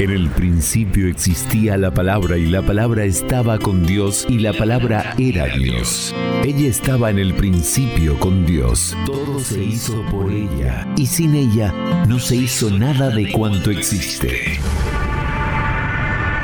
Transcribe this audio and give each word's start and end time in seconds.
En 0.00 0.08
el 0.08 0.30
principio 0.30 1.08
existía 1.08 1.76
la 1.76 1.92
palabra 1.92 2.38
y 2.38 2.46
la 2.46 2.62
palabra 2.62 3.04
estaba 3.04 3.58
con 3.58 3.84
Dios 3.84 4.24
y 4.30 4.38
la 4.38 4.54
palabra 4.54 5.14
era 5.18 5.44
Dios. 5.44 6.14
Ella 6.42 6.70
estaba 6.70 7.10
en 7.10 7.18
el 7.18 7.34
principio 7.34 8.18
con 8.18 8.46
Dios. 8.46 8.96
Todo 9.04 9.38
se 9.40 9.62
hizo 9.62 10.02
por 10.06 10.32
ella 10.32 10.88
y 10.96 11.04
sin 11.04 11.34
ella 11.34 11.74
no 12.08 12.18
se 12.18 12.36
hizo 12.36 12.70
nada 12.70 13.10
de 13.10 13.30
cuanto 13.30 13.70
existe. 13.70 14.58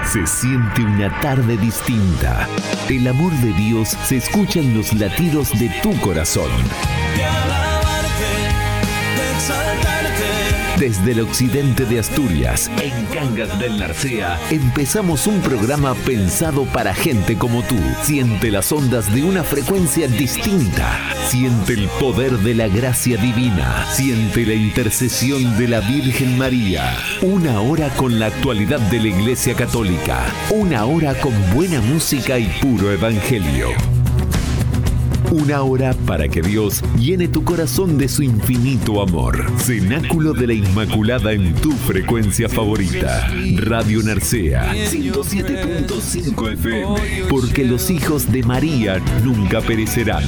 Se 0.05 0.27
siente 0.27 0.83
una 0.83 1.19
tarde 1.23 1.57
distinta. 1.57 2.47
El 2.91 3.09
amor 3.09 3.33
de 3.41 3.55
Dios 3.55 3.89
se 4.05 4.19
escucha 4.19 4.61
en 4.61 4.77
los 4.77 4.93
latidos 4.93 5.59
de 5.59 5.71
tu 5.83 5.99
corazón. 6.03 6.51
Desde 10.79 11.13
el 11.13 11.21
occidente 11.21 11.87
de 11.87 11.99
Asturias, 11.99 12.71
en 12.83 13.07
Cangas 13.07 13.59
del 13.59 13.79
Narcea, 13.79 14.39
empezamos 14.51 15.27
un 15.27 15.41
programa 15.41 15.95
pensado 15.95 16.67
para 16.67 16.93
gente 16.93 17.39
como 17.39 17.63
tú. 17.63 17.77
Siente 18.03 18.51
las 18.51 18.71
ondas 18.73 19.13
de 19.15 19.25
una 19.25 19.43
frecuencia 19.43 20.07
distinta. 20.07 21.01
Siente 21.29 21.73
el 21.73 21.89
poder 21.99 22.33
de 22.41 22.55
la 22.55 22.69
gracia 22.69 23.17
divina. 23.17 23.87
Siente 23.91 24.45
la 24.45 24.53
intercesión 24.53 25.57
de 25.57 25.67
la 25.67 25.81
Virgen 25.81 26.37
María. 26.37 26.95
Una 27.23 27.63
hora 27.63 27.89
con 27.97 28.19
la 28.19 28.27
actualidad 28.27 28.81
de 28.91 29.01
la 29.01 29.09
Iglesia 29.09 29.55
Católica. 29.55 30.27
Una 30.51 30.85
hora 30.85 31.15
con 31.15 31.33
buena 31.55 31.81
música 31.81 32.39
y 32.39 32.49
puro 32.61 32.93
evangelio. 32.93 33.96
Una 35.39 35.61
hora 35.61 35.93
para 36.07 36.29
que 36.29 36.41
Dios 36.41 36.83
llene 36.99 37.29
tu 37.29 37.45
corazón 37.45 37.99
de 37.99 38.09
su 38.09 38.23
infinito 38.23 39.03
amor. 39.03 39.45
Cenáculo 39.59 40.33
de 40.33 40.47
la 40.47 40.55
Inmaculada 40.55 41.33
en 41.33 41.55
tu 41.57 41.73
frecuencia 41.73 42.49
favorita. 42.49 43.31
Radio 43.57 44.03
Narcea 44.03 44.73
107.5 44.73 46.53
FM. 46.53 47.29
Porque 47.29 47.65
los 47.65 47.91
hijos 47.91 48.33
de 48.33 48.45
María 48.45 48.99
nunca 49.23 49.61
perecerán. 49.61 50.25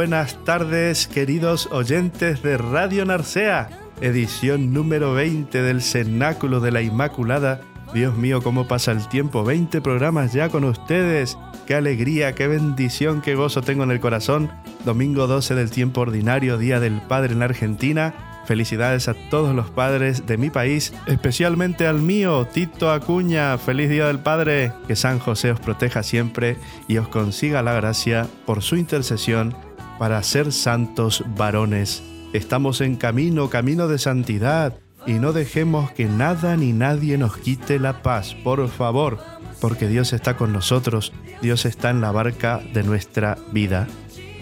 Buenas 0.00 0.42
tardes, 0.46 1.06
queridos 1.06 1.68
oyentes 1.70 2.42
de 2.42 2.56
Radio 2.56 3.04
Narcea, 3.04 3.68
edición 4.00 4.72
número 4.72 5.12
20 5.12 5.60
del 5.60 5.82
Cenáculo 5.82 6.60
de 6.60 6.70
la 6.70 6.80
Inmaculada. 6.80 7.60
Dios 7.92 8.16
mío, 8.16 8.40
cómo 8.42 8.66
pasa 8.66 8.92
el 8.92 9.06
tiempo, 9.08 9.44
20 9.44 9.82
programas 9.82 10.32
ya 10.32 10.48
con 10.48 10.64
ustedes. 10.64 11.36
Qué 11.66 11.74
alegría, 11.74 12.34
qué 12.34 12.46
bendición, 12.48 13.20
qué 13.20 13.34
gozo 13.34 13.60
tengo 13.60 13.84
en 13.84 13.90
el 13.90 14.00
corazón. 14.00 14.50
Domingo 14.86 15.26
12 15.26 15.54
del 15.54 15.70
tiempo 15.70 16.00
ordinario, 16.00 16.56
Día 16.56 16.80
del 16.80 17.02
Padre 17.02 17.34
en 17.34 17.42
Argentina. 17.42 18.14
Felicidades 18.46 19.06
a 19.06 19.14
todos 19.28 19.54
los 19.54 19.70
padres 19.70 20.26
de 20.26 20.38
mi 20.38 20.48
país, 20.48 20.94
especialmente 21.08 21.86
al 21.86 22.00
mío, 22.00 22.48
Tito 22.50 22.90
Acuña. 22.90 23.58
Feliz 23.58 23.90
Día 23.90 24.06
del 24.06 24.20
Padre. 24.20 24.72
Que 24.88 24.96
San 24.96 25.18
José 25.18 25.52
os 25.52 25.60
proteja 25.60 26.02
siempre 26.02 26.56
y 26.88 26.96
os 26.96 27.08
consiga 27.08 27.62
la 27.62 27.74
gracia 27.74 28.26
por 28.46 28.62
su 28.62 28.76
intercesión 28.76 29.54
para 30.00 30.22
ser 30.22 30.50
santos 30.50 31.22
varones. 31.36 32.02
Estamos 32.32 32.80
en 32.80 32.96
camino, 32.96 33.50
camino 33.50 33.86
de 33.86 33.98
santidad, 33.98 34.72
y 35.06 35.12
no 35.12 35.34
dejemos 35.34 35.90
que 35.90 36.06
nada 36.06 36.56
ni 36.56 36.72
nadie 36.72 37.18
nos 37.18 37.36
quite 37.36 37.78
la 37.78 38.00
paz, 38.00 38.34
por 38.42 38.66
favor, 38.70 39.18
porque 39.60 39.88
Dios 39.88 40.14
está 40.14 40.38
con 40.38 40.54
nosotros, 40.54 41.12
Dios 41.42 41.66
está 41.66 41.90
en 41.90 42.00
la 42.00 42.12
barca 42.12 42.62
de 42.72 42.82
nuestra 42.82 43.36
vida. 43.52 43.88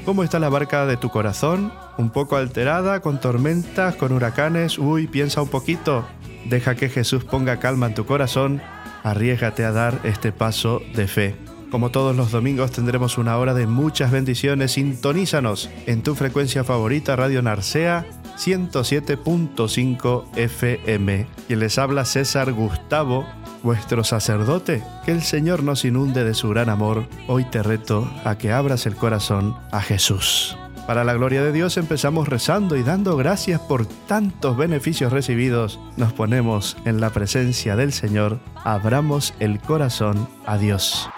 ¿Cómo 0.04 0.22
está 0.22 0.38
la 0.38 0.48
barca 0.48 0.86
de 0.86 0.96
tu 0.96 1.08
corazón? 1.08 1.72
Un 1.96 2.10
poco 2.10 2.36
alterada, 2.36 3.00
con 3.00 3.20
tormentas, 3.20 3.96
con 3.96 4.12
huracanes. 4.12 4.78
Uy, 4.78 5.08
piensa 5.08 5.42
un 5.42 5.48
poquito. 5.48 6.06
Deja 6.48 6.76
que 6.76 6.88
Jesús 6.88 7.25
ponga 7.25 7.58
calma 7.58 7.88
en 7.88 7.94
tu 7.94 8.06
corazón. 8.06 8.62
Arriesgate 9.02 9.64
a 9.64 9.72
dar 9.72 9.98
este 10.04 10.30
paso 10.30 10.80
de 10.94 11.08
fe. 11.08 11.47
Como 11.70 11.90
todos 11.90 12.16
los 12.16 12.32
domingos 12.32 12.72
tendremos 12.72 13.18
una 13.18 13.36
hora 13.36 13.52
de 13.52 13.66
muchas 13.66 14.10
bendiciones. 14.10 14.72
Sintonízanos 14.72 15.68
en 15.86 16.02
tu 16.02 16.14
frecuencia 16.14 16.64
favorita 16.64 17.14
Radio 17.14 17.42
Narcea 17.42 18.06
107.5 18.38 20.24
FM. 20.36 21.26
Quien 21.46 21.58
les 21.58 21.78
habla 21.78 22.06
César 22.06 22.52
Gustavo, 22.52 23.26
vuestro 23.62 24.02
sacerdote. 24.02 24.82
Que 25.04 25.12
el 25.12 25.22
Señor 25.22 25.62
nos 25.62 25.84
inunde 25.84 26.24
de 26.24 26.32
su 26.32 26.48
gran 26.48 26.70
amor. 26.70 27.06
Hoy 27.26 27.44
te 27.44 27.62
reto 27.62 28.10
a 28.24 28.38
que 28.38 28.50
abras 28.50 28.86
el 28.86 28.96
corazón 28.96 29.54
a 29.70 29.82
Jesús. 29.82 30.56
Para 30.86 31.04
la 31.04 31.12
gloria 31.12 31.42
de 31.42 31.52
Dios 31.52 31.76
empezamos 31.76 32.28
rezando 32.28 32.74
y 32.76 32.82
dando 32.82 33.14
gracias 33.18 33.60
por 33.60 33.84
tantos 33.84 34.56
beneficios 34.56 35.12
recibidos. 35.12 35.78
Nos 35.98 36.14
ponemos 36.14 36.78
en 36.86 36.98
la 36.98 37.10
presencia 37.10 37.76
del 37.76 37.92
Señor. 37.92 38.38
Abramos 38.64 39.34
el 39.38 39.60
corazón 39.60 40.26
a 40.46 40.56
Dios. 40.56 41.10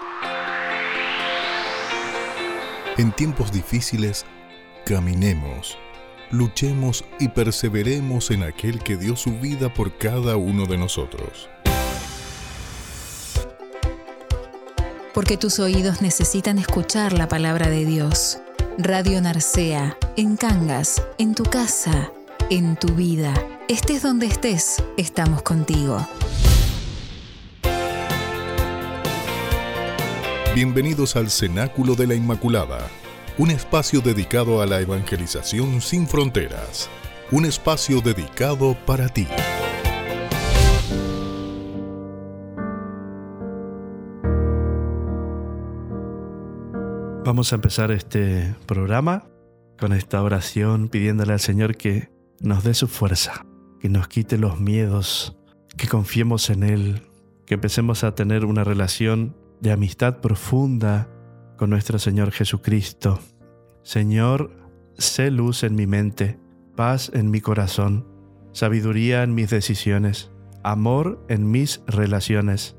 En 3.01 3.11
tiempos 3.11 3.51
difíciles, 3.51 4.27
caminemos, 4.85 5.75
luchemos 6.29 7.03
y 7.19 7.29
perseveremos 7.29 8.29
en 8.29 8.43
aquel 8.43 8.77
que 8.77 8.95
dio 8.95 9.15
su 9.15 9.31
vida 9.39 9.73
por 9.73 9.97
cada 9.97 10.35
uno 10.35 10.67
de 10.67 10.77
nosotros. 10.77 11.49
Porque 15.15 15.35
tus 15.35 15.57
oídos 15.57 16.03
necesitan 16.03 16.59
escuchar 16.59 17.13
la 17.13 17.27
palabra 17.27 17.71
de 17.71 17.85
Dios. 17.85 18.37
Radio 18.77 19.19
Narcea, 19.19 19.97
en 20.15 20.37
Cangas, 20.37 21.01
en 21.17 21.33
tu 21.33 21.41
casa, 21.41 22.11
en 22.51 22.75
tu 22.75 22.93
vida. 22.93 23.33
Estés 23.67 24.03
donde 24.03 24.27
estés, 24.27 24.75
estamos 24.97 25.41
contigo. 25.41 26.07
Bienvenidos 30.53 31.15
al 31.15 31.29
Cenáculo 31.29 31.95
de 31.95 32.07
la 32.07 32.13
Inmaculada, 32.13 32.89
un 33.37 33.51
espacio 33.51 34.01
dedicado 34.01 34.61
a 34.61 34.65
la 34.65 34.81
evangelización 34.81 35.79
sin 35.79 36.05
fronteras, 36.05 36.89
un 37.31 37.45
espacio 37.45 38.01
dedicado 38.01 38.75
para 38.85 39.07
ti. 39.07 39.29
Vamos 47.23 47.53
a 47.53 47.55
empezar 47.55 47.91
este 47.91 48.53
programa 48.65 49.29
con 49.79 49.93
esta 49.93 50.21
oración 50.21 50.89
pidiéndole 50.89 51.31
al 51.31 51.39
Señor 51.39 51.77
que 51.77 52.09
nos 52.41 52.65
dé 52.65 52.73
su 52.73 52.89
fuerza, 52.89 53.45
que 53.79 53.87
nos 53.87 54.09
quite 54.09 54.37
los 54.37 54.59
miedos, 54.59 55.37
que 55.77 55.87
confiemos 55.87 56.49
en 56.49 56.63
Él, 56.63 57.03
que 57.45 57.53
empecemos 57.53 58.03
a 58.03 58.15
tener 58.15 58.43
una 58.43 58.65
relación 58.65 59.40
de 59.61 59.71
amistad 59.71 60.17
profunda 60.19 61.07
con 61.57 61.69
nuestro 61.69 61.99
Señor 61.99 62.31
Jesucristo. 62.31 63.19
Señor, 63.83 64.51
sé 64.97 65.29
luz 65.31 65.63
en 65.63 65.75
mi 65.75 65.85
mente, 65.85 66.39
paz 66.75 67.11
en 67.13 67.29
mi 67.29 67.41
corazón, 67.41 68.07
sabiduría 68.51 69.23
en 69.23 69.35
mis 69.35 69.51
decisiones, 69.51 70.31
amor 70.63 71.23
en 71.29 71.49
mis 71.49 71.81
relaciones. 71.87 72.75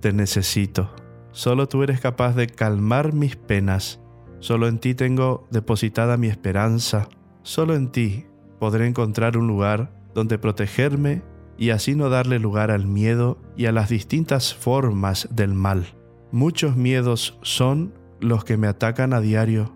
Te 0.00 0.12
necesito. 0.12 0.94
Solo 1.32 1.68
tú 1.68 1.82
eres 1.82 2.00
capaz 2.00 2.34
de 2.34 2.46
calmar 2.46 3.12
mis 3.12 3.36
penas. 3.36 4.00
Solo 4.38 4.68
en 4.68 4.78
ti 4.78 4.94
tengo 4.94 5.46
depositada 5.50 6.16
mi 6.16 6.28
esperanza. 6.28 7.08
Solo 7.42 7.74
en 7.74 7.90
ti 7.90 8.26
podré 8.58 8.86
encontrar 8.86 9.36
un 9.36 9.46
lugar 9.46 9.92
donde 10.14 10.38
protegerme 10.38 11.22
y 11.58 11.70
así 11.70 11.94
no 11.94 12.08
darle 12.08 12.38
lugar 12.38 12.70
al 12.70 12.86
miedo 12.86 13.38
y 13.56 13.66
a 13.66 13.72
las 13.72 13.88
distintas 13.88 14.54
formas 14.54 15.28
del 15.30 15.54
mal. 15.54 15.99
Muchos 16.32 16.76
miedos 16.76 17.38
son 17.42 17.92
los 18.20 18.44
que 18.44 18.56
me 18.56 18.68
atacan 18.68 19.12
a 19.12 19.20
diario. 19.20 19.74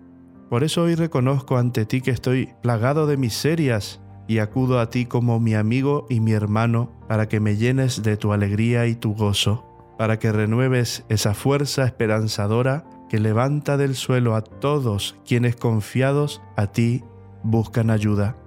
Por 0.49 0.63
eso 0.63 0.83
hoy 0.83 0.95
reconozco 0.95 1.57
ante 1.57 1.85
ti 1.85 1.99
que 1.99 2.11
estoy 2.11 2.53
plagado 2.61 3.07
de 3.07 3.17
miserias 3.17 3.99
y 4.27 4.39
acudo 4.39 4.79
a 4.79 4.89
ti 4.89 5.05
como 5.05 5.39
mi 5.39 5.53
amigo 5.53 6.05
y 6.09 6.21
mi 6.21 6.31
hermano 6.31 6.91
para 7.09 7.27
que 7.27 7.39
me 7.39 7.57
llenes 7.57 8.03
de 8.03 8.15
tu 8.15 8.31
alegría 8.31 8.87
y 8.87 8.95
tu 8.95 9.13
gozo, 9.13 9.65
para 9.97 10.17
que 10.17 10.31
renueves 10.31 11.03
esa 11.09 11.33
fuerza 11.33 11.83
esperanzadora 11.85 12.85
que 13.09 13.19
levanta 13.19 13.75
del 13.75 13.95
suelo 13.95 14.35
a 14.35 14.41
todos 14.41 15.15
quienes 15.25 15.57
confiados 15.57 16.41
a 16.55 16.67
ti 16.67 17.03
buscan 17.43 17.89
ayuda. 17.89 18.37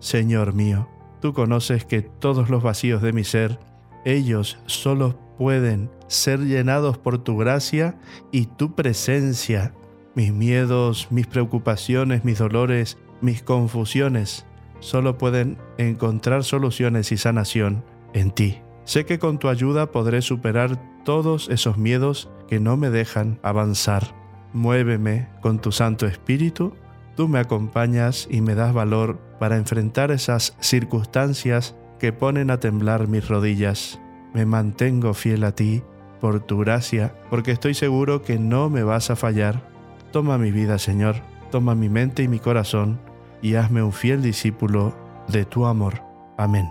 Señor 0.00 0.52
mío, 0.52 0.88
tú 1.20 1.32
conoces 1.32 1.84
que 1.84 2.02
todos 2.02 2.50
los 2.50 2.62
vacíos 2.62 3.02
de 3.02 3.12
mi 3.12 3.22
ser, 3.22 3.60
ellos 4.04 4.58
solo 4.66 5.16
pueden 5.38 5.90
ser 6.06 6.40
llenados 6.40 6.98
por 6.98 7.18
tu 7.18 7.36
gracia 7.36 7.98
y 8.30 8.46
tu 8.46 8.74
presencia. 8.74 9.74
Mis 10.14 10.32
miedos, 10.32 11.08
mis 11.10 11.26
preocupaciones, 11.26 12.24
mis 12.24 12.38
dolores, 12.38 12.98
mis 13.20 13.42
confusiones, 13.42 14.46
solo 14.80 15.16
pueden 15.16 15.58
encontrar 15.78 16.44
soluciones 16.44 17.12
y 17.12 17.16
sanación 17.16 17.84
en 18.12 18.30
ti. 18.30 18.60
Sé 18.84 19.06
que 19.06 19.18
con 19.18 19.38
tu 19.38 19.48
ayuda 19.48 19.90
podré 19.90 20.22
superar 20.22 20.78
todos 21.04 21.48
esos 21.48 21.78
miedos 21.78 22.30
que 22.48 22.60
no 22.60 22.76
me 22.76 22.90
dejan 22.90 23.38
avanzar. 23.42 24.14
Muéveme 24.52 25.28
con 25.40 25.60
tu 25.60 25.72
Santo 25.72 26.06
Espíritu, 26.06 26.74
tú 27.16 27.28
me 27.28 27.38
acompañas 27.38 28.28
y 28.30 28.40
me 28.40 28.54
das 28.54 28.74
valor 28.74 29.18
para 29.38 29.56
enfrentar 29.56 30.10
esas 30.10 30.56
circunstancias 30.60 31.74
que 31.98 32.12
ponen 32.12 32.50
a 32.50 32.60
temblar 32.60 33.06
mis 33.08 33.28
rodillas. 33.28 34.01
Me 34.34 34.46
mantengo 34.46 35.14
fiel 35.14 35.44
a 35.44 35.52
ti 35.52 35.82
por 36.20 36.40
tu 36.40 36.58
gracia, 36.58 37.14
porque 37.30 37.50
estoy 37.50 37.74
seguro 37.74 38.22
que 38.22 38.38
no 38.38 38.70
me 38.70 38.82
vas 38.82 39.10
a 39.10 39.16
fallar. 39.16 39.68
Toma 40.12 40.38
mi 40.38 40.50
vida, 40.50 40.78
Señor, 40.78 41.16
toma 41.50 41.74
mi 41.74 41.88
mente 41.88 42.22
y 42.22 42.28
mi 42.28 42.38
corazón, 42.38 43.00
y 43.42 43.56
hazme 43.56 43.82
un 43.82 43.92
fiel 43.92 44.22
discípulo 44.22 44.94
de 45.28 45.44
tu 45.44 45.66
amor. 45.66 46.02
Amén. 46.38 46.66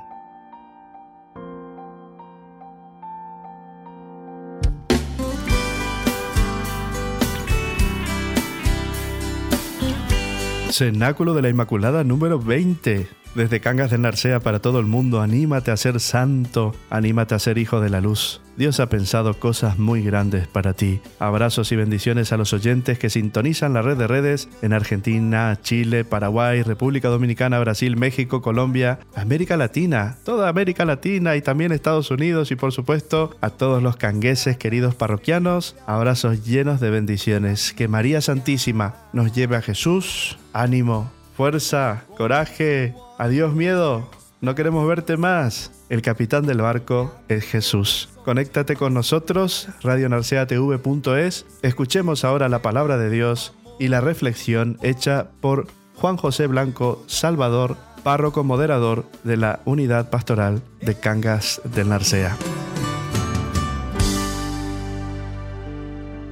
Cenáculo 10.72 11.34
de 11.34 11.42
la 11.42 11.50
Inmaculada 11.50 12.04
número 12.04 12.40
20. 12.40 13.21
Desde 13.36 13.62
Cangas 13.62 13.92
de 13.92 13.98
Narcea 13.98 14.42
para 14.42 14.60
todo 14.60 14.80
el 14.80 14.88
mundo, 14.88 15.22
anímate 15.22 15.72
a 15.72 15.78
ser 15.78 16.02
santo, 16.02 16.76
anímate 16.90 17.34
a 17.34 17.40
ser 17.40 17.58
hijo 17.58 17.80
de 17.80 17.90
la 17.90 18.02
luz. 18.02 18.42
Dios 18.58 18.82
ha 18.82 18.90
pensado 18.90 19.34
cosas 19.36 19.80
muy 19.80 20.04
grandes 20.04 20.48
para 20.48 20.74
ti. 20.74 21.00
Abrazos 21.18 21.72
y 21.72 21.78
bendiciones 21.78 22.34
a 22.34 22.38
los 22.38 22.52
oyentes 22.52 23.00
que 23.00 23.10
sintonizan 23.10 23.74
la 23.74 23.82
red 23.82 23.98
de 23.98 24.08
redes 24.08 24.50
en 24.62 24.74
Argentina, 24.74 25.58
Chile, 25.62 26.04
Paraguay, 26.04 26.62
República 26.62 27.08
Dominicana, 27.08 27.60
Brasil, 27.60 27.96
México, 27.96 28.42
Colombia, 28.42 29.00
América 29.16 29.56
Latina, 29.56 30.18
toda 30.26 30.50
América 30.50 30.84
Latina 30.84 31.38
y 31.38 31.42
también 31.42 31.72
Estados 31.72 32.12
Unidos 32.12 32.52
y 32.52 32.58
por 32.58 32.74
supuesto 32.74 33.36
a 33.40 33.50
todos 33.50 33.82
los 33.82 33.96
cangueses 33.96 34.58
queridos 34.58 34.94
parroquianos. 34.94 35.78
Abrazos 35.88 36.46
llenos 36.46 36.82
de 36.82 36.90
bendiciones. 36.90 37.72
Que 37.72 37.88
María 37.88 38.20
Santísima 38.20 38.96
nos 39.14 39.32
lleve 39.32 39.56
a 39.56 39.62
Jesús. 39.62 40.38
Ánimo, 40.52 41.10
fuerza, 41.38 42.04
coraje. 42.18 42.94
Adiós 43.22 43.54
miedo. 43.54 44.10
No 44.42 44.56
queremos 44.56 44.88
verte 44.88 45.16
más. 45.16 45.70
El 45.90 46.02
capitán 46.02 46.48
del 46.48 46.60
barco 46.60 47.14
es 47.28 47.44
Jesús. 47.44 48.10
Conéctate 48.26 48.76
con 48.76 48.96
nosotros, 48.96 49.68
radionarceatv.es. 49.84 51.46
Escuchemos 51.62 52.26
ahora 52.26 52.50
la 52.50 52.64
palabra 52.64 52.98
de 52.98 53.12
Dios 53.12 53.54
y 53.78 53.90
la 53.90 54.02
reflexión 54.02 54.80
hecha 54.82 55.28
por 55.40 55.68
Juan 55.98 56.18
José 56.18 56.48
Blanco 56.48 57.04
Salvador, 57.06 57.78
párroco 58.02 58.44
moderador 58.44 59.06
de 59.24 59.38
la 59.38 59.60
Unidad 59.66 60.10
Pastoral 60.10 60.64
de 60.82 60.96
Cangas 60.96 61.62
del 61.64 61.90
Narcea. 61.90 62.36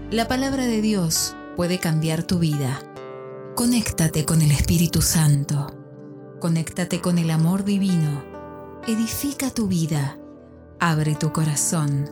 La 0.10 0.28
palabra 0.28 0.66
de 0.66 0.82
Dios 0.82 1.36
puede 1.56 1.78
cambiar 1.78 2.24
tu 2.24 2.40
vida. 2.40 2.82
Conéctate 3.54 4.26
con 4.26 4.42
el 4.42 4.50
Espíritu 4.50 5.04
Santo. 5.04 5.79
Conéctate 6.40 7.02
con 7.02 7.18
el 7.18 7.32
amor 7.32 7.66
divino. 7.66 8.24
Edifica 8.88 9.50
tu 9.50 9.68
vida. 9.68 10.18
Abre 10.80 11.16
tu 11.16 11.34
corazón. 11.34 12.10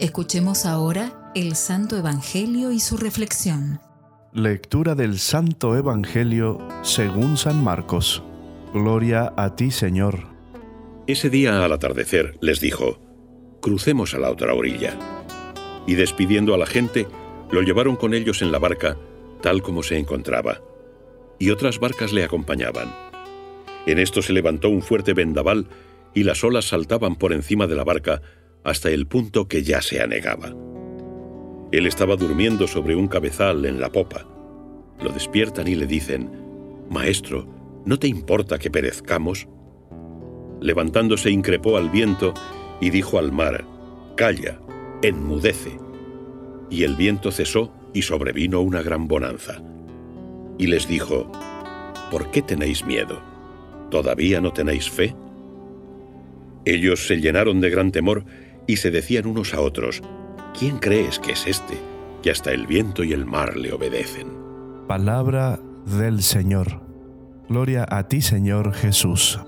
Escuchemos 0.00 0.66
ahora 0.66 1.30
el 1.36 1.54
Santo 1.54 1.96
Evangelio 1.96 2.72
y 2.72 2.80
su 2.80 2.96
reflexión. 2.96 3.78
Lectura 4.32 4.96
del 4.96 5.20
Santo 5.20 5.76
Evangelio 5.76 6.58
según 6.82 7.36
San 7.36 7.62
Marcos. 7.62 8.24
Gloria 8.74 9.32
a 9.36 9.54
ti, 9.54 9.70
Señor. 9.70 10.26
Ese 11.06 11.30
día 11.30 11.64
al 11.64 11.72
atardecer 11.72 12.36
les 12.40 12.58
dijo, 12.60 12.98
crucemos 13.62 14.12
a 14.14 14.18
la 14.18 14.30
otra 14.30 14.54
orilla. 14.54 14.98
Y 15.86 15.94
despidiendo 15.94 16.52
a 16.52 16.58
la 16.58 16.66
gente, 16.66 17.06
lo 17.52 17.62
llevaron 17.62 17.94
con 17.94 18.12
ellos 18.12 18.42
en 18.42 18.50
la 18.50 18.58
barca, 18.58 18.96
tal 19.40 19.62
como 19.62 19.84
se 19.84 19.98
encontraba. 19.98 20.60
Y 21.38 21.50
otras 21.50 21.78
barcas 21.78 22.12
le 22.12 22.24
acompañaban. 22.24 23.09
En 23.86 23.98
esto 23.98 24.22
se 24.22 24.32
levantó 24.32 24.68
un 24.68 24.82
fuerte 24.82 25.14
vendaval 25.14 25.68
y 26.14 26.24
las 26.24 26.44
olas 26.44 26.66
saltaban 26.66 27.16
por 27.16 27.32
encima 27.32 27.66
de 27.66 27.76
la 27.76 27.84
barca 27.84 28.20
hasta 28.64 28.90
el 28.90 29.06
punto 29.06 29.48
que 29.48 29.62
ya 29.62 29.80
se 29.80 30.00
anegaba. 30.00 30.54
Él 31.72 31.86
estaba 31.86 32.16
durmiendo 32.16 32.66
sobre 32.66 32.96
un 32.96 33.08
cabezal 33.08 33.64
en 33.64 33.80
la 33.80 33.90
popa. 33.90 34.26
Lo 35.02 35.10
despiertan 35.10 35.68
y 35.68 35.76
le 35.76 35.86
dicen, 35.86 36.30
Maestro, 36.90 37.46
¿no 37.86 37.98
te 37.98 38.08
importa 38.08 38.58
que 38.58 38.70
perezcamos? 38.70 39.46
Levantándose 40.60 41.30
increpó 41.30 41.76
al 41.76 41.90
viento 41.90 42.34
y 42.80 42.90
dijo 42.90 43.18
al 43.18 43.32
mar, 43.32 43.64
Calla, 44.16 44.60
enmudece. 45.02 45.78
Y 46.68 46.84
el 46.84 46.96
viento 46.96 47.30
cesó 47.30 47.72
y 47.94 48.02
sobrevino 48.02 48.60
una 48.60 48.82
gran 48.82 49.08
bonanza. 49.08 49.62
Y 50.58 50.66
les 50.66 50.86
dijo, 50.86 51.30
¿por 52.10 52.30
qué 52.30 52.42
tenéis 52.42 52.84
miedo? 52.84 53.29
¿Todavía 53.90 54.40
no 54.40 54.52
tenéis 54.52 54.88
fe? 54.88 55.14
Ellos 56.64 57.06
se 57.06 57.16
llenaron 57.16 57.60
de 57.60 57.70
gran 57.70 57.90
temor 57.90 58.24
y 58.66 58.76
se 58.76 58.90
decían 58.90 59.26
unos 59.26 59.52
a 59.54 59.60
otros, 59.60 60.02
¿quién 60.58 60.78
crees 60.78 61.18
que 61.18 61.32
es 61.32 61.46
este, 61.46 61.74
que 62.22 62.30
hasta 62.30 62.52
el 62.52 62.66
viento 62.66 63.02
y 63.02 63.12
el 63.12 63.26
mar 63.26 63.56
le 63.56 63.72
obedecen? 63.72 64.28
Palabra 64.86 65.58
del 65.86 66.22
Señor. 66.22 66.80
Gloria 67.48 67.86
a 67.88 68.06
ti, 68.06 68.22
Señor 68.22 68.72
Jesús. 68.74 69.40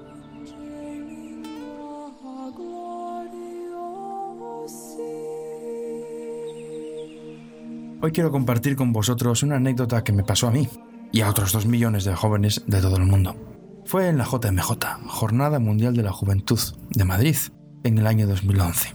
Hoy 8.00 8.11
quiero 8.11 8.33
compartir 8.33 8.75
con 8.75 8.93
vosotros 8.93 9.44
una 9.44 9.56
anécdota 9.56 10.03
que 10.03 10.12
me 10.12 10.25
pasó 10.25 10.49
a 10.49 10.50
mí 10.50 10.69
y 11.12 11.21
a 11.21 11.31
otros 11.31 11.53
dos 11.53 11.67
millones 11.67 12.03
de 12.03 12.17
jóvenes 12.17 12.65
de 12.67 12.81
todo 12.81 12.97
el 12.97 13.05
mundo. 13.05 13.51
Fue 13.84 14.08
en 14.08 14.17
la 14.17 14.25
JMJ, 14.25 15.06
Jornada 15.06 15.58
Mundial 15.58 15.94
de 15.94 16.02
la 16.02 16.12
Juventud 16.12 16.58
de 16.90 17.05
Madrid, 17.05 17.37
en 17.82 17.99
el 17.99 18.06
año 18.06 18.26
2011. 18.26 18.94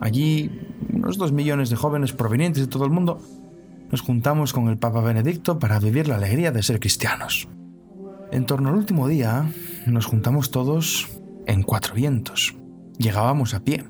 Allí, 0.00 0.50
unos 0.92 1.16
dos 1.16 1.32
millones 1.32 1.70
de 1.70 1.76
jóvenes 1.76 2.12
provenientes 2.12 2.62
de 2.62 2.68
todo 2.68 2.84
el 2.84 2.90
mundo 2.90 3.18
nos 3.90 4.02
juntamos 4.02 4.52
con 4.52 4.68
el 4.68 4.78
Papa 4.78 5.00
Benedicto 5.00 5.58
para 5.58 5.78
vivir 5.78 6.08
la 6.08 6.16
alegría 6.16 6.52
de 6.52 6.62
ser 6.62 6.80
cristianos. 6.80 7.48
En 8.30 8.44
torno 8.44 8.68
al 8.68 8.74
último 8.74 9.08
día, 9.08 9.50
nos 9.86 10.06
juntamos 10.06 10.50
todos 10.50 11.08
en 11.46 11.62
cuatro 11.62 11.94
vientos. 11.94 12.56
Llegábamos 12.98 13.54
a 13.54 13.60
pie 13.60 13.84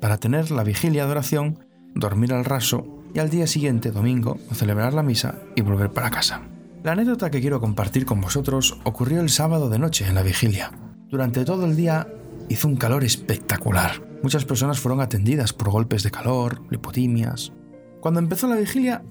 para 0.00 0.18
tener 0.18 0.50
la 0.50 0.62
vigilia 0.62 1.06
de 1.06 1.10
oración, 1.10 1.64
dormir 1.94 2.32
al 2.32 2.44
raso 2.44 2.86
y 3.14 3.18
al 3.18 3.30
día 3.30 3.46
siguiente, 3.46 3.90
domingo, 3.90 4.38
celebrar 4.52 4.94
la 4.94 5.02
misa 5.02 5.40
y 5.56 5.62
volver 5.62 5.90
para 5.90 6.10
casa. 6.10 6.42
La 6.82 6.92
anécdota 6.92 7.30
que 7.30 7.42
quiero 7.42 7.60
compartir 7.60 8.06
con 8.06 8.22
vosotros 8.22 8.78
ocurrió 8.84 9.20
el 9.20 9.28
sábado 9.28 9.68
de 9.68 9.78
noche 9.78 10.06
en 10.08 10.14
la 10.14 10.22
vigilia. 10.22 10.72
Durante 11.10 11.44
todo 11.44 11.66
el 11.66 11.76
día 11.76 12.08
hizo 12.48 12.68
un 12.68 12.76
calor 12.76 13.04
espectacular. 13.04 14.02
Muchas 14.22 14.46
personas 14.46 14.80
fueron 14.80 15.02
atendidas 15.02 15.52
por 15.52 15.68
golpes 15.68 16.02
de 16.02 16.10
calor, 16.10 16.62
lipotimias. 16.70 17.52
Cuando 18.00 18.18
empezó 18.18 18.48
la 18.48 18.56
vigilia, 18.56 19.02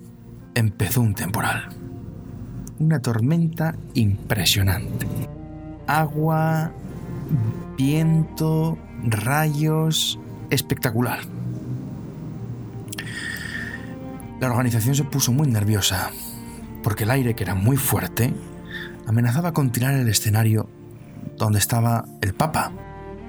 empezó 0.55 1.01
un 1.01 1.13
temporal. 1.13 1.69
Una 2.79 3.03
tormenta 3.03 3.75
impresionante. 3.93 5.05
Agua, 5.85 6.71
viento, 7.77 8.79
rayos, 9.03 10.19
espectacular. 10.49 11.19
La 14.41 14.47
organización 14.47 14.95
se 14.95 15.03
puso 15.03 15.31
muy 15.31 15.47
nerviosa 15.47 16.09
porque 16.83 17.03
el 17.03 17.11
aire, 17.11 17.35
que 17.35 17.43
era 17.43 17.55
muy 17.55 17.77
fuerte, 17.77 18.33
amenazaba 19.07 19.53
con 19.53 19.71
tirar 19.71 19.93
el 19.93 20.07
escenario 20.07 20.69
donde 21.37 21.59
estaba 21.59 22.05
el 22.21 22.33
Papa, 22.33 22.71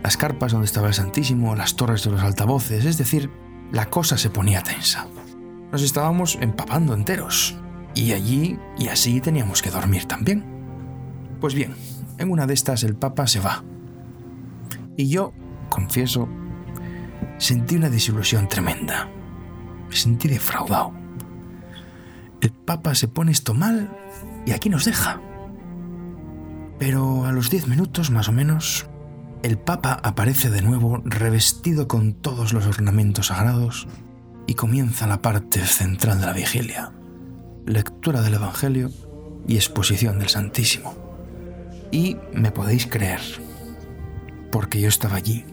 las 0.03 0.17
carpas 0.17 0.53
donde 0.53 0.67
estaba 0.67 0.89
el 0.89 0.95
Santísimo, 0.95 1.55
las 1.55 1.77
torres 1.77 2.05
de 2.05 2.11
los 2.11 2.23
altavoces, 2.23 2.85
es 2.85 2.99
decir, 2.99 3.31
la 3.73 3.87
cosa 3.91 4.19
se 4.19 4.31
ponía 4.31 4.63
tensa. 4.63 5.07
Nos 5.73 5.83
estábamos 5.83 6.39
empapando 6.41 6.95
enteros, 6.95 7.57
y 7.95 8.13
allí 8.13 8.59
y 8.79 8.89
así 8.89 9.21
teníamos 9.21 9.63
que 9.63 9.71
dormir 9.71 10.07
también. 10.07 10.45
Pues 11.41 11.55
bien, 11.55 11.75
en 12.19 12.31
una 12.31 12.47
de 12.47 12.55
estas 12.55 12.85
el 12.85 12.95
Papa 12.95 13.27
se 13.27 13.41
va. 13.41 13.65
Y 14.97 15.09
yo, 15.09 15.33
confieso, 15.69 16.29
sentí 17.39 17.77
una 17.77 17.89
desilusión 17.89 18.49
tremenda. 18.49 19.09
Me 19.89 19.97
sentí 19.97 20.29
defraudado. 20.29 21.00
El 22.41 22.53
Papa 22.53 22.95
se 22.95 23.09
pone 23.09 23.33
esto 23.33 23.55
mal 23.55 23.91
y 24.47 24.53
aquí 24.53 24.69
nos 24.69 24.85
deja. 24.87 25.21
Pero 26.79 27.27
a 27.27 27.33
los 27.33 27.51
diez 27.51 27.69
minutos 27.69 28.11
más 28.11 28.29
o 28.29 28.33
menos, 28.33 28.87
el 29.43 29.59
Papa 29.59 30.01
aparece 30.03 30.49
de 30.49 30.63
nuevo 30.63 31.03
revestido 31.05 31.89
con 31.89 32.15
todos 32.15 32.53
los 32.53 32.67
ornamentos 32.67 33.27
sagrados 33.27 33.87
y 34.47 34.55
comienza 34.55 35.07
la 35.07 35.21
parte 35.21 35.61
central 35.67 36.21
de 36.21 36.27
la 36.27 36.33
vigilia, 36.33 36.93
lectura 37.67 38.23
del 38.23 38.35
Evangelio 38.35 38.91
y 39.47 39.57
exposición 39.57 40.19
del 40.19 40.29
Santísimo. 40.29 40.95
Y 41.91 42.17
me 42.33 42.51
podéis 42.51 42.87
creer, 42.87 43.21
porque 44.51 44.81
yo 44.81 44.89
estaba 44.89 45.17
allí. 45.17 45.45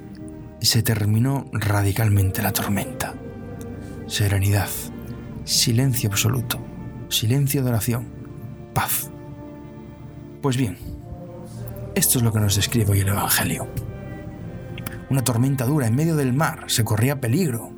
Se 0.62 0.84
terminó 0.84 1.50
radicalmente 1.52 2.42
la 2.42 2.54
tormenta. 2.54 3.14
Serenidad, 4.08 4.70
silencio 5.44 6.10
absoluto, 6.10 6.60
silencio 7.10 7.64
de 7.64 7.70
oración, 7.70 8.08
paz. 8.74 9.10
Pues 10.42 10.58
bien, 10.58 10.78
esto 11.96 12.20
es 12.20 12.24
lo 12.24 12.32
que 12.32 12.40
nos 12.40 12.56
describe 12.56 12.92
hoy 12.92 13.00
el 13.00 13.08
Evangelio. 13.08 13.68
Una 15.10 15.24
tormenta 15.24 15.66
dura 15.66 15.88
en 15.88 15.96
medio 15.96 16.16
del 16.16 16.34
mar, 16.34 16.66
se 16.68 16.84
corría 16.84 17.22
peligro. 17.22 17.72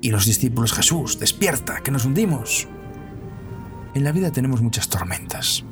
Y 0.00 0.10
los 0.10 0.26
discípulos, 0.26 0.72
Jesús, 0.72 1.18
despierta, 1.18 1.80
que 1.82 1.90
nos 1.90 2.04
hundimos. 2.04 2.68
En 3.94 4.04
la 4.04 4.12
vida 4.12 4.30
tenemos 4.30 4.60
muchas 4.62 4.88
tormentas. 4.88 5.64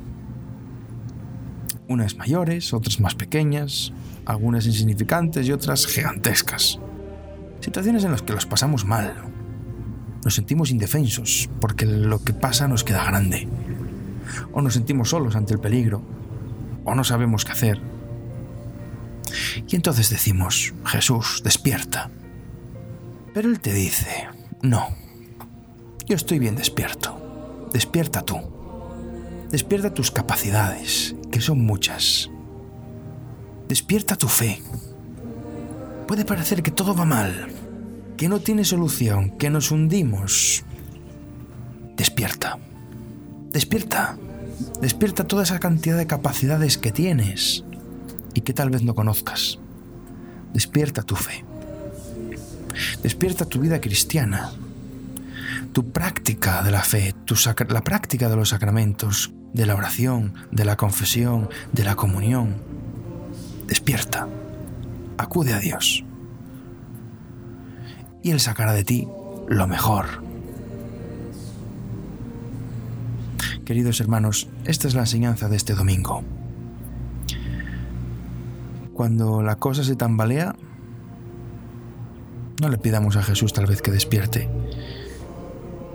Unas 1.89 2.17
mayores, 2.17 2.73
otras 2.73 3.01
más 3.01 3.15
pequeñas, 3.15 3.93
algunas 4.25 4.67
insignificantes 4.67 5.47
y 5.47 5.53
otras 5.53 5.87
gigantescas. 5.87 6.81
Situaciones 7.61 8.05
en 8.05 8.13
las 8.13 8.23
que 8.23 8.33
los 8.33 8.47
pasamos 8.47 8.85
mal. 8.85 9.36
Nos 10.27 10.35
sentimos 10.35 10.73
indefensos 10.73 11.49
porque 11.61 11.87
lo 11.87 12.19
que 12.25 12.33
pasa 12.33 12.67
nos 12.67 12.83
queda 12.83 13.05
grande. 13.05 13.47
O 14.53 14.61
nos 14.61 14.75
sentimos 14.75 15.11
solos 15.11 15.37
ante 15.37 15.55
el 15.55 15.61
peligro. 15.61 16.03
O 16.85 16.97
no 16.97 17.05
sabemos 17.05 17.45
qué 17.45 17.53
hacer. 17.53 17.81
Y 19.69 19.77
entonces 19.77 20.11
decimos, 20.11 20.75
Jesús, 20.85 21.43
despierta. 21.45 22.11
Pero 23.35 23.49
Él 23.49 23.61
te 23.61 23.73
dice, 23.73 24.27
no, 24.63 24.89
yo 26.09 26.17
estoy 26.17 26.41
bien 26.41 26.57
despierto. 26.57 27.69
Despierta 27.73 28.23
tú. 28.23 28.41
Despierta 29.53 29.95
tus 29.95 30.11
capacidades, 30.11 31.15
que 31.31 31.41
son 31.41 31.65
muchas. 31.65 32.31
Despierta 33.69 34.17
tu 34.17 34.27
fe. 34.27 34.61
Puede 36.09 36.25
parecer 36.25 36.65
que 36.65 36.73
todo 36.73 36.97
va 36.97 37.05
mal, 37.05 37.47
que 38.17 38.29
no 38.29 38.41
tiene 38.41 38.65
solución, 38.65 39.31
que 39.39 39.51
nos 39.51 39.71
hundimos. 39.71 40.65
Despierta. 41.97 42.59
Despierta. 43.53 44.17
Despierta 44.81 45.25
toda 45.25 45.43
esa 45.43 45.59
cantidad 45.59 45.97
de 45.97 46.07
capacidades 46.07 46.79
que 46.79 46.93
tienes 46.93 47.65
y 48.35 48.41
que 48.41 48.55
tal 48.55 48.71
vez 48.71 48.83
no 48.83 48.95
conozcas. 48.95 49.59
Despierta 50.53 51.03
tu 51.03 51.17
fe. 51.17 51.45
Despierta 53.03 53.47
tu 53.47 53.61
vida 53.61 53.81
cristiana, 53.81 54.53
tu 55.73 55.91
práctica 55.93 56.63
de 56.63 56.71
la 56.71 56.83
fe, 56.83 57.15
la 57.69 57.83
práctica 57.83 58.29
de 58.29 58.37
los 58.37 58.51
sacramentos, 58.51 59.33
de 59.53 59.67
la 59.67 59.75
oración, 59.75 60.35
de 60.51 60.65
la 60.65 60.77
confesión, 60.77 61.49
de 61.73 61.85
la 61.85 61.97
comunión. 61.97 62.57
Despierta, 63.67 64.29
acude 65.19 65.55
a 65.55 65.59
Dios. 65.59 66.06
Y 68.23 68.31
Él 68.31 68.41
sacará 68.41 68.73
de 68.73 68.85
ti 68.85 69.09
lo 69.49 69.67
mejor. 69.67 70.25
Queridos 73.65 74.01
hermanos, 74.01 74.49
esta 74.65 74.87
es 74.87 74.95
la 74.95 75.01
enseñanza 75.01 75.49
de 75.49 75.57
este 75.57 75.75
domingo. 75.75 76.23
Cuando 78.95 79.43
la 79.43 79.57
cosa 79.57 79.85
se 79.85 79.97
tambalea, 79.97 80.55
no 82.61 82.69
le 82.69 82.79
pidamos 82.79 83.17
a 83.17 83.23
Jesús 83.23 83.53
tal 83.53 83.67
vez 83.67 83.83
que 83.83 83.91
despierte, 83.91 84.49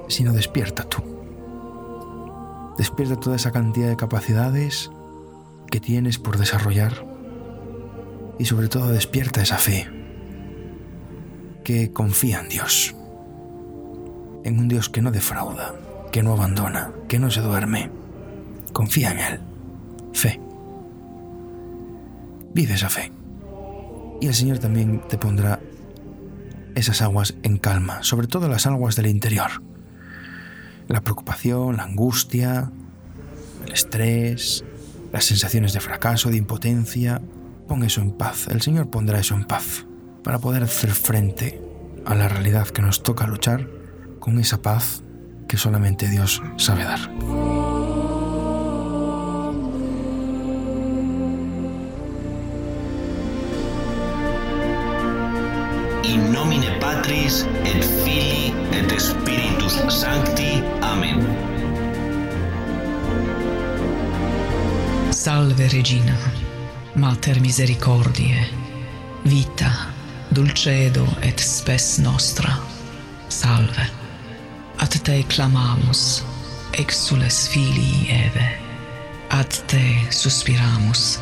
sino 0.08 0.34
despierta 0.34 0.84
tú. 0.84 1.02
Despierta 2.78 3.16
toda 3.16 3.38
esa 3.38 3.52
cantidad 3.52 3.88
de 3.88 3.96
capacidades 3.96 4.92
que 5.70 5.80
tienes 5.80 6.20
por 6.20 6.38
desarrollar 6.38 7.06
y 8.38 8.46
sobre 8.46 8.68
todo 8.68 8.90
despierta 8.90 9.42
esa 9.42 9.58
fe 9.58 10.01
confía 11.94 12.40
en 12.40 12.50
Dios, 12.50 12.96
en 14.44 14.60
un 14.60 14.68
Dios 14.68 14.90
que 14.90 15.02
no 15.02 15.12
defrauda, 15.12 15.74
que 16.12 16.24
no 16.24 16.34
abandona, 16.34 16.92
que 17.08 17.20
no 17.20 17.32
se 17.32 17.42
duerme. 17.42 17.90
Confía 18.74 19.12
en 19.12 19.20
Él. 19.20 19.40
Fe. 20.14 20.40
Vive 22.54 22.74
esa 22.74 22.90
fe. 22.90 23.12
Y 24.20 24.28
el 24.28 24.34
Señor 24.34 24.60
también 24.60 25.02
te 25.08 25.18
pondrá 25.18 25.60
esas 26.76 27.02
aguas 27.02 27.36
en 27.44 27.58
calma, 27.58 28.04
sobre 28.04 28.28
todo 28.28 28.48
las 28.48 28.66
aguas 28.66 28.96
del 28.96 29.08
interior. 29.08 29.52
La 30.88 31.02
preocupación, 31.02 31.78
la 31.78 31.84
angustia, 31.84 32.72
el 33.66 33.74
estrés, 33.74 34.64
las 35.12 35.26
sensaciones 35.26 35.74
de 35.74 35.80
fracaso, 35.80 36.30
de 36.30 36.38
impotencia. 36.38 37.22
Pon 37.68 37.84
eso 37.84 38.02
en 38.02 38.12
paz. 38.12 38.48
El 38.48 38.62
Señor 38.62 38.90
pondrá 38.90 39.20
eso 39.20 39.36
en 39.36 39.46
paz 39.46 39.86
para 40.24 40.40
poder 40.40 40.64
hacer 40.64 40.92
frente 40.92 41.62
a 42.06 42.16
la 42.16 42.28
realidad 42.28 42.68
que 42.68 42.82
nos 42.82 43.04
toca 43.04 43.28
luchar 43.28 43.68
con 44.20 44.40
esa 44.40 44.62
paz 44.62 45.04
que 45.48 45.58
solamente 45.58 46.08
Dios 46.08 46.42
sabe 46.58 46.84
dar. 46.84 47.00
In 56.04 56.32
nomine 56.32 56.72
Patris 56.80 57.46
et 57.66 57.84
Filii 58.04 58.54
et 58.72 59.00
Spiritus 59.00 59.80
Sancti. 59.90 60.64
Amen. 60.82 61.20
Salve 65.12 65.68
Regina, 65.70 66.16
Mater 66.96 67.42
misericordiae, 67.42 68.48
vita, 69.24 69.94
dulcedo 70.32 71.06
et 71.22 71.40
spes 71.40 71.98
nostra, 72.00 72.56
salve. 73.28 73.86
Ad 74.80 74.96
te 75.04 75.24
clamamus, 75.28 76.24
exules 76.80 77.48
filii 77.52 78.08
Eve, 78.10 78.48
ad 79.30 79.52
te 79.68 79.84
suspiramus, 80.10 81.20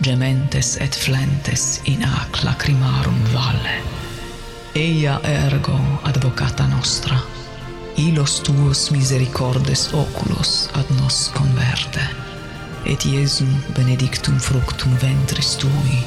gementes 0.00 0.76
et 0.80 0.94
flentes 0.94 1.80
in 1.90 2.06
ac 2.06 2.44
lacrimarum 2.46 3.20
valle. 3.34 3.76
Eia 4.74 5.18
ergo 5.22 5.78
advocata 6.06 6.66
nostra, 6.66 7.18
ilos 7.96 8.40
tuos 8.42 8.90
misericordes 8.90 9.88
oculos 9.92 10.68
ad 10.74 10.90
nos 11.00 11.28
converte, 11.34 12.02
et 12.86 13.04
Iesum 13.04 13.50
benedictum 13.74 14.38
fructum 14.38 14.94
ventris 15.02 15.56
tui, 15.58 16.02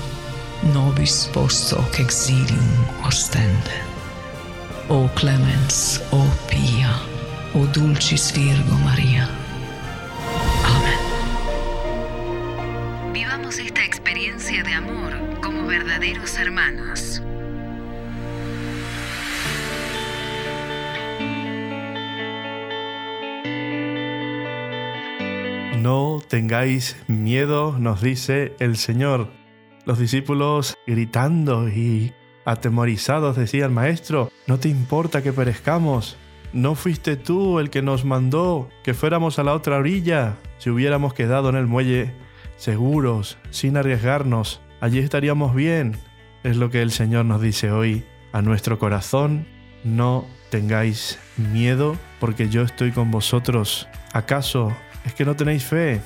nobis 0.64 1.30
post 1.34 1.74
hoc 1.74 2.00
exilium 2.00 2.86
ostende. 3.06 3.72
O 4.90 5.10
clemens, 5.16 6.02
o 6.12 6.26
pia, 6.48 6.92
o 7.54 7.66
dulcis 7.68 8.32
Virgo 8.32 8.76
Maria. 8.86 9.30
Amén. 10.66 11.00
Vivamos 13.14 13.60
esta 13.60 13.84
experiencia 13.84 14.64
de 14.64 14.74
amor 14.74 15.14
como 15.42 15.66
verdaderos 15.68 16.38
hermanos. 16.38 17.22
No 25.82 26.22
tengáis 26.28 26.98
miedo, 27.08 27.78
nos 27.80 28.02
dice 28.02 28.54
el 28.60 28.76
Señor. 28.78 29.37
Los 29.88 30.00
discípulos 30.00 30.78
gritando 30.86 31.70
y 31.70 32.12
atemorizados 32.44 33.38
decían, 33.38 33.74
Maestro, 33.74 34.30
¿no 34.46 34.60
te 34.60 34.68
importa 34.68 35.24
que 35.24 35.32
perezcamos? 35.32 36.18
¿No 36.52 36.76
fuiste 36.76 37.16
tú 37.16 37.60
el 37.60 37.70
que 37.70 37.82
nos 37.82 38.04
mandó 38.04 38.68
que 38.84 38.94
fuéramos 38.94 39.40
a 39.40 39.44
la 39.44 39.54
otra 39.54 39.78
orilla? 39.78 40.36
Si 40.58 40.70
hubiéramos 40.70 41.14
quedado 41.14 41.48
en 41.48 41.56
el 41.56 41.68
muelle 41.68 42.12
seguros, 42.58 43.38
sin 43.50 43.78
arriesgarnos, 43.78 44.60
allí 44.82 45.00
estaríamos 45.00 45.56
bien. 45.56 45.98
Es 46.44 46.58
lo 46.58 46.70
que 46.70 46.82
el 46.82 46.92
Señor 46.92 47.24
nos 47.24 47.42
dice 47.42 47.72
hoy 47.72 48.04
a 48.34 48.42
nuestro 48.42 48.80
corazón. 48.80 49.48
No 49.86 50.26
tengáis 50.50 51.18
miedo 51.38 51.96
porque 52.20 52.50
yo 52.50 52.64
estoy 52.64 52.92
con 52.92 53.10
vosotros. 53.10 53.88
¿Acaso 54.12 54.76
es 55.06 55.14
que 55.14 55.24
no 55.24 55.38
tenéis 55.38 55.64
fe? 55.64 56.02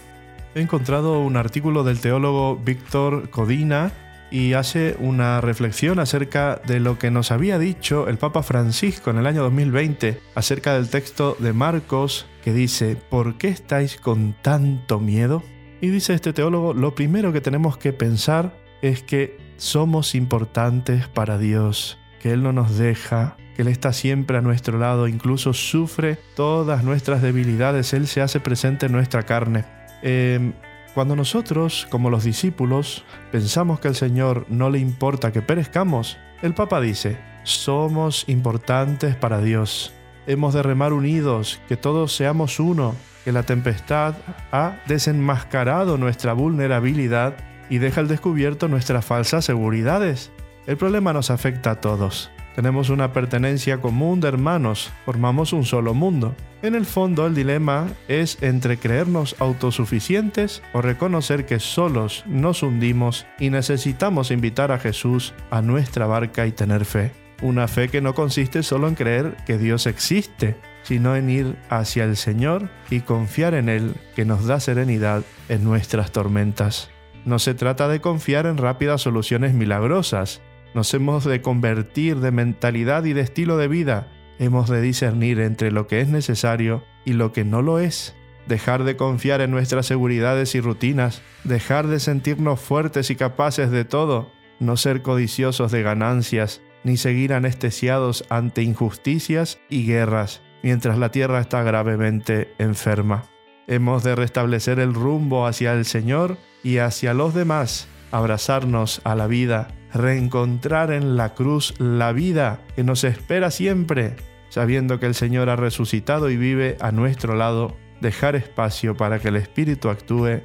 He 0.53 0.59
encontrado 0.59 1.21
un 1.21 1.37
artículo 1.37 1.85
del 1.85 2.01
teólogo 2.01 2.57
Víctor 2.57 3.29
Codina 3.29 3.93
y 4.31 4.53
hace 4.53 4.97
una 4.99 5.39
reflexión 5.39 5.97
acerca 5.99 6.61
de 6.67 6.81
lo 6.81 6.99
que 6.99 7.09
nos 7.09 7.31
había 7.31 7.57
dicho 7.57 8.09
el 8.09 8.17
Papa 8.17 8.43
Francisco 8.43 9.11
en 9.11 9.17
el 9.17 9.27
año 9.27 9.43
2020 9.43 10.19
acerca 10.35 10.73
del 10.73 10.89
texto 10.89 11.37
de 11.39 11.53
Marcos 11.53 12.25
que 12.43 12.51
dice, 12.51 12.97
¿por 12.97 13.37
qué 13.37 13.47
estáis 13.47 13.97
con 13.97 14.35
tanto 14.41 14.99
miedo? 14.99 15.41
Y 15.79 15.87
dice 15.87 16.13
este 16.13 16.33
teólogo, 16.33 16.73
lo 16.73 16.95
primero 16.95 17.31
que 17.31 17.41
tenemos 17.41 17.77
que 17.77 17.93
pensar 17.93 18.53
es 18.81 19.03
que 19.03 19.37
somos 19.55 20.15
importantes 20.15 21.07
para 21.07 21.37
Dios, 21.37 21.97
que 22.19 22.31
Él 22.31 22.43
no 22.43 22.51
nos 22.51 22.77
deja, 22.77 23.37
que 23.55 23.61
Él 23.61 23.69
está 23.69 23.93
siempre 23.93 24.37
a 24.37 24.41
nuestro 24.41 24.77
lado, 24.77 25.07
incluso 25.07 25.53
sufre 25.53 26.17
todas 26.35 26.83
nuestras 26.83 27.21
debilidades, 27.21 27.93
Él 27.93 28.07
se 28.07 28.21
hace 28.21 28.41
presente 28.41 28.87
en 28.87 28.91
nuestra 28.91 29.23
carne. 29.23 29.80
Eh, 30.01 30.53
Cuando 30.93 31.15
nosotros, 31.15 31.87
como 31.89 32.09
los 32.09 32.25
discípulos, 32.25 33.05
pensamos 33.31 33.79
que 33.79 33.87
al 33.87 33.95
Señor 33.95 34.45
no 34.49 34.69
le 34.69 34.79
importa 34.79 35.31
que 35.31 35.41
perezcamos, 35.41 36.17
el 36.41 36.53
Papa 36.53 36.81
dice, 36.81 37.17
somos 37.43 38.25
importantes 38.27 39.15
para 39.15 39.41
Dios. 39.41 39.93
Hemos 40.27 40.53
de 40.53 40.63
remar 40.63 40.91
unidos, 40.91 41.61
que 41.69 41.77
todos 41.77 42.13
seamos 42.13 42.59
uno, 42.59 42.93
que 43.23 43.31
la 43.31 43.43
tempestad 43.43 44.15
ha 44.51 44.79
desenmascarado 44.85 45.97
nuestra 45.97 46.33
vulnerabilidad 46.33 47.35
y 47.69 47.77
deja 47.77 48.01
al 48.01 48.09
descubierto 48.09 48.67
nuestras 48.67 49.05
falsas 49.05 49.45
seguridades. 49.45 50.29
El 50.67 50.75
problema 50.75 51.13
nos 51.13 51.31
afecta 51.31 51.71
a 51.71 51.79
todos. 51.79 52.31
Tenemos 52.55 52.89
una 52.89 53.13
pertenencia 53.13 53.79
común 53.79 54.19
de 54.19 54.27
hermanos, 54.27 54.91
formamos 55.05 55.53
un 55.53 55.65
solo 55.65 55.93
mundo. 55.93 56.35
En 56.61 56.75
el 56.75 56.85
fondo 56.85 57.25
el 57.25 57.33
dilema 57.33 57.87
es 58.07 58.41
entre 58.43 58.77
creernos 58.77 59.35
autosuficientes 59.39 60.61
o 60.73 60.81
reconocer 60.81 61.45
que 61.45 61.59
solos 61.59 62.23
nos 62.27 62.61
hundimos 62.61 63.25
y 63.39 63.49
necesitamos 63.49 64.31
invitar 64.31 64.71
a 64.71 64.79
Jesús 64.79 65.33
a 65.49 65.61
nuestra 65.61 66.07
barca 66.07 66.45
y 66.45 66.51
tener 66.51 66.85
fe. 66.85 67.13
Una 67.41 67.67
fe 67.67 67.89
que 67.89 68.01
no 68.01 68.13
consiste 68.13 68.61
solo 68.61 68.87
en 68.87 68.95
creer 68.95 69.37
que 69.47 69.57
Dios 69.57 69.87
existe, 69.87 70.57
sino 70.83 71.15
en 71.15 71.29
ir 71.29 71.55
hacia 71.69 72.03
el 72.03 72.15
Señor 72.15 72.69
y 72.89 72.99
confiar 72.99 73.55
en 73.55 73.69
Él 73.69 73.95
que 74.15 74.25
nos 74.25 74.45
da 74.45 74.59
serenidad 74.59 75.23
en 75.49 75.63
nuestras 75.63 76.11
tormentas. 76.11 76.91
No 77.25 77.39
se 77.39 77.53
trata 77.53 77.87
de 77.87 78.01
confiar 78.01 78.45
en 78.45 78.57
rápidas 78.57 79.01
soluciones 79.01 79.53
milagrosas, 79.53 80.41
nos 80.73 80.93
hemos 80.93 81.25
de 81.25 81.41
convertir 81.41 82.19
de 82.19 82.31
mentalidad 82.31 83.03
y 83.03 83.13
de 83.13 83.21
estilo 83.21 83.57
de 83.57 83.67
vida. 83.67 84.07
Hemos 84.39 84.69
de 84.69 84.81
discernir 84.81 85.39
entre 85.39 85.71
lo 85.71 85.87
que 85.87 85.99
es 86.01 86.07
necesario 86.07 86.83
y 87.05 87.13
lo 87.13 87.33
que 87.33 87.43
no 87.43 87.61
lo 87.61 87.79
es. 87.79 88.15
Dejar 88.47 88.83
de 88.85 88.95
confiar 88.95 89.41
en 89.41 89.51
nuestras 89.51 89.85
seguridades 89.85 90.55
y 90.55 90.61
rutinas. 90.61 91.21
Dejar 91.43 91.87
de 91.87 91.99
sentirnos 91.99 92.59
fuertes 92.59 93.09
y 93.09 93.15
capaces 93.15 93.69
de 93.69 93.83
todo. 93.83 94.31
No 94.59 94.77
ser 94.77 95.01
codiciosos 95.01 95.71
de 95.71 95.83
ganancias, 95.83 96.61
ni 96.83 96.95
seguir 96.95 97.33
anestesiados 97.33 98.25
ante 98.29 98.63
injusticias 98.63 99.59
y 99.69 99.85
guerras, 99.85 100.41
mientras 100.63 100.97
la 100.97 101.11
tierra 101.11 101.39
está 101.41 101.63
gravemente 101.63 102.53
enferma. 102.59 103.25
Hemos 103.67 104.03
de 104.03 104.15
restablecer 104.15 104.79
el 104.79 104.93
rumbo 104.93 105.47
hacia 105.47 105.73
el 105.73 105.85
Señor 105.85 106.37
y 106.63 106.77
hacia 106.77 107.13
los 107.13 107.33
demás, 107.33 107.87
abrazarnos 108.11 109.01
a 109.03 109.15
la 109.15 109.27
vida 109.27 109.67
reencontrar 109.93 110.91
en 110.91 111.17
la 111.17 111.33
cruz 111.33 111.73
la 111.79 112.11
vida 112.11 112.59
que 112.75 112.83
nos 112.83 113.03
espera 113.03 113.51
siempre, 113.51 114.15
sabiendo 114.49 114.99
que 114.99 115.05
el 115.05 115.15
Señor 115.15 115.49
ha 115.49 115.55
resucitado 115.55 116.29
y 116.29 116.37
vive 116.37 116.77
a 116.79 116.91
nuestro 116.91 117.35
lado, 117.35 117.75
dejar 118.01 118.35
espacio 118.35 118.95
para 118.97 119.19
que 119.19 119.29
el 119.29 119.35
Espíritu 119.35 119.89
actúe 119.89 120.41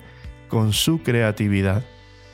con 0.48 0.72
su 0.72 1.02
creatividad. 1.02 1.84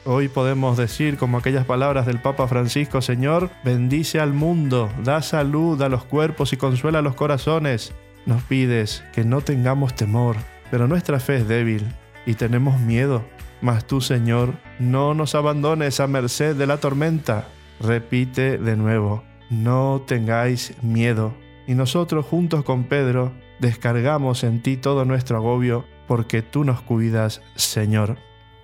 Hoy 0.05 0.27
podemos 0.27 0.77
decir 0.77 1.17
como 1.17 1.39
aquellas 1.39 1.65
palabras 1.65 2.07
del 2.07 2.21
Papa 2.21 2.49
Francisco, 2.49 3.01
Señor, 3.01 3.51
bendice 3.65 4.19
al 4.19 4.33
mundo, 4.33 4.91
da 5.05 5.23
salud 5.23 5.81
a 5.81 5.89
los 5.89 6.05
cuerpos 6.05 6.53
y 6.53 6.57
consuela 6.57 6.99
a 6.99 7.03
los 7.03 7.15
corazones. 7.15 7.93
Nos 8.27 8.43
pides 8.43 9.05
que 9.13 9.25
no 9.25 9.43
tengamos 9.43 9.95
temor, 9.95 10.37
pero 10.73 10.89
nuestra 10.89 11.21
fe 11.21 11.37
es 11.37 11.49
débil 11.49 11.87
y 12.27 12.35
tenemos 12.35 12.81
miedo. 12.81 13.25
Mas 13.61 13.87
tú, 13.87 14.01
Señor, 14.01 14.55
no 14.83 15.15
nos 15.15 15.35
abandones 15.35 16.01
a 16.01 16.07
merced 16.07 16.57
de 16.57 16.67
la 16.67 16.79
tormenta. 16.79 17.49
Repite 17.81 18.59
de 18.59 18.77
nuevo, 18.77 19.23
no 19.49 20.03
tengáis 20.07 20.75
miedo. 20.83 21.35
Y 21.67 21.75
nosotros 21.75 22.27
juntos 22.27 22.65
con 22.65 22.85
Pedro 22.85 23.33
descargamos 23.61 24.43
en 24.43 24.61
ti 24.61 24.77
todo 24.77 25.05
nuestro 25.05 25.37
agobio, 25.37 25.85
porque 26.09 26.43
tú 26.43 26.65
nos 26.65 26.83
cuidas, 26.83 27.41
Señor. 27.55 28.19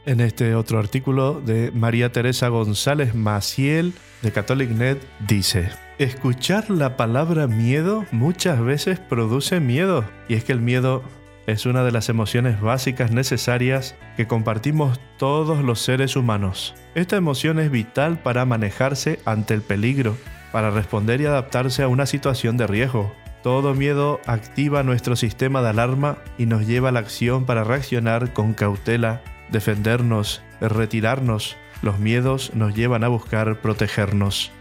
En 0.06 0.20
este 0.20 0.54
otro 0.54 0.78
artículo 0.78 1.40
de 1.40 1.70
María 1.70 2.10
Teresa 2.10 2.48
González 2.48 3.14
Maciel 3.14 3.92
de 4.22 4.32
CatholicNet 4.32 4.98
dice, 5.20 5.70
Escuchar 5.98 6.70
la 6.70 6.96
palabra 6.96 7.46
miedo 7.46 8.06
muchas 8.10 8.60
veces 8.60 8.98
produce 8.98 9.60
miedo, 9.60 10.04
y 10.28 10.34
es 10.34 10.44
que 10.44 10.52
el 10.52 10.60
miedo 10.60 11.02
es 11.48 11.64
una 11.64 11.82
de 11.82 11.92
las 11.92 12.10
emociones 12.10 12.60
básicas 12.60 13.10
necesarias 13.10 13.96
que 14.18 14.26
compartimos 14.26 15.00
todos 15.16 15.64
los 15.64 15.80
seres 15.80 16.14
humanos. 16.14 16.74
Esta 16.94 17.16
emoción 17.16 17.58
es 17.58 17.70
vital 17.70 18.18
para 18.18 18.44
manejarse 18.44 19.18
ante 19.24 19.54
el 19.54 19.62
peligro, 19.62 20.14
para 20.52 20.70
responder 20.70 21.22
y 21.22 21.26
adaptarse 21.26 21.82
a 21.82 21.88
una 21.88 22.04
situación 22.04 22.58
de 22.58 22.66
riesgo. 22.66 23.14
Todo 23.42 23.74
miedo 23.74 24.20
activa 24.26 24.82
nuestro 24.82 25.16
sistema 25.16 25.62
de 25.62 25.70
alarma 25.70 26.18
y 26.36 26.44
nos 26.44 26.66
lleva 26.66 26.90
a 26.90 26.92
la 26.92 27.00
acción 27.00 27.46
para 27.46 27.64
reaccionar 27.64 28.34
con 28.34 28.52
cautela, 28.52 29.22
defendernos, 29.50 30.42
retirarnos. 30.60 31.56
Los 31.80 31.98
miedos 31.98 32.52
nos 32.54 32.74
llevan 32.74 33.04
a 33.04 33.08
buscar 33.08 33.62
protegernos. 33.62 34.52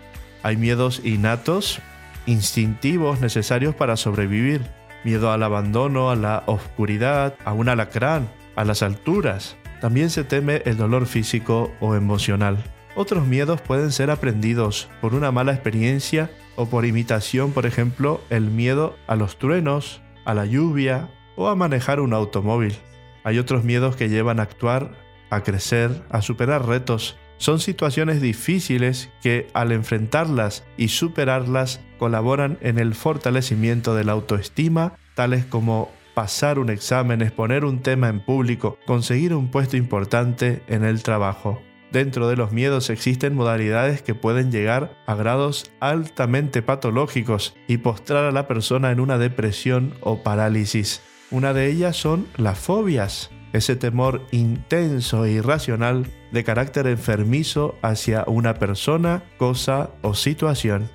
Hay 0.41 0.55
miedos 0.55 1.01
innatos, 1.03 1.81
instintivos 2.27 3.19
necesarios 3.19 3.75
para 3.75 3.97
sobrevivir 3.97 4.76
miedo 5.07 5.31
al 5.31 5.41
abandono, 5.41 6.09
a 6.09 6.17
la 6.17 6.43
oscuridad, 6.47 7.35
a 7.45 7.53
un 7.53 7.69
alacrán, 7.69 8.29
a 8.57 8.65
las 8.65 8.83
alturas. 8.83 9.55
También 9.79 10.09
se 10.09 10.25
teme 10.25 10.61
el 10.65 10.75
dolor 10.75 11.05
físico 11.05 11.71
o 11.79 11.95
emocional. 11.95 12.61
Otros 12.93 13.25
miedos 13.25 13.61
pueden 13.61 13.93
ser 13.93 14.11
aprendidos 14.11 14.89
por 14.99 15.15
una 15.15 15.31
mala 15.31 15.53
experiencia 15.53 16.29
o 16.57 16.65
por 16.65 16.85
imitación, 16.85 17.53
por 17.53 17.65
ejemplo, 17.65 18.19
el 18.29 18.51
miedo 18.51 18.97
a 19.07 19.15
los 19.15 19.37
truenos, 19.37 20.01
a 20.25 20.33
la 20.33 20.45
lluvia 20.45 21.09
o 21.37 21.47
a 21.47 21.55
manejar 21.55 22.01
un 22.01 22.11
automóvil. 22.11 22.75
Hay 23.23 23.39
otros 23.39 23.63
miedos 23.63 23.95
que 23.95 24.09
llevan 24.09 24.41
a 24.41 24.43
actuar, 24.43 24.91
a 25.29 25.41
crecer, 25.41 26.03
a 26.09 26.21
superar 26.21 26.65
retos. 26.65 27.17
Son 27.37 27.59
situaciones 27.59 28.21
difíciles 28.21 29.09
que 29.21 29.47
al 29.53 29.71
enfrentarlas 29.71 30.63
y 30.75 30.87
superarlas 30.89 31.81
colaboran 31.99 32.57
en 32.61 32.79
el 32.79 32.95
fortalecimiento 32.95 33.95
de 33.95 34.03
la 34.03 34.13
autoestima, 34.13 34.93
tales 35.15 35.45
como 35.45 35.91
pasar 36.13 36.57
un 36.57 36.71
examen, 36.71 37.21
exponer 37.21 37.63
un 37.63 37.81
tema 37.81 38.09
en 38.09 38.19
público, 38.19 38.79
conseguir 38.87 39.35
un 39.35 39.51
puesto 39.51 39.77
importante 39.77 40.63
en 40.67 40.83
el 40.83 41.03
trabajo. 41.03 41.61
Dentro 41.91 42.27
de 42.27 42.35
los 42.35 42.51
miedos 42.51 42.89
existen 42.89 43.35
modalidades 43.35 44.01
que 44.01 44.15
pueden 44.15 44.51
llegar 44.51 44.97
a 45.05 45.15
grados 45.15 45.71
altamente 45.79 46.61
patológicos 46.61 47.55
y 47.67 47.77
postrar 47.77 48.25
a 48.25 48.31
la 48.31 48.47
persona 48.47 48.91
en 48.91 48.99
una 48.99 49.17
depresión 49.17 49.93
o 50.01 50.23
parálisis. 50.23 51.01
Una 51.29 51.53
de 51.53 51.67
ellas 51.67 51.95
son 51.95 52.27
las 52.35 52.57
fobias, 52.57 53.29
ese 53.53 53.75
temor 53.75 54.25
intenso 54.31 55.25
e 55.25 55.31
irracional 55.31 56.07
de 56.31 56.43
carácter 56.43 56.87
enfermizo 56.87 57.75
hacia 57.81 58.23
una 58.27 58.55
persona, 58.55 59.23
cosa 59.37 59.91
o 60.01 60.13
situación. 60.13 60.89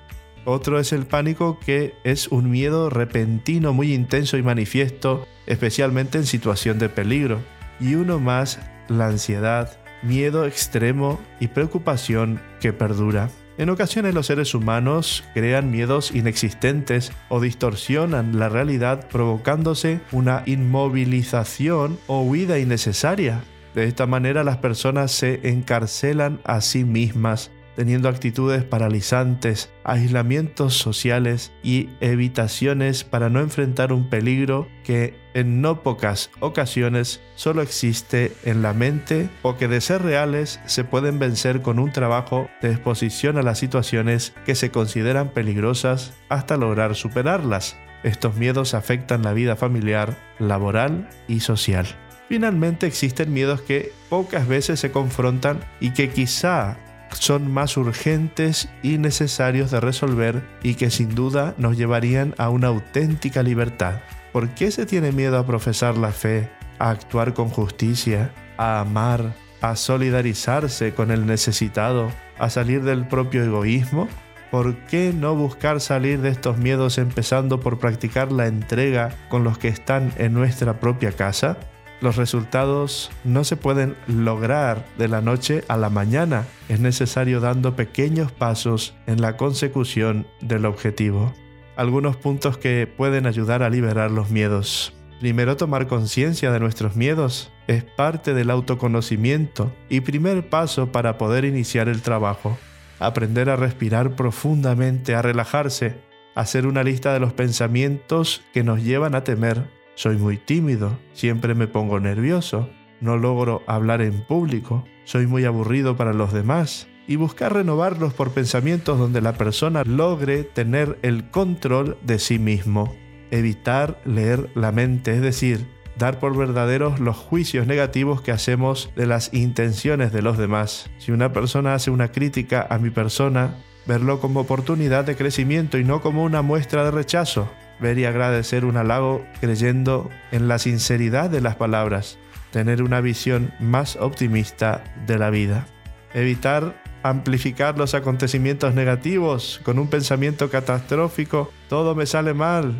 Otro 0.45 0.79
es 0.79 0.91
el 0.91 1.05
pánico 1.05 1.57
que 1.59 1.93
es 2.03 2.27
un 2.27 2.49
miedo 2.49 2.89
repentino 2.89 3.73
muy 3.73 3.93
intenso 3.93 4.37
y 4.37 4.43
manifiesto, 4.43 5.25
especialmente 5.45 6.17
en 6.17 6.25
situación 6.25 6.79
de 6.79 6.89
peligro. 6.89 7.39
Y 7.79 7.95
uno 7.95 8.19
más, 8.19 8.59
la 8.89 9.07
ansiedad, 9.07 9.77
miedo 10.03 10.45
extremo 10.45 11.19
y 11.39 11.47
preocupación 11.47 12.41
que 12.59 12.73
perdura. 12.73 13.29
En 13.57 13.69
ocasiones 13.69 14.15
los 14.15 14.25
seres 14.25 14.55
humanos 14.55 15.23
crean 15.35 15.69
miedos 15.69 16.11
inexistentes 16.11 17.11
o 17.29 17.39
distorsionan 17.39 18.39
la 18.39 18.49
realidad 18.49 19.07
provocándose 19.09 20.01
una 20.11 20.41
inmovilización 20.47 21.99
o 22.07 22.21
huida 22.21 22.57
innecesaria. 22.57 23.43
De 23.75 23.85
esta 23.85 24.07
manera 24.07 24.43
las 24.43 24.57
personas 24.57 25.11
se 25.11 25.47
encarcelan 25.49 26.39
a 26.45 26.61
sí 26.61 26.83
mismas 26.83 27.51
teniendo 27.75 28.09
actitudes 28.09 28.63
paralizantes, 28.63 29.71
aislamientos 29.83 30.75
sociales 30.77 31.51
y 31.63 31.89
evitaciones 32.01 33.03
para 33.03 33.29
no 33.29 33.39
enfrentar 33.39 33.93
un 33.93 34.09
peligro 34.09 34.67
que 34.83 35.15
en 35.33 35.61
no 35.61 35.81
pocas 35.81 36.29
ocasiones 36.39 37.21
solo 37.35 37.61
existe 37.61 38.33
en 38.43 38.61
la 38.61 38.73
mente 38.73 39.29
o 39.41 39.57
que 39.57 39.67
de 39.67 39.81
ser 39.81 40.03
reales 40.03 40.59
se 40.65 40.83
pueden 40.83 41.19
vencer 41.19 41.61
con 41.61 41.79
un 41.79 41.91
trabajo 41.91 42.49
de 42.61 42.71
exposición 42.71 43.37
a 43.37 43.41
las 43.41 43.59
situaciones 43.59 44.33
que 44.45 44.55
se 44.55 44.71
consideran 44.71 45.29
peligrosas 45.29 46.13
hasta 46.29 46.57
lograr 46.57 46.95
superarlas. 46.95 47.77
Estos 48.03 48.35
miedos 48.35 48.73
afectan 48.73 49.23
la 49.23 49.33
vida 49.33 49.55
familiar, 49.55 50.17
laboral 50.37 51.09
y 51.27 51.39
social. 51.39 51.87
Finalmente 52.27 52.87
existen 52.87 53.33
miedos 53.33 53.61
que 53.61 53.91
pocas 54.09 54.47
veces 54.47 54.79
se 54.79 54.91
confrontan 54.91 55.59
y 55.79 55.91
que 55.91 56.09
quizá 56.09 56.77
son 57.15 57.51
más 57.51 57.77
urgentes 57.77 58.69
y 58.81 58.97
necesarios 58.97 59.71
de 59.71 59.79
resolver 59.79 60.43
y 60.63 60.75
que 60.75 60.89
sin 60.89 61.15
duda 61.15 61.55
nos 61.57 61.77
llevarían 61.77 62.35
a 62.37 62.49
una 62.49 62.67
auténtica 62.67 63.43
libertad. 63.43 64.01
¿Por 64.31 64.49
qué 64.49 64.71
se 64.71 64.85
tiene 64.85 65.11
miedo 65.11 65.37
a 65.37 65.45
profesar 65.45 65.97
la 65.97 66.11
fe, 66.11 66.49
a 66.79 66.89
actuar 66.89 67.33
con 67.33 67.49
justicia, 67.49 68.31
a 68.57 68.79
amar, 68.79 69.35
a 69.61 69.75
solidarizarse 69.75 70.93
con 70.93 71.11
el 71.11 71.25
necesitado, 71.25 72.11
a 72.39 72.49
salir 72.49 72.83
del 72.83 73.07
propio 73.07 73.43
egoísmo? 73.43 74.07
¿Por 74.51 74.75
qué 74.85 75.13
no 75.13 75.35
buscar 75.35 75.81
salir 75.81 76.21
de 76.21 76.29
estos 76.29 76.57
miedos 76.57 76.97
empezando 76.97 77.59
por 77.59 77.79
practicar 77.79 78.31
la 78.31 78.47
entrega 78.47 79.15
con 79.29 79.43
los 79.43 79.57
que 79.57 79.67
están 79.67 80.11
en 80.17 80.33
nuestra 80.33 80.79
propia 80.79 81.11
casa? 81.11 81.57
Los 82.03 82.17
resultados 82.17 83.11
no 83.23 83.45
se 83.45 83.55
pueden 83.55 83.95
lograr 84.07 84.85
de 84.97 85.07
la 85.07 85.21
noche 85.21 85.63
a 85.69 85.77
la 85.77 85.89
mañana. 85.89 86.45
Es 86.67 86.81
necesario 86.81 87.39
dando 87.39 87.77
pequeños 87.77 88.29
pasos 88.29 88.93
en 89.07 89.21
la 89.21 89.37
consecución 89.37 90.27
del 90.41 90.65
objetivo. 90.65 91.33
Algunos 91.77 92.17
puntos 92.17 92.57
que 92.57 92.87
pueden 92.87 93.25
ayudar 93.25 93.63
a 93.63 93.69
liberar 93.69 94.11
los 94.11 94.31
miedos. 94.31 94.93
Primero, 95.21 95.55
tomar 95.55 95.87
conciencia 95.87 96.51
de 96.51 96.59
nuestros 96.59 96.97
miedos 96.97 97.53
es 97.67 97.85
parte 97.85 98.33
del 98.33 98.49
autoconocimiento 98.49 99.71
y 99.87 100.01
primer 100.01 100.49
paso 100.49 100.91
para 100.91 101.17
poder 101.17 101.45
iniciar 101.45 101.87
el 101.87 102.01
trabajo. 102.01 102.57
Aprender 102.99 103.49
a 103.49 103.55
respirar 103.55 104.17
profundamente, 104.17 105.15
a 105.15 105.21
relajarse, 105.21 106.01
hacer 106.35 106.67
una 106.67 106.83
lista 106.83 107.13
de 107.13 107.21
los 107.21 107.31
pensamientos 107.31 108.43
que 108.53 108.65
nos 108.65 108.83
llevan 108.83 109.15
a 109.15 109.23
temer. 109.23 109.82
Soy 109.95 110.17
muy 110.17 110.37
tímido, 110.37 110.97
siempre 111.13 111.55
me 111.55 111.67
pongo 111.67 111.99
nervioso, 111.99 112.69
no 113.01 113.17
logro 113.17 113.61
hablar 113.67 114.01
en 114.01 114.21
público, 114.25 114.83
soy 115.03 115.27
muy 115.27 115.45
aburrido 115.45 115.95
para 115.95 116.13
los 116.13 116.33
demás, 116.33 116.87
y 117.07 117.17
buscar 117.17 117.53
renovarlos 117.53 118.13
por 118.13 118.31
pensamientos 118.31 118.97
donde 118.97 119.21
la 119.21 119.33
persona 119.33 119.83
logre 119.83 120.43
tener 120.43 120.97
el 121.01 121.29
control 121.29 121.97
de 122.03 122.17
sí 122.19 122.39
mismo 122.39 122.95
evitar 123.33 123.99
leer 124.05 124.51
la 124.53 124.71
mente, 124.71 125.15
es 125.15 125.21
decir, 125.21 125.65
dar 125.97 126.19
por 126.19 126.37
verdaderos 126.37 126.99
los 126.99 127.17
juicios 127.17 127.65
negativos 127.65 128.21
que 128.21 128.31
hacemos 128.31 128.91
de 128.95 129.07
las 129.07 129.33
intenciones 129.33 130.13
de 130.13 130.21
los 130.21 130.37
demás. 130.37 130.89
Si 130.99 131.11
una 131.11 131.33
persona 131.33 131.73
hace 131.73 131.89
una 131.89 132.11
crítica 132.11 132.67
a 132.69 132.77
mi 132.77 132.91
persona, 132.91 133.55
verlo 133.87 134.19
como 134.19 134.41
oportunidad 134.41 135.05
de 135.05 135.15
crecimiento 135.15 135.79
y 135.79 135.83
no 135.83 135.99
como 135.99 136.23
una 136.23 136.43
muestra 136.43 136.85
de 136.85 136.91
rechazo. 136.91 137.49
Ver 137.83 137.99
y 137.99 138.05
agradecer 138.05 138.63
un 138.63 138.77
halago 138.77 139.25
creyendo 139.41 140.09
en 140.31 140.47
la 140.47 140.57
sinceridad 140.57 141.29
de 141.29 141.41
las 141.41 141.57
palabras. 141.57 142.17
Tener 142.49 142.81
una 142.81 143.01
visión 143.01 143.53
más 143.59 143.97
optimista 143.97 144.83
de 145.05 145.19
la 145.19 145.29
vida. 145.29 145.67
Evitar 146.13 146.81
amplificar 147.03 147.77
los 147.77 147.93
acontecimientos 147.93 148.73
negativos 148.73 149.59
con 149.63 149.79
un 149.79 149.89
pensamiento 149.89 150.49
catastrófico. 150.49 151.51
Todo 151.67 151.93
me 151.93 152.05
sale 152.05 152.33
mal, 152.33 152.73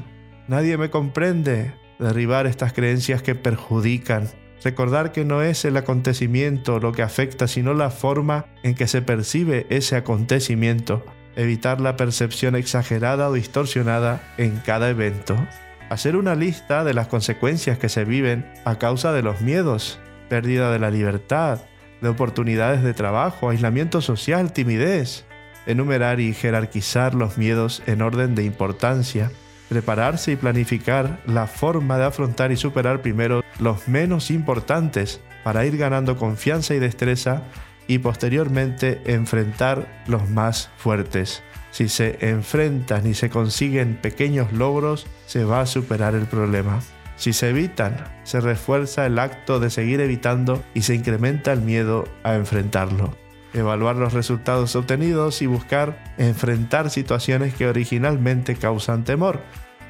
Nadie 0.47 0.77
me 0.77 0.89
comprende. 0.89 1.73
Derribar 1.99 2.47
estas 2.47 2.73
creencias 2.73 3.21
que 3.21 3.35
perjudican. 3.35 4.29
Recordar 4.63 5.11
que 5.11 5.25
no 5.25 5.41
es 5.41 5.63
el 5.65 5.77
acontecimiento 5.77 6.79
lo 6.79 6.91
que 6.91 7.01
afecta, 7.01 7.47
sino 7.47 7.73
la 7.73 7.89
forma 7.89 8.45
en 8.63 8.75
que 8.75 8.87
se 8.87 9.01
percibe 9.01 9.67
ese 9.69 9.95
acontecimiento. 9.95 11.03
Evitar 11.35 11.81
la 11.81 11.97
percepción 11.97 12.55
exagerada 12.55 13.29
o 13.29 13.33
distorsionada 13.33 14.21
en 14.37 14.57
cada 14.57 14.89
evento. 14.89 15.35
Hacer 15.89 16.15
una 16.15 16.35
lista 16.35 16.83
de 16.83 16.93
las 16.93 17.07
consecuencias 17.07 17.77
que 17.77 17.89
se 17.89 18.05
viven 18.05 18.51
a 18.65 18.77
causa 18.77 19.13
de 19.13 19.23
los 19.23 19.41
miedos, 19.41 19.99
pérdida 20.29 20.71
de 20.71 20.79
la 20.79 20.91
libertad, 20.91 21.59
de 22.01 22.09
oportunidades 22.09 22.83
de 22.83 22.93
trabajo, 22.93 23.49
aislamiento 23.49 24.01
social, 24.01 24.53
timidez. 24.53 25.25
Enumerar 25.65 26.19
y 26.19 26.33
jerarquizar 26.33 27.15
los 27.15 27.37
miedos 27.37 27.81
en 27.85 28.01
orden 28.01 28.35
de 28.35 28.43
importancia 28.43 29.31
prepararse 29.73 30.33
y 30.33 30.35
planificar 30.35 31.19
la 31.25 31.47
forma 31.47 31.97
de 31.97 32.05
afrontar 32.05 32.51
y 32.51 32.57
superar 32.57 33.01
primero 33.01 33.43
los 33.59 33.87
menos 33.87 34.29
importantes 34.29 35.19
para 35.43 35.65
ir 35.65 35.77
ganando 35.77 36.15
confianza 36.15 36.75
y 36.75 36.79
destreza 36.79 37.41
y 37.87 37.99
posteriormente 37.99 39.01
enfrentar 39.05 40.03
los 40.07 40.29
más 40.29 40.69
fuertes. 40.77 41.43
Si 41.71 41.89
se 41.89 42.17
enfrentan 42.29 43.07
y 43.07 43.13
se 43.13 43.29
consiguen 43.29 43.95
pequeños 43.95 44.53
logros, 44.53 45.07
se 45.25 45.43
va 45.43 45.61
a 45.61 45.65
superar 45.65 46.15
el 46.15 46.27
problema. 46.27 46.79
Si 47.15 47.33
se 47.33 47.49
evitan, 47.49 47.97
se 48.23 48.41
refuerza 48.41 49.05
el 49.05 49.19
acto 49.19 49.59
de 49.59 49.69
seguir 49.69 50.01
evitando 50.01 50.63
y 50.73 50.83
se 50.83 50.95
incrementa 50.95 51.51
el 51.51 51.61
miedo 51.61 52.05
a 52.23 52.35
enfrentarlo. 52.35 53.15
Evaluar 53.53 53.95
los 53.95 54.13
resultados 54.13 54.75
obtenidos 54.75 55.41
y 55.41 55.45
buscar 55.45 56.15
enfrentar 56.17 56.89
situaciones 56.89 57.53
que 57.53 57.67
originalmente 57.67 58.55
causan 58.55 59.03
temor 59.03 59.41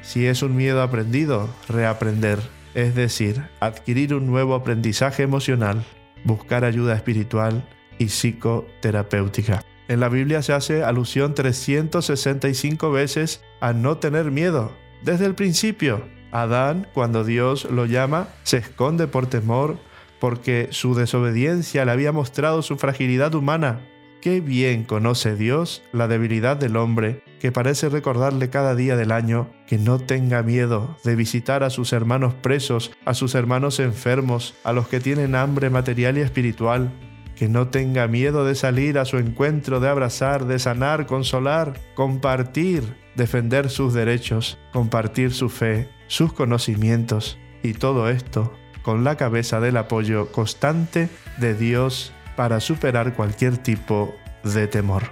si 0.04 0.26
es 0.26 0.42
un 0.42 0.54
miedo 0.54 0.82
aprendido, 0.82 1.48
reaprender, 1.68 2.38
es 2.74 2.94
decir, 2.94 3.42
adquirir 3.60 4.14
un 4.14 4.26
nuevo 4.26 4.54
aprendizaje 4.54 5.22
emocional, 5.22 5.82
buscar 6.24 6.64
ayuda 6.64 6.94
espiritual 6.94 7.66
y 7.98 8.06
psicoterapéutica. 8.06 9.62
En 9.88 10.00
la 10.00 10.08
Biblia 10.08 10.42
se 10.42 10.52
hace 10.52 10.82
alusión 10.82 11.34
365 11.34 12.90
veces 12.90 13.42
a 13.60 13.72
no 13.72 13.98
tener 13.98 14.30
miedo. 14.30 14.72
Desde 15.02 15.26
el 15.26 15.34
principio, 15.34 16.04
Adán, 16.32 16.88
cuando 16.94 17.24
Dios 17.24 17.66
lo 17.70 17.84
llama, 17.86 18.28
se 18.42 18.56
esconde 18.58 19.06
por 19.06 19.26
temor 19.26 19.76
porque 20.20 20.68
su 20.70 20.94
desobediencia 20.94 21.84
le 21.84 21.92
había 21.92 22.12
mostrado 22.12 22.62
su 22.62 22.76
fragilidad 22.76 23.34
humana 23.34 23.80
Qué 24.24 24.40
bien 24.40 24.84
conoce 24.84 25.36
Dios 25.36 25.82
la 25.92 26.08
debilidad 26.08 26.56
del 26.56 26.78
hombre, 26.78 27.22
que 27.40 27.52
parece 27.52 27.90
recordarle 27.90 28.48
cada 28.48 28.74
día 28.74 28.96
del 28.96 29.12
año 29.12 29.50
que 29.66 29.76
no 29.76 29.98
tenga 29.98 30.42
miedo 30.42 30.96
de 31.04 31.14
visitar 31.14 31.62
a 31.62 31.68
sus 31.68 31.92
hermanos 31.92 32.32
presos, 32.32 32.90
a 33.04 33.12
sus 33.12 33.34
hermanos 33.34 33.80
enfermos, 33.80 34.54
a 34.64 34.72
los 34.72 34.88
que 34.88 34.98
tienen 34.98 35.34
hambre 35.34 35.68
material 35.68 36.16
y 36.16 36.22
espiritual, 36.22 36.90
que 37.36 37.48
no 37.48 37.68
tenga 37.68 38.06
miedo 38.08 38.44
de 38.44 38.54
salir 38.54 38.98
a 38.98 39.04
su 39.04 39.18
encuentro, 39.18 39.80
de 39.80 39.88
abrazar, 39.88 40.46
de 40.46 40.58
sanar, 40.58 41.06
consolar, 41.06 41.80
compartir, 41.94 42.82
defender 43.14 43.70
sus 43.70 43.94
derechos, 43.94 44.58
compartir 44.72 45.32
su 45.32 45.48
fe, 45.48 45.88
sus 46.06 46.32
conocimientos 46.32 47.38
y 47.62 47.74
todo 47.74 48.08
esto 48.08 48.52
con 48.82 49.02
la 49.02 49.16
cabeza 49.16 49.60
del 49.60 49.78
apoyo 49.78 50.30
constante 50.30 51.08
de 51.38 51.54
Dios 51.54 52.12
para 52.36 52.60
superar 52.60 53.14
cualquier 53.14 53.56
tipo 53.56 54.14
de 54.44 54.68
temor. 54.68 55.04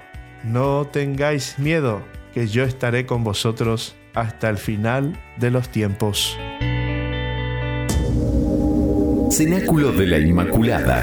No 0.45 0.87
tengáis 0.87 1.59
miedo, 1.59 2.03
que 2.35 2.47
yo 2.47 2.65
estaré 2.65 3.07
con 3.07 3.25
vosotros 3.25 3.97
hasta 4.15 4.51
el 4.51 4.59
final 4.59 5.19
de 5.39 5.51
los 5.51 5.71
tiempos. 5.71 6.39
Cenáculo 9.31 9.93
de 9.93 10.07
la 10.07 10.19
Inmaculada. 10.19 11.03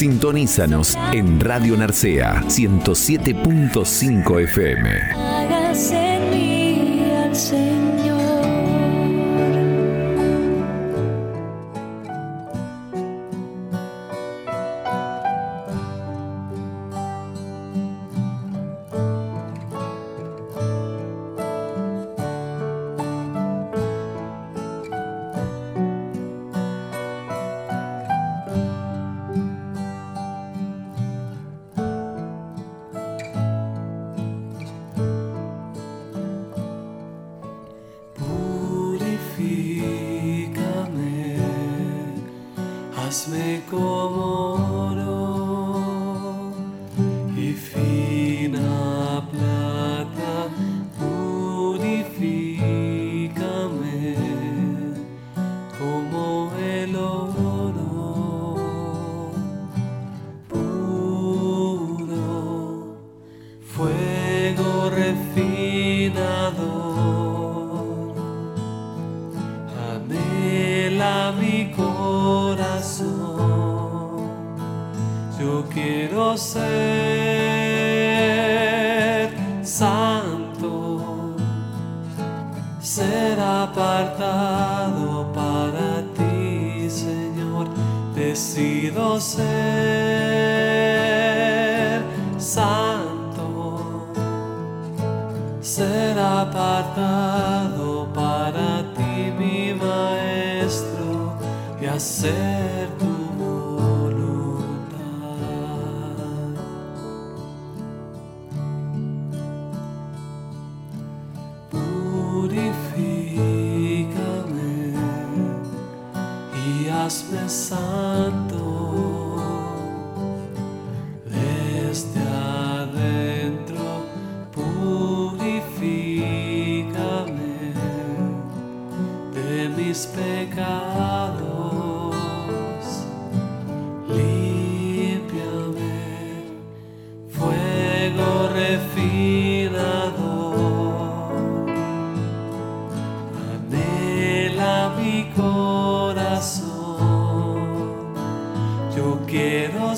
Sintonízanos 0.00 0.96
en 1.12 1.38
Radio 1.38 1.76
Narcea 1.76 2.42
107.5 2.48 4.44
FM. 4.44 4.90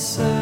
Quiero 0.03 0.41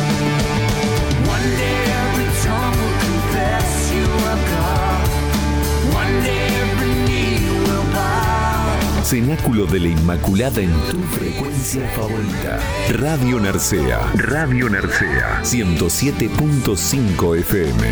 Cenáculo 9.11 9.65
de 9.65 9.81
la 9.81 9.87
Inmaculada 9.89 10.61
en 10.61 10.71
tu 10.89 10.97
frecuencia 11.01 11.85
favorita. 11.89 12.61
Radio 12.97 13.41
Narcea. 13.41 13.99
Radio 14.15 14.69
Narcea. 14.69 15.41
107.5 15.41 17.37
FM. 17.39 17.91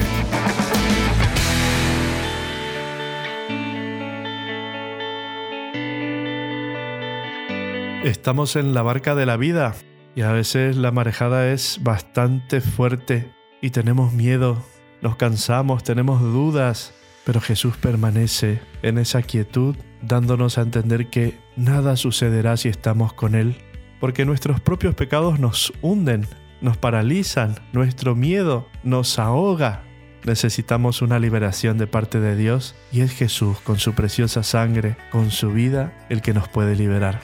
Estamos 8.05 8.55
en 8.55 8.73
la 8.73 8.81
barca 8.81 9.13
de 9.13 9.25
la 9.25 9.35
vida 9.35 9.75
y 10.15 10.21
a 10.21 10.31
veces 10.31 10.77
la 10.77 10.91
marejada 10.91 11.51
es 11.51 11.79
bastante 11.83 12.61
fuerte 12.61 13.29
y 13.61 13.71
tenemos 13.71 14.13
miedo, 14.13 14.63
nos 15.01 15.17
cansamos, 15.17 15.83
tenemos 15.83 16.21
dudas, 16.21 16.93
pero 17.29 17.41
Jesús 17.41 17.77
permanece 17.77 18.59
en 18.81 18.97
esa 18.97 19.21
quietud 19.21 19.75
dándonos 20.01 20.57
a 20.57 20.63
entender 20.63 21.11
que 21.11 21.37
nada 21.55 21.95
sucederá 21.95 22.57
si 22.57 22.69
estamos 22.69 23.13
con 23.13 23.35
Él, 23.35 23.55
porque 23.99 24.25
nuestros 24.25 24.59
propios 24.59 24.95
pecados 24.95 25.39
nos 25.39 25.71
hunden, 25.83 26.25
nos 26.59 26.77
paralizan, 26.77 27.53
nuestro 27.71 28.15
miedo 28.15 28.67
nos 28.81 29.19
ahoga. 29.19 29.83
Necesitamos 30.23 31.03
una 31.03 31.19
liberación 31.19 31.77
de 31.77 31.85
parte 31.85 32.19
de 32.19 32.35
Dios 32.35 32.73
y 32.91 33.01
es 33.01 33.11
Jesús 33.11 33.59
con 33.59 33.77
su 33.77 33.93
preciosa 33.93 34.41
sangre, 34.41 34.97
con 35.11 35.29
su 35.29 35.51
vida, 35.51 35.93
el 36.09 36.23
que 36.23 36.33
nos 36.33 36.47
puede 36.49 36.75
liberar. 36.75 37.21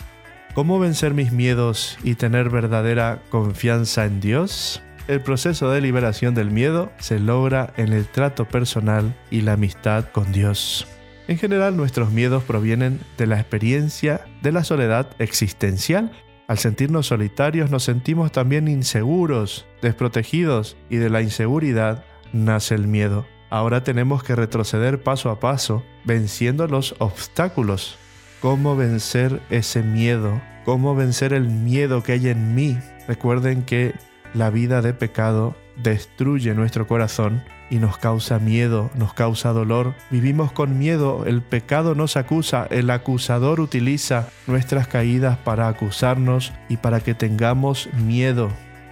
¿Cómo 0.54 0.78
vencer 0.78 1.16
mis 1.16 1.32
miedos 1.32 1.98
y 2.04 2.14
tener 2.14 2.52
verdadera 2.52 3.24
confianza 3.32 4.06
en 4.06 4.22
Dios? 4.22 4.84
El 5.08 5.22
proceso 5.22 5.70
de 5.70 5.82
liberación 5.82 6.34
del 6.34 6.50
miedo 6.50 6.92
se 6.98 7.20
logra 7.20 7.74
en 7.78 7.94
el 7.94 8.08
trato 8.08 8.46
personal 8.46 9.16
y 9.30 9.42
la 9.42 9.54
amistad 9.54 10.06
con 10.12 10.32
Dios. 10.32 10.88
En 11.28 11.38
general 11.38 11.78
nuestros 11.78 12.12
miedos 12.12 12.44
provienen 12.44 13.00
de 13.18 13.28
la 13.28 13.40
experiencia 13.40 14.26
de 14.42 14.52
la 14.52 14.64
soledad 14.64 15.10
existencial. 15.20 16.12
Al 16.48 16.58
sentirnos 16.58 17.08
solitarios 17.08 17.70
nos 17.70 17.84
sentimos 17.84 18.32
también 18.32 18.68
inseguros, 18.68 19.66
desprotegidos 19.82 20.76
y 20.90 20.98
de 20.98 21.10
la 21.12 21.22
inseguridad 21.22 22.04
nace 22.34 22.74
el 22.74 22.88
miedo. 22.88 23.28
Ahora 23.52 23.84
tenemos 23.84 24.24
que 24.24 24.36
retroceder 24.36 25.04
paso 25.04 25.30
a 25.30 25.40
paso, 25.40 25.84
venciendo 26.04 26.68
los 26.68 26.96
obstáculos 26.98 28.00
cómo 28.42 28.76
vencer 28.76 29.42
ese 29.50 29.82
miedo, 29.82 30.40
cómo 30.66 30.96
vencer 30.96 31.34
el 31.34 31.48
miedo 31.48 32.04
que 32.04 32.12
hay 32.12 32.30
en 32.30 32.54
mí. 32.54 32.78
Recuerden 33.08 33.64
que 33.64 33.94
la 34.36 34.50
vida 34.50 34.82
de 34.82 34.94
pecado 34.94 35.56
destruye 35.82 36.54
nuestro 36.54 36.88
corazón 36.88 37.44
y 37.70 37.78
nos 37.78 37.98
causa 37.98 38.38
miedo, 38.38 38.92
nos 38.96 39.14
causa 39.14 39.54
dolor. 39.54 39.96
Vivimos 40.12 40.52
con 40.52 40.78
miedo, 40.78 41.24
el 41.26 41.42
pecado 41.42 41.96
nos 41.96 42.18
acusa, 42.18 42.68
el 42.70 42.90
acusador 42.90 43.60
utiliza 43.60 44.28
nuestras 44.46 44.88
caídas 44.88 45.38
para 45.38 45.68
acusarnos 45.68 46.54
y 46.70 46.78
para 46.78 47.00
que 47.00 47.16
tengamos 47.16 47.90
miedo. 47.94 48.50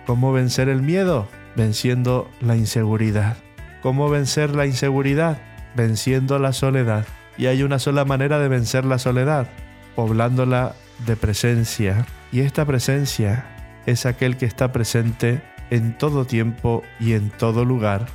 ¿Cómo 0.08 0.32
vencer 0.32 0.70
el 0.70 0.82
miedo? 0.82 1.28
Venciendo 1.56 2.30
la 2.42 2.56
inseguridad. 2.56 3.38
¿Cómo 3.82 4.10
vencer 4.10 4.56
la 4.56 4.66
inseguridad? 4.66 5.42
Venciendo 5.76 6.40
la 6.40 6.54
soledad. 6.54 7.06
Y 7.38 7.48
hay 7.48 7.64
una 7.64 7.80
sola 7.80 8.06
manera 8.06 8.40
de 8.40 8.48
vencer 8.48 8.86
la 8.86 8.98
soledad, 8.98 9.48
poblándola 9.96 10.74
de 11.06 11.16
presencia. 11.16 12.06
Y 12.32 12.40
esta 12.40 12.66
presencia 12.66 13.46
es 13.86 14.06
aquel 14.06 14.38
que 14.38 14.46
está 14.46 14.72
presente 14.72 15.42
en 15.70 15.98
todo 15.98 16.26
tiempo 16.26 16.84
y 17.00 17.14
en 17.14 17.30
todo 17.30 17.66
lugar. 17.66 18.08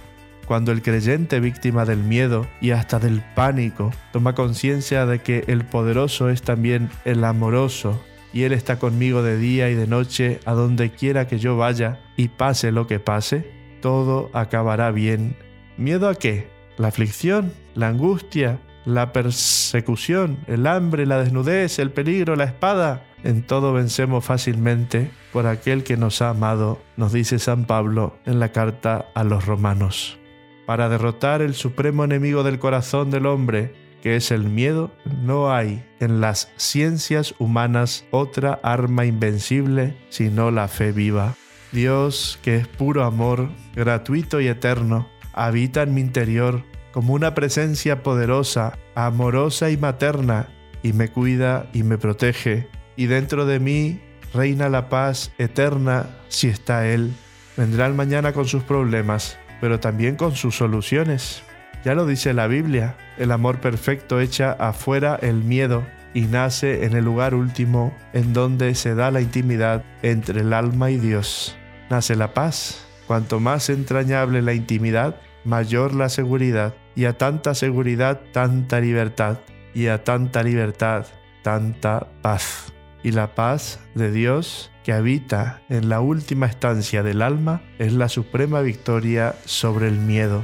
Cuando 0.46 0.72
el 0.72 0.82
creyente 0.82 1.40
víctima 1.40 1.84
del 1.84 1.98
miedo 1.98 2.46
y 2.60 2.70
hasta 2.70 2.98
del 2.98 3.22
pánico 3.34 3.90
toma 4.12 4.34
conciencia 4.34 5.04
de 5.04 5.20
que 5.20 5.44
el 5.48 5.64
poderoso 5.64 6.30
es 6.30 6.42
también 6.42 6.88
el 7.04 7.22
amoroso 7.24 8.02
y 8.32 8.44
Él 8.44 8.52
está 8.52 8.78
conmigo 8.78 9.22
de 9.22 9.36
día 9.36 9.68
y 9.70 9.74
de 9.74 9.86
noche 9.86 10.40
a 10.46 10.52
donde 10.52 10.90
quiera 10.90 11.26
que 11.26 11.38
yo 11.38 11.56
vaya 11.56 12.00
y 12.16 12.28
pase 12.28 12.72
lo 12.72 12.86
que 12.86 13.00
pase, 13.00 13.50
todo 13.82 14.30
acabará 14.32 14.90
bien. 14.90 15.36
¿Miedo 15.76 16.08
a 16.08 16.14
qué? 16.14 16.48
¿La 16.78 16.88
aflicción? 16.88 17.52
¿La 17.74 17.88
angustia? 17.88 18.58
la 18.88 19.12
persecución, 19.12 20.38
el 20.46 20.66
hambre, 20.66 21.04
la 21.04 21.18
desnudez, 21.18 21.78
el 21.78 21.90
peligro, 21.90 22.36
la 22.36 22.44
espada. 22.44 23.04
En 23.24 23.42
todo 23.42 23.72
vencemos 23.72 24.24
fácilmente 24.24 25.10
por 25.32 25.46
aquel 25.46 25.82
que 25.82 25.96
nos 25.96 26.22
ha 26.22 26.30
amado, 26.30 26.80
nos 26.96 27.12
dice 27.12 27.38
San 27.38 27.64
Pablo 27.64 28.16
en 28.24 28.38
la 28.38 28.52
carta 28.52 29.06
a 29.14 29.24
los 29.24 29.44
romanos. 29.44 30.18
Para 30.66 30.88
derrotar 30.88 31.42
el 31.42 31.54
supremo 31.54 32.04
enemigo 32.04 32.42
del 32.42 32.58
corazón 32.58 33.10
del 33.10 33.26
hombre, 33.26 33.74
que 34.02 34.16
es 34.16 34.30
el 34.30 34.44
miedo, 34.44 34.92
no 35.22 35.52
hay 35.52 35.84
en 35.98 36.20
las 36.20 36.52
ciencias 36.56 37.34
humanas 37.38 38.04
otra 38.10 38.60
arma 38.62 39.04
invencible 39.04 39.96
sino 40.08 40.50
la 40.50 40.68
fe 40.68 40.92
viva. 40.92 41.34
Dios, 41.72 42.38
que 42.42 42.56
es 42.56 42.68
puro 42.68 43.04
amor, 43.04 43.50
gratuito 43.74 44.40
y 44.40 44.46
eterno, 44.46 45.08
habita 45.32 45.82
en 45.82 45.94
mi 45.94 46.00
interior 46.00 46.64
como 46.92 47.12
una 47.12 47.34
presencia 47.34 48.02
poderosa, 48.02 48.78
amorosa 48.94 49.70
y 49.70 49.76
materna, 49.76 50.48
y 50.82 50.92
me 50.92 51.08
cuida 51.08 51.68
y 51.72 51.82
me 51.82 51.98
protege, 51.98 52.68
y 52.98 53.06
dentro 53.06 53.46
de 53.46 53.60
mí 53.60 54.00
reina 54.34 54.68
la 54.68 54.88
paz 54.88 55.32
eterna 55.38 56.06
si 56.26 56.48
está 56.48 56.88
Él. 56.88 57.14
Vendrá 57.56 57.86
el 57.86 57.94
mañana 57.94 58.32
con 58.32 58.46
sus 58.46 58.64
problemas, 58.64 59.38
pero 59.60 59.78
también 59.78 60.16
con 60.16 60.34
sus 60.34 60.56
soluciones. 60.56 61.44
Ya 61.84 61.94
lo 61.94 62.06
dice 62.06 62.34
la 62.34 62.48
Biblia, 62.48 62.96
el 63.16 63.30
amor 63.30 63.60
perfecto 63.60 64.20
echa 64.20 64.50
afuera 64.50 65.16
el 65.22 65.44
miedo 65.44 65.86
y 66.12 66.22
nace 66.22 66.84
en 66.84 66.96
el 66.96 67.04
lugar 67.04 67.34
último 67.34 67.96
en 68.12 68.32
donde 68.32 68.74
se 68.74 68.96
da 68.96 69.12
la 69.12 69.20
intimidad 69.20 69.84
entre 70.02 70.40
el 70.40 70.52
alma 70.52 70.90
y 70.90 70.98
Dios. 70.98 71.56
Nace 71.90 72.16
la 72.16 72.34
paz. 72.34 72.84
Cuanto 73.06 73.38
más 73.38 73.70
entrañable 73.70 74.42
la 74.42 74.54
intimidad, 74.54 75.20
mayor 75.44 75.94
la 75.94 76.08
seguridad 76.08 76.74
y 76.96 77.04
a 77.04 77.16
tanta 77.16 77.54
seguridad, 77.54 78.20
tanta 78.32 78.80
libertad, 78.80 79.38
y 79.72 79.86
a 79.86 80.02
tanta 80.02 80.42
libertad, 80.42 81.06
tanta 81.42 82.08
paz. 82.22 82.72
Y 83.02 83.12
la 83.12 83.34
paz 83.34 83.80
de 83.94 84.10
Dios 84.10 84.70
que 84.84 84.92
habita 84.92 85.62
en 85.68 85.88
la 85.88 86.00
última 86.00 86.46
estancia 86.46 87.02
del 87.02 87.22
alma 87.22 87.62
es 87.78 87.92
la 87.92 88.08
suprema 88.08 88.60
victoria 88.60 89.34
sobre 89.44 89.88
el 89.88 89.98
miedo. 89.98 90.42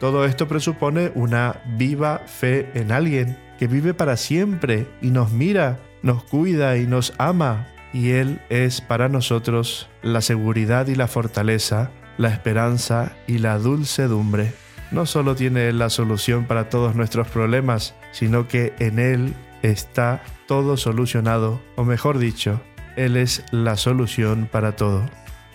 Todo 0.00 0.24
esto 0.24 0.48
presupone 0.48 1.12
una 1.14 1.62
viva 1.76 2.22
fe 2.26 2.70
en 2.74 2.90
alguien 2.90 3.38
que 3.58 3.68
vive 3.68 3.94
para 3.94 4.16
siempre 4.16 4.88
y 5.00 5.10
nos 5.10 5.30
mira, 5.30 5.78
nos 6.02 6.24
cuida 6.24 6.76
y 6.76 6.86
nos 6.86 7.12
ama. 7.18 7.68
Y 7.92 8.10
Él 8.10 8.40
es 8.48 8.80
para 8.80 9.08
nosotros 9.08 9.88
la 10.02 10.22
seguridad 10.22 10.88
y 10.88 10.94
la 10.94 11.06
fortaleza, 11.06 11.90
la 12.18 12.30
esperanza 12.30 13.12
y 13.26 13.38
la 13.38 13.58
dulcedumbre 13.58 14.52
no 14.92 15.06
solo 15.06 15.34
tiene 15.34 15.72
la 15.72 15.90
solución 15.90 16.44
para 16.44 16.68
todos 16.68 16.94
nuestros 16.94 17.26
problemas, 17.28 17.94
sino 18.12 18.46
que 18.46 18.74
en 18.78 18.98
Él 18.98 19.34
está 19.62 20.22
todo 20.46 20.76
solucionado, 20.76 21.60
o 21.76 21.84
mejor 21.84 22.18
dicho, 22.18 22.60
Él 22.96 23.16
es 23.16 23.44
la 23.50 23.76
solución 23.76 24.48
para 24.50 24.76
todo. 24.76 25.02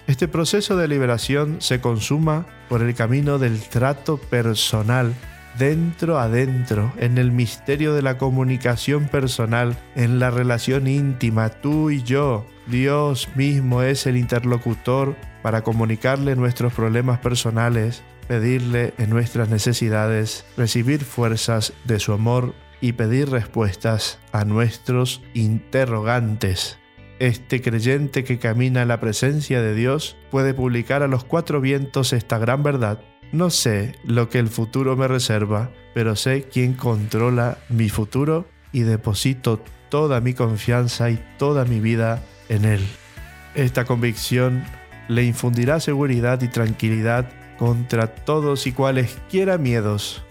Este 0.08 0.28
proceso 0.28 0.78
de 0.78 0.88
liberación 0.88 1.58
se 1.60 1.82
consuma 1.82 2.46
por 2.70 2.82
el 2.82 2.96
camino 2.96 3.40
del 3.40 3.62
trato 3.62 4.18
personal, 4.18 5.14
dentro 5.60 6.20
a 6.20 6.30
dentro, 6.30 6.94
en 6.98 7.18
el 7.18 7.32
misterio 7.32 7.94
de 7.94 8.02
la 8.02 8.18
comunicación 8.18 9.08
personal, 9.08 9.78
en 9.96 10.20
la 10.20 10.30
relación 10.30 10.88
íntima, 10.88 11.50
tú 11.50 11.90
y 11.90 12.04
yo. 12.04 12.46
Dios 12.68 13.28
mismo 13.36 13.82
es 13.82 14.06
el 14.08 14.18
interlocutor 14.18 15.16
para 15.42 15.62
comunicarle 15.64 16.36
nuestros 16.36 16.74
problemas 16.74 17.20
personales, 17.20 18.04
pedirle 18.28 18.94
en 18.98 19.10
nuestras 19.10 19.50
necesidades, 19.50 20.46
recibir 20.56 21.04
fuerzas 21.04 21.74
de 21.86 22.00
su 22.00 22.14
amor 22.14 22.54
y 22.82 22.94
pedir 22.94 23.30
respuestas 23.30 24.20
a 24.32 24.46
nuestros 24.46 25.22
interrogantes. 25.34 26.78
Este 27.20 27.62
creyente 27.62 28.24
que 28.24 28.38
camina 28.38 28.84
en 28.84 28.90
la 28.90 29.00
presencia 29.00 29.62
de 29.62 29.74
Dios 29.74 30.18
puede 30.30 30.54
publicar 30.54 31.02
a 31.02 31.08
los 31.08 31.24
cuatro 31.24 31.62
vientos 31.62 32.14
esta 32.14 32.38
gran 32.38 32.62
verdad. 32.62 33.02
No 33.32 33.50
sé 33.50 33.96
lo 34.04 34.30
que 34.30 34.40
el 34.40 34.48
futuro 34.50 34.96
me 34.96 35.08
reserva, 35.08 35.72
pero 35.96 36.16
sé 36.16 36.44
quién 36.44 36.74
controla 36.74 37.58
mi 37.70 37.90
futuro 37.90 38.48
y 38.72 38.82
deposito 38.82 39.60
toda 39.90 40.22
mi 40.22 40.34
confianza 40.34 41.10
y 41.10 41.20
toda 41.38 41.66
mi 41.66 41.80
vida 41.80 42.24
en 42.50 42.66
Él. 42.66 42.86
Esta 43.56 43.86
convicción 43.86 44.64
le 45.08 45.24
infundirá 45.24 45.80
seguridad 45.80 46.42
y 46.44 46.50
tranquilidad 46.50 47.30
contra 47.58 48.14
todos 48.14 48.68
y 48.68 48.72
cualesquiera 48.74 49.58
miedos. 49.58 50.27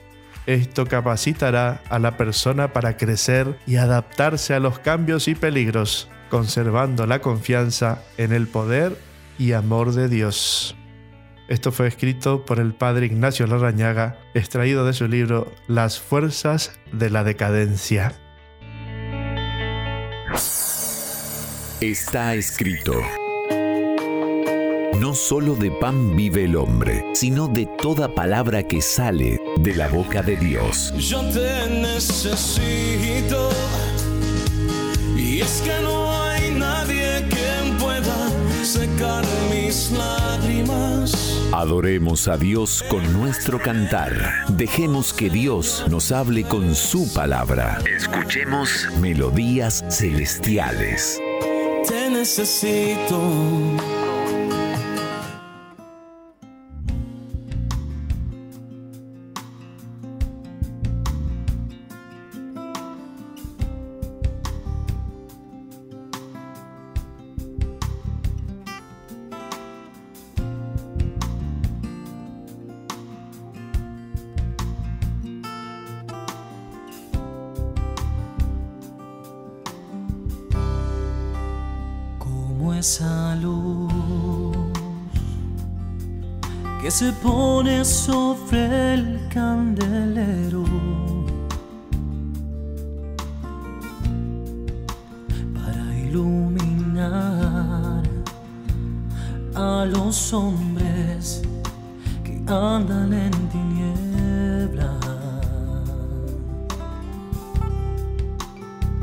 Esto 0.47 0.87
capacitará 0.87 1.83
a 1.89 1.99
la 1.99 2.17
persona 2.17 2.73
para 2.73 2.97
crecer 2.97 3.59
y 3.67 3.77
adaptarse 3.77 4.55
a 4.55 4.61
los 4.61 4.79
cambios 4.79 5.27
y 5.27 5.35
peligros, 5.35 6.09
conservando 6.31 7.07
la 7.07 7.21
confianza 7.21 8.03
en 8.17 8.33
el 8.33 8.47
poder 8.47 8.97
y 9.39 9.53
amor 9.53 9.93
de 9.93 10.09
Dios. 10.09 10.77
Esto 11.49 11.73
fue 11.73 11.89
escrito 11.89 12.45
por 12.45 12.61
el 12.61 12.75
padre 12.75 13.07
Ignacio 13.07 13.47
Larrañaga, 13.47 14.19
extraído 14.35 14.87
de 14.87 14.93
su 14.93 15.09
libro 15.09 15.53
Las 15.67 15.99
fuerzas 16.01 16.79
de 16.93 17.11
la 17.11 17.25
decadencia. 17.25 18.15
Está 21.81 22.35
escrito. 22.35 22.95
No 25.01 25.15
solo 25.15 25.57
de 25.57 25.71
pan 25.73 26.17
vive 26.17 26.45
el 26.45 26.57
hombre, 26.57 27.05
sino 27.15 27.49
de 27.49 27.69
toda 27.79 28.15
palabra 28.15 28.63
que 28.63 28.81
sale 28.81 29.39
de 29.59 29.75
la 29.75 29.89
boca 29.89 30.23
de 30.23 30.37
Dios. 30.37 30.93
Yo 30.99 31.21
te 31.31 31.69
necesito 31.71 33.51
y 35.17 35.41
es 35.41 35.63
que 35.65 35.83
no 35.83 36.13
hay 36.23 36.51
nadie 36.53 37.27
quien 37.29 37.77
pueda 37.79 38.31
secar 38.63 39.25
mis 39.51 39.91
lágrimas. 39.93 41.37
Adoremos 41.53 42.29
a 42.29 42.37
Dios 42.37 42.85
con 42.91 43.13
nuestro 43.13 43.59
cantar. 43.59 44.13
Dejemos 44.49 45.13
que 45.13 45.31
Dios 45.31 45.85
nos 45.89 46.13
hable 46.13 46.45
con 46.45 46.75
su 46.75 47.13
palabra. 47.15 47.79
Escuchemos 47.97 48.89
melodías 49.01 49.85
celestiales. 49.89 51.21
Te 51.89 52.11
necesito. 52.11 53.96
Esa 82.87 83.35
luz 83.43 83.93
que 86.81 86.89
se 86.89 87.11
pone 87.15 87.85
sobre 87.85 88.95
el 88.95 89.29
candelero 89.29 90.63
para 95.53 95.99
iluminar 95.99 98.05
a 99.57 99.85
los 99.85 100.33
hombres 100.33 101.43
que 102.23 102.41
andan 102.47 103.13
en 103.13 103.33
tinieblas. 103.49 104.95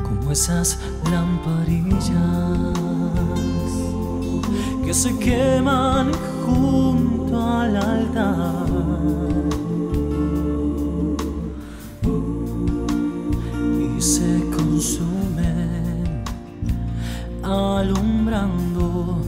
como 0.05 0.31
esas 0.31 0.79
lamparillas 1.11 3.02
que 4.85 4.93
se 4.93 5.17
queman 5.17 6.11
junto 6.45 7.41
al 7.41 7.75
altar. 7.75 8.67
Y 13.79 14.01
se 14.01 14.43
consumen 14.55 16.23
alumbrando 17.43 19.21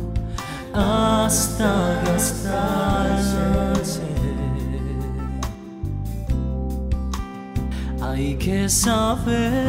hasta 0.73 2.01
gastarse. 2.05 3.45
Hay 8.01 8.35
que 8.35 8.69
saber 8.69 9.64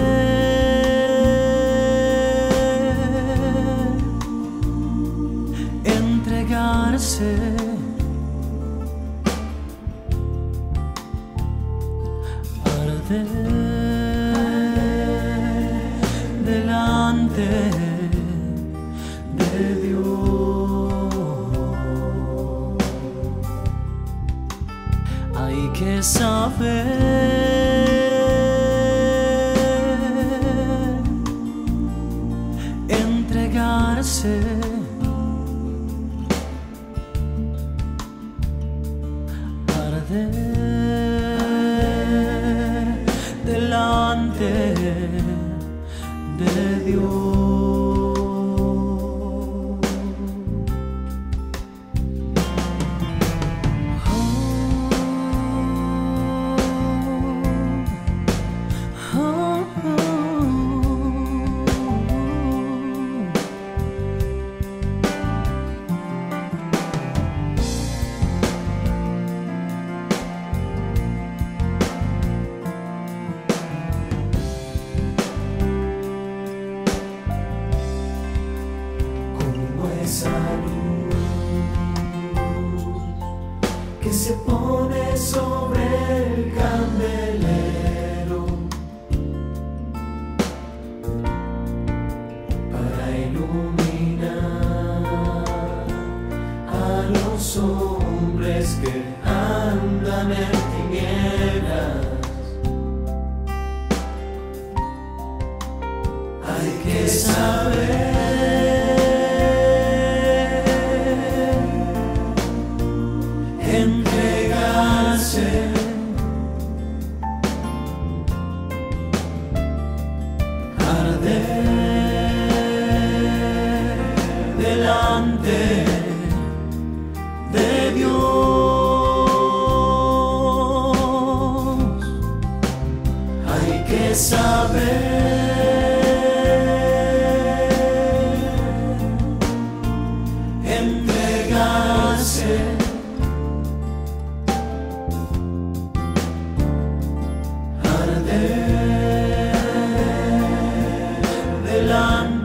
Dios. 46.86 47.45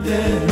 dead. 0.04 0.51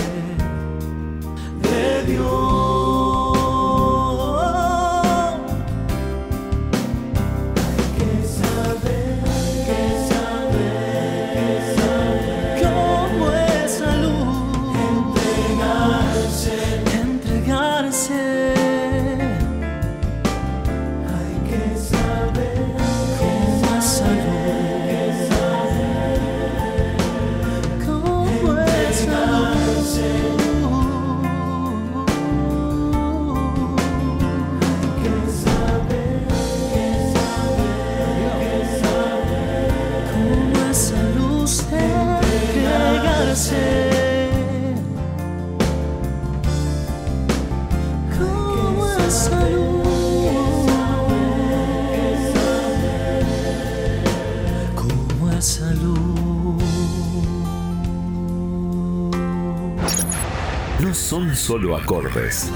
Acordes. 61.77 62.51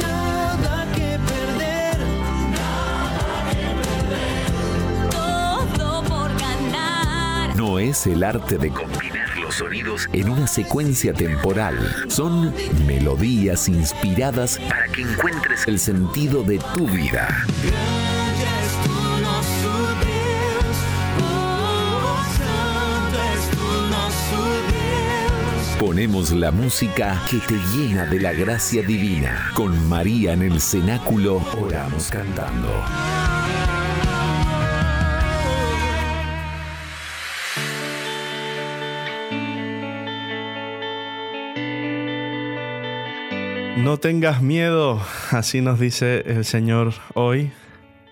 Nada 0.00 0.86
que 0.94 1.18
perder, 1.26 1.96
Todo 5.10 6.02
por 6.04 6.30
ganar. 6.40 7.56
No 7.56 7.78
es 7.78 8.06
el 8.06 8.24
arte 8.24 8.58
de 8.58 8.70
combinar 8.70 9.36
los 9.38 9.56
sonidos 9.56 10.08
en 10.12 10.28
una 10.28 10.46
secuencia 10.46 11.12
temporal. 11.12 11.76
Son 12.08 12.52
melodías 12.86 13.68
inspiradas 13.68 14.58
para 14.68 14.86
que 14.88 15.02
encuentres 15.02 15.66
el 15.66 15.78
sentido 15.78 16.42
de 16.42 16.58
tu 16.74 16.86
vida. 16.86 17.28
Ponemos 25.84 26.30
la 26.30 26.52
música 26.52 27.20
que 27.28 27.38
te 27.38 27.58
llena 27.74 28.06
de 28.06 28.20
la 28.20 28.32
gracia 28.32 28.84
divina. 28.84 29.50
Con 29.52 29.88
María 29.88 30.32
en 30.32 30.42
el 30.42 30.60
cenáculo 30.60 31.42
oramos 31.60 32.08
cantando. 32.08 32.68
No 43.78 43.98
tengas 43.98 44.40
miedo, 44.40 45.02
así 45.32 45.62
nos 45.62 45.80
dice 45.80 46.22
el 46.26 46.44
Señor 46.44 46.94
hoy. 47.14 47.50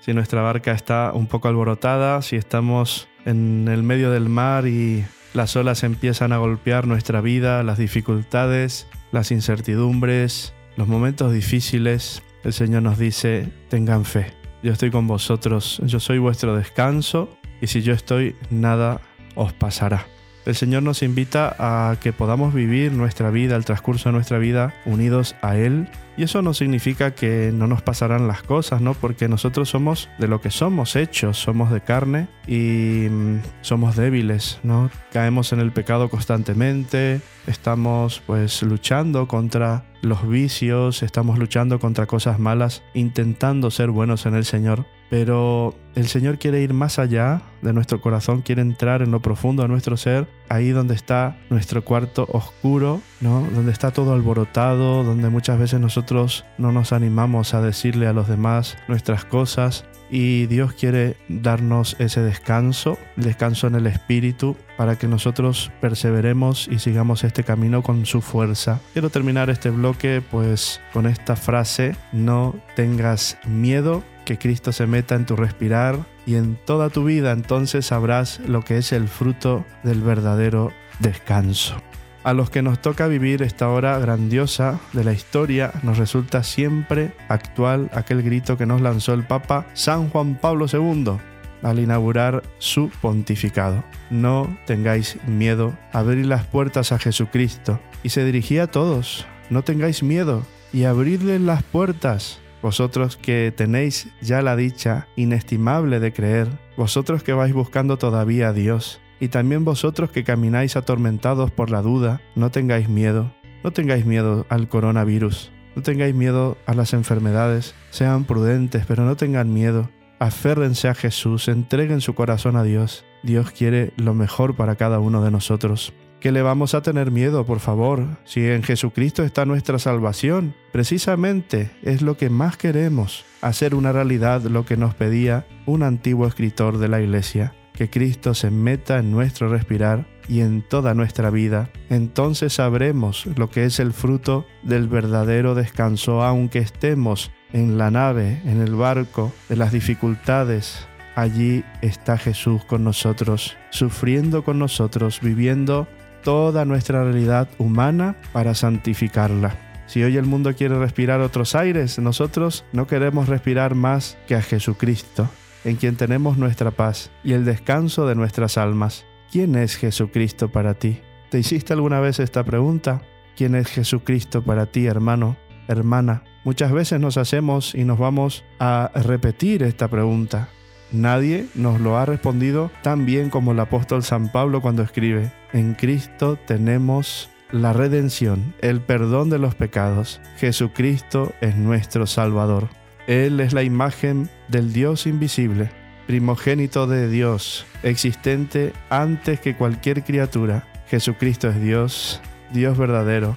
Si 0.01 0.13
nuestra 0.13 0.43
barca 0.43 0.73
está 0.73 1.13
un 1.15 1.29
poco 1.29 1.47
alborotada, 1.47 2.21
si 2.23 2.35
estamos 2.35 3.07
en 3.25 3.69
el 3.69 3.85
medio 3.85 4.11
del 4.11 4.29
mar 4.29 4.67
y 4.67 5.05
las 5.35 5.57
olas 5.57 5.85
empiezan 5.85 6.33
a 6.33 6.39
golpear 6.39 6.87
nuestra 6.87 7.21
vida, 7.21 7.63
las 7.63 7.79
dificultades, 7.79 8.87
las 9.13 9.31
incertidumbres, 9.31 10.53
los 10.77 10.89
momentos 10.89 11.33
difíciles, 11.33 12.23
el 12.45 12.53
Señor 12.53 12.83
nos 12.83 12.99
dice, 12.99 13.49
tengan 13.69 14.05
fe. 14.05 14.33
Yo 14.63 14.73
estoy 14.73 14.91
con 14.91 15.07
vosotros, 15.07 15.81
yo 15.85 16.01
soy 16.01 16.19
vuestro 16.19 16.57
descanso 16.57 17.37
y 17.61 17.67
si 17.67 17.83
yo 17.83 17.93
estoy, 17.93 18.37
nada 18.51 19.01
os 19.35 19.53
pasará. 19.53 20.07
El 20.47 20.55
Señor 20.55 20.83
nos 20.83 21.03
invita 21.03 21.55
a 21.59 21.97
que 22.01 22.13
podamos 22.13 22.55
vivir 22.55 22.93
nuestra 22.93 23.31
vida, 23.31 23.57
el 23.57 23.65
transcurso 23.65 24.09
de 24.09 24.15
nuestra 24.15 24.39
vida 24.39 24.75
unidos 24.87 25.37
a 25.43 25.57
Él. 25.57 25.89
Y 26.17 26.25
eso 26.25 26.43
no 26.43 26.55
significa 26.55 27.15
que 27.15 27.51
no 27.53 27.67
nos 27.67 27.83
pasarán 27.83 28.27
las 28.27 28.43
cosas, 28.43 28.81
¿no? 28.81 28.95
Porque 28.95 29.29
nosotros 29.29 29.69
somos 29.69 30.09
de 30.19 30.29
lo 30.29 30.41
que 30.41 30.51
somos 30.51 30.97
hechos, 30.97 31.39
somos 31.39 31.71
de 31.71 31.81
carne 31.81 32.29
y 32.47 33.07
mm, 33.11 33.41
somos 33.63 33.97
débiles, 33.97 34.61
¿no? 34.63 34.91
Caemos 35.13 35.53
en 35.53 35.61
el 35.61 35.73
pecado 35.73 36.09
constantemente, 36.09 37.21
estamos 37.47 38.23
pues 38.27 38.63
luchando 38.63 39.29
contra 39.29 39.85
los 40.03 40.29
vicios, 40.29 41.03
estamos 41.03 41.39
luchando 41.39 41.79
contra 41.79 42.07
cosas 42.07 42.39
malas, 42.39 42.83
intentando 42.95 43.71
ser 43.71 43.91
buenos 43.91 44.27
en 44.27 44.35
el 44.35 44.45
Señor. 44.45 44.87
Pero 45.11 45.75
el 45.95 46.09
Señor 46.09 46.39
quiere 46.39 46.61
ir 46.63 46.73
más 46.73 46.99
allá 46.99 47.43
de 47.63 47.73
nuestro 47.73 48.01
corazón, 48.01 48.43
quiere 48.43 48.63
entrar 48.63 49.03
en 49.03 49.11
lo 49.11 49.21
profundo 49.21 49.63
de 49.63 49.69
nuestro 49.69 49.97
ser, 49.97 50.27
ahí 50.49 50.71
donde 50.71 50.95
está 50.95 51.37
nuestro 51.51 51.85
cuarto 51.85 52.27
oscuro, 52.33 53.01
¿no? 53.21 53.47
Donde 53.55 53.73
está 53.73 53.91
todo 53.91 54.13
alborotado, 54.13 55.05
donde 55.05 55.29
muchas 55.29 55.59
veces 55.59 55.81
nosotros 55.81 56.45
no 56.59 56.73
nos 56.73 56.93
animamos 56.93 57.55
a 57.55 57.61
decirle 57.61 58.07
a 58.07 58.13
los 58.13 58.29
demás 58.29 58.79
nuestras 58.89 59.25
cosas. 59.25 59.85
Y 60.13 60.47
Dios 60.47 60.73
quiere 60.73 61.17
darnos 61.29 61.95
ese 62.01 62.21
descanso, 62.21 62.99
descanso 63.15 63.69
en 63.69 63.77
el 63.77 63.87
espíritu, 63.87 64.57
para 64.77 64.97
que 64.97 65.07
nosotros 65.07 65.71
perseveremos 65.81 66.67
y 66.69 66.81
sigamos 66.81 67.23
este 67.23 67.45
camino 67.45 67.83
con 67.83 68.07
su 68.07 68.21
fuerza. 68.21 68.81
Quiero 68.93 69.11
terminar 69.11 69.51
este 69.51 69.71
bloque 69.71 70.21
pues 70.21 70.81
con 70.93 71.07
esta 71.07 71.37
frase, 71.37 71.95
no 72.13 72.57
tengas 72.75 73.39
miedo, 73.47 74.03
que 74.31 74.39
Cristo 74.39 74.71
se 74.71 74.87
meta 74.87 75.17
en 75.17 75.27
tu 75.27 75.35
respirar 75.35 76.07
y 76.25 76.37
en 76.37 76.55
toda 76.55 76.89
tu 76.89 77.03
vida 77.03 77.33
entonces 77.33 77.87
sabrás 77.87 78.39
lo 78.47 78.63
que 78.63 78.79
es 78.79 78.93
el 78.93 79.09
fruto 79.09 79.65
del 79.83 80.03
verdadero 80.03 80.71
descanso. 81.01 81.75
A 82.23 82.33
los 82.33 82.49
que 82.49 82.63
nos 82.63 82.81
toca 82.81 83.09
vivir 83.09 83.43
esta 83.43 83.69
hora 83.69 83.99
grandiosa 83.99 84.79
de 84.93 85.03
la 85.03 85.13
historia, 85.13 85.73
nos 85.83 85.99
resulta 85.99 86.45
siempre 86.45 87.13
actual 87.27 87.91
aquel 87.93 88.23
grito 88.23 88.57
que 88.57 88.67
nos 88.67 88.81
lanzó 88.81 89.15
el 89.15 89.25
Papa 89.25 89.67
San 89.75 90.11
Juan 90.11 90.39
Pablo 90.41 90.67
II 90.73 91.19
al 91.65 91.81
inaugurar 91.81 92.45
su 92.59 92.89
pontificado. 93.03 93.83
No 94.11 94.57
tengáis 94.65 95.19
miedo, 95.27 95.77
abrid 95.93 96.25
las 96.25 96.47
puertas 96.47 96.93
a 96.93 97.01
Jesucristo. 97.01 97.81
Y 98.05 98.11
se 98.11 98.25
dirigía 98.25 98.63
a 98.63 98.67
todos, 98.69 99.27
no 99.51 99.63
tengáis 99.63 100.05
miedo 100.05 100.47
y 100.73 100.85
abridle 100.85 101.41
las 101.41 101.65
puertas 101.65 102.39
vosotros 102.63 103.17
que 103.17 103.53
tenéis 103.57 104.09
ya 104.21 104.43
la 104.43 104.57
dicha 104.57 105.09
inestimable 105.17 106.01
de 106.01 106.13
creer, 106.13 106.49
vosotros 106.77 107.23
que 107.23 107.33
vais 107.33 107.53
buscando 107.53 107.97
todavía 107.97 108.49
a 108.49 108.53
Dios, 108.53 109.01
y 109.21 109.29
también 109.29 109.65
vosotros 109.65 110.11
que 110.11 110.25
camináis 110.25 110.77
atormentados 110.77 111.51
por 111.51 111.71
la 111.71 111.83
duda, 111.83 112.21
no 112.35 112.51
tengáis 112.51 112.89
miedo, 112.89 113.33
no 113.63 113.71
tengáis 113.71 114.07
miedo 114.07 114.47
al 114.49 114.69
coronavirus, 114.69 115.53
no 115.77 115.83
tengáis 115.83 116.15
miedo 116.15 116.57
a 116.67 116.75
las 116.75 116.95
enfermedades, 116.95 117.75
sean 117.91 118.25
prudentes, 118.25 118.85
pero 118.87 119.05
no 119.05 119.17
tengan 119.17 119.53
miedo, 119.53 119.91
aférrense 120.19 120.89
a 120.89 120.95
Jesús, 120.95 121.49
entreguen 121.49 122.01
su 122.01 122.15
corazón 122.15 122.57
a 122.57 122.63
Dios, 122.63 123.05
Dios 123.23 123.51
quiere 123.51 123.93
lo 123.97 124.15
mejor 124.15 124.57
para 124.57 124.77
cada 124.77 124.99
uno 124.99 125.23
de 125.23 125.31
nosotros. 125.31 125.93
¿Qué 126.21 126.33
le 126.33 126.43
vamos 126.43 126.75
a 126.75 126.83
tener 126.83 127.11
miedo, 127.11 127.47
por 127.47 127.61
favor? 127.61 128.05
Si 128.25 128.47
en 128.47 128.63
Jesucristo 128.63 129.23
está 129.23 129.47
nuestra 129.47 129.79
salvación, 129.79 130.55
precisamente 130.71 131.71
es 131.83 132.03
lo 132.03 132.19
que 132.19 132.29
más 132.29 132.59
queremos, 132.59 133.25
hacer 133.41 133.75
una 133.75 133.91
realidad 133.91 134.43
lo 134.43 134.67
que 134.67 134.77
nos 134.77 134.95
pedía 134.95 135.47
un 135.65 135.83
antiguo 135.83 136.27
escritor 136.27 136.77
de 136.77 136.89
la 136.89 137.01
Iglesia, 137.01 137.55
que 137.73 137.89
Cristo 137.89 138.35
se 138.35 138.51
meta 138.51 138.99
en 138.99 139.11
nuestro 139.11 139.49
respirar 139.49 140.07
y 140.29 140.41
en 140.41 140.61
toda 140.61 140.93
nuestra 140.93 141.31
vida. 141.31 141.71
Entonces 141.89 142.53
sabremos 142.53 143.25
lo 143.39 143.49
que 143.49 143.65
es 143.65 143.81
el 143.81 143.95
fruto 143.95 144.45
del 144.63 144.89
verdadero 144.89 145.55
descanso, 145.55 146.23
aunque 146.23 146.59
estemos 146.59 147.31
en 147.55 147.79
la 147.79 147.91
nave, 147.91 148.43
en 148.45 148.61
el 148.61 148.75
barco, 148.75 149.33
de 149.49 149.57
las 149.57 149.73
dificultades, 149.73 150.87
allí 151.17 151.65
está 151.81 152.19
Jesús 152.19 152.63
con 152.67 152.85
nosotros, 152.85 153.57
sufriendo 153.71 154.45
con 154.45 154.59
nosotros, 154.59 155.21
viviendo 155.23 155.89
toda 156.23 156.65
nuestra 156.65 157.05
realidad 157.05 157.49
humana 157.59 158.17
para 158.33 158.55
santificarla. 158.55 159.57
Si 159.87 160.03
hoy 160.03 160.17
el 160.17 160.27
mundo 160.27 160.55
quiere 160.55 160.79
respirar 160.79 161.21
otros 161.21 161.55
aires, 161.55 161.99
nosotros 161.99 162.65
no 162.73 162.87
queremos 162.87 163.29
respirar 163.29 163.75
más 163.75 164.17
que 164.29 164.37
a 164.37 164.43
Jesucristo, 164.43 165.29
en 165.65 165.77
quien 165.77 165.97
tenemos 165.97 166.39
nuestra 166.39 166.71
paz 166.71 167.11
y 167.25 167.33
el 167.33 167.45
descanso 167.45 168.07
de 168.07 168.15
nuestras 168.15 168.57
almas. 168.57 169.05
¿Quién 169.33 169.57
es 169.57 169.77
Jesucristo 169.77 170.49
para 170.49 170.75
ti? 170.75 171.01
¿Te 171.31 171.39
hiciste 171.39 171.73
alguna 171.73 172.01
vez 172.01 172.21
esta 172.21 172.45
pregunta? 172.45 173.03
¿Quién 173.37 173.55
es 173.55 173.69
Jesucristo 173.69 174.43
para 174.43 174.67
ti, 174.67 174.87
hermano, 174.87 175.37
hermana? 175.67 176.23
Muchas 176.45 176.73
veces 176.73 177.01
nos 177.01 177.17
hacemos 177.17 177.75
y 177.75 177.85
nos 177.85 177.99
vamos 177.99 178.45
a 178.59 178.91
repetir 178.95 179.63
esta 179.63 179.89
pregunta. 179.89 180.49
Nadie 180.93 181.47
nos 181.55 181.81
lo 181.81 181.99
ha 181.99 182.05
respondido 182.05 182.71
tan 182.83 183.07
bien 183.07 183.31
como 183.31 183.53
el 183.53 183.61
apóstol 183.61 184.03
San 184.03 184.31
Pablo 184.31 184.61
cuando 184.61 184.83
escribe, 184.83 185.31
en 185.53 185.75
Cristo 185.75 186.37
tenemos 186.47 187.31
la 187.53 187.73
redención, 187.73 188.55
el 188.61 188.81
perdón 188.81 189.31
de 189.31 189.39
los 189.39 189.55
pecados. 189.55 190.21
Jesucristo 190.37 191.33
es 191.41 191.57
nuestro 191.57 192.07
Salvador. 192.07 192.69
Él 193.07 193.41
es 193.41 193.53
la 193.53 193.63
imagen 193.63 194.29
del 194.49 194.73
Dios 194.73 195.07
invisible, 195.07 195.71
primogénito 196.07 196.87
de 196.87 197.09
Dios, 197.09 197.67
existente 197.83 198.73
antes 198.89 199.41
que 199.41 199.57
cualquier 199.57 200.03
criatura. 200.03 200.67
Jesucristo 200.89 201.49
es 201.49 201.61
Dios, 201.61 202.21
Dios 202.53 202.77
verdadero, 202.77 203.37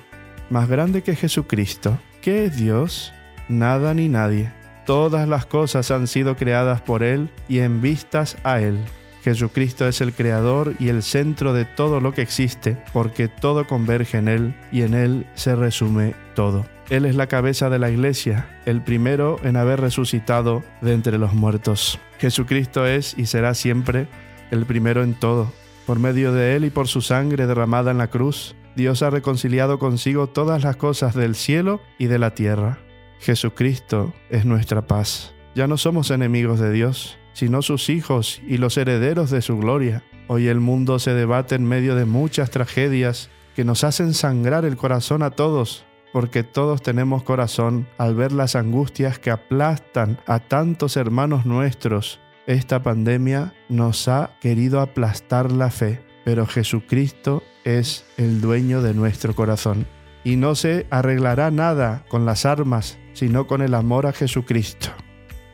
más 0.49 0.67
grande 0.67 1.03
que 1.03 1.15
Jesucristo. 1.15 1.99
¿Qué 2.21 2.45
es 2.45 2.57
Dios? 2.57 3.13
Nada 3.47 3.93
ni 3.93 4.09
nadie. 4.09 4.62
Todas 4.85 5.27
las 5.27 5.45
cosas 5.45 5.91
han 5.91 6.07
sido 6.07 6.35
creadas 6.35 6.81
por 6.81 7.03
Él 7.03 7.29
y 7.47 7.59
en 7.59 7.81
vistas 7.81 8.37
a 8.43 8.59
Él. 8.59 8.77
Jesucristo 9.23 9.87
es 9.87 10.01
el 10.01 10.13
creador 10.13 10.73
y 10.79 10.89
el 10.89 11.01
centro 11.01 11.53
de 11.53 11.63
todo 11.63 12.01
lo 12.01 12.13
que 12.13 12.21
existe, 12.21 12.77
porque 12.91 13.29
todo 13.29 13.65
converge 13.65 14.17
en 14.17 14.27
Él 14.27 14.55
y 14.71 14.81
en 14.81 14.93
Él 14.93 15.25
se 15.33 15.55
resume 15.55 16.13
todo. 16.35 16.65
Él 16.89 17.05
es 17.05 17.15
la 17.15 17.27
cabeza 17.27 17.69
de 17.69 17.79
la 17.79 17.89
iglesia, 17.89 18.59
el 18.65 18.81
primero 18.81 19.39
en 19.43 19.55
haber 19.55 19.79
resucitado 19.79 20.63
de 20.81 20.93
entre 20.93 21.17
los 21.17 21.33
muertos. 21.33 21.97
Jesucristo 22.19 22.85
es 22.85 23.17
y 23.17 23.25
será 23.25 23.53
siempre 23.53 24.07
el 24.51 24.65
primero 24.65 25.03
en 25.03 25.13
todo. 25.13 25.51
Por 25.85 25.99
medio 25.99 26.33
de 26.33 26.57
Él 26.57 26.65
y 26.65 26.69
por 26.69 26.89
su 26.89 27.01
sangre 27.01 27.47
derramada 27.47 27.91
en 27.91 27.97
la 27.97 28.09
cruz, 28.09 28.55
Dios 28.75 29.03
ha 29.03 29.09
reconciliado 29.09 29.79
consigo 29.79 30.27
todas 30.27 30.63
las 30.63 30.75
cosas 30.75 31.15
del 31.15 31.35
cielo 31.35 31.79
y 31.97 32.07
de 32.07 32.19
la 32.19 32.35
tierra. 32.35 32.77
Jesucristo 33.23 34.13
es 34.29 34.45
nuestra 34.45 34.85
paz. 34.85 35.33
Ya 35.55 35.65
no 35.65 35.77
somos 35.77 36.11
enemigos 36.11 36.59
de 36.59 36.71
Dios, 36.71 37.17
sino 37.31 37.61
sus 37.61 37.89
hijos 37.89 38.41
y 38.45 38.57
los 38.57 38.77
herederos 38.77 39.31
de 39.31 39.41
su 39.41 39.57
gloria. 39.57 40.03
Hoy 40.27 40.47
el 40.47 40.59
mundo 40.59 40.99
se 40.99 41.13
debate 41.13 41.55
en 41.55 41.63
medio 41.63 41.95
de 41.95 42.03
muchas 42.03 42.49
tragedias 42.49 43.29
que 43.55 43.63
nos 43.63 43.85
hacen 43.85 44.13
sangrar 44.13 44.65
el 44.65 44.75
corazón 44.75 45.23
a 45.23 45.31
todos, 45.31 45.85
porque 46.11 46.43
todos 46.43 46.81
tenemos 46.81 47.23
corazón 47.23 47.87
al 47.97 48.13
ver 48.13 48.33
las 48.33 48.57
angustias 48.57 49.19
que 49.19 49.31
aplastan 49.31 50.19
a 50.27 50.39
tantos 50.39 50.97
hermanos 50.97 51.45
nuestros. 51.45 52.19
Esta 52.45 52.83
pandemia 52.83 53.53
nos 53.69 54.09
ha 54.09 54.31
querido 54.41 54.81
aplastar 54.81 55.49
la 55.49 55.71
fe, 55.71 56.01
pero 56.25 56.45
Jesucristo 56.45 57.41
es 57.63 58.05
el 58.17 58.41
dueño 58.41 58.81
de 58.81 58.93
nuestro 58.93 59.33
corazón. 59.33 59.87
Y 60.25 60.35
no 60.35 60.55
se 60.55 60.87
arreglará 60.89 61.51
nada 61.51 62.05
con 62.09 62.25
las 62.25 62.45
armas, 62.45 62.97
sino 63.13 63.47
con 63.47 63.61
el 63.61 63.73
amor 63.73 64.05
a 64.05 64.13
Jesucristo. 64.13 64.89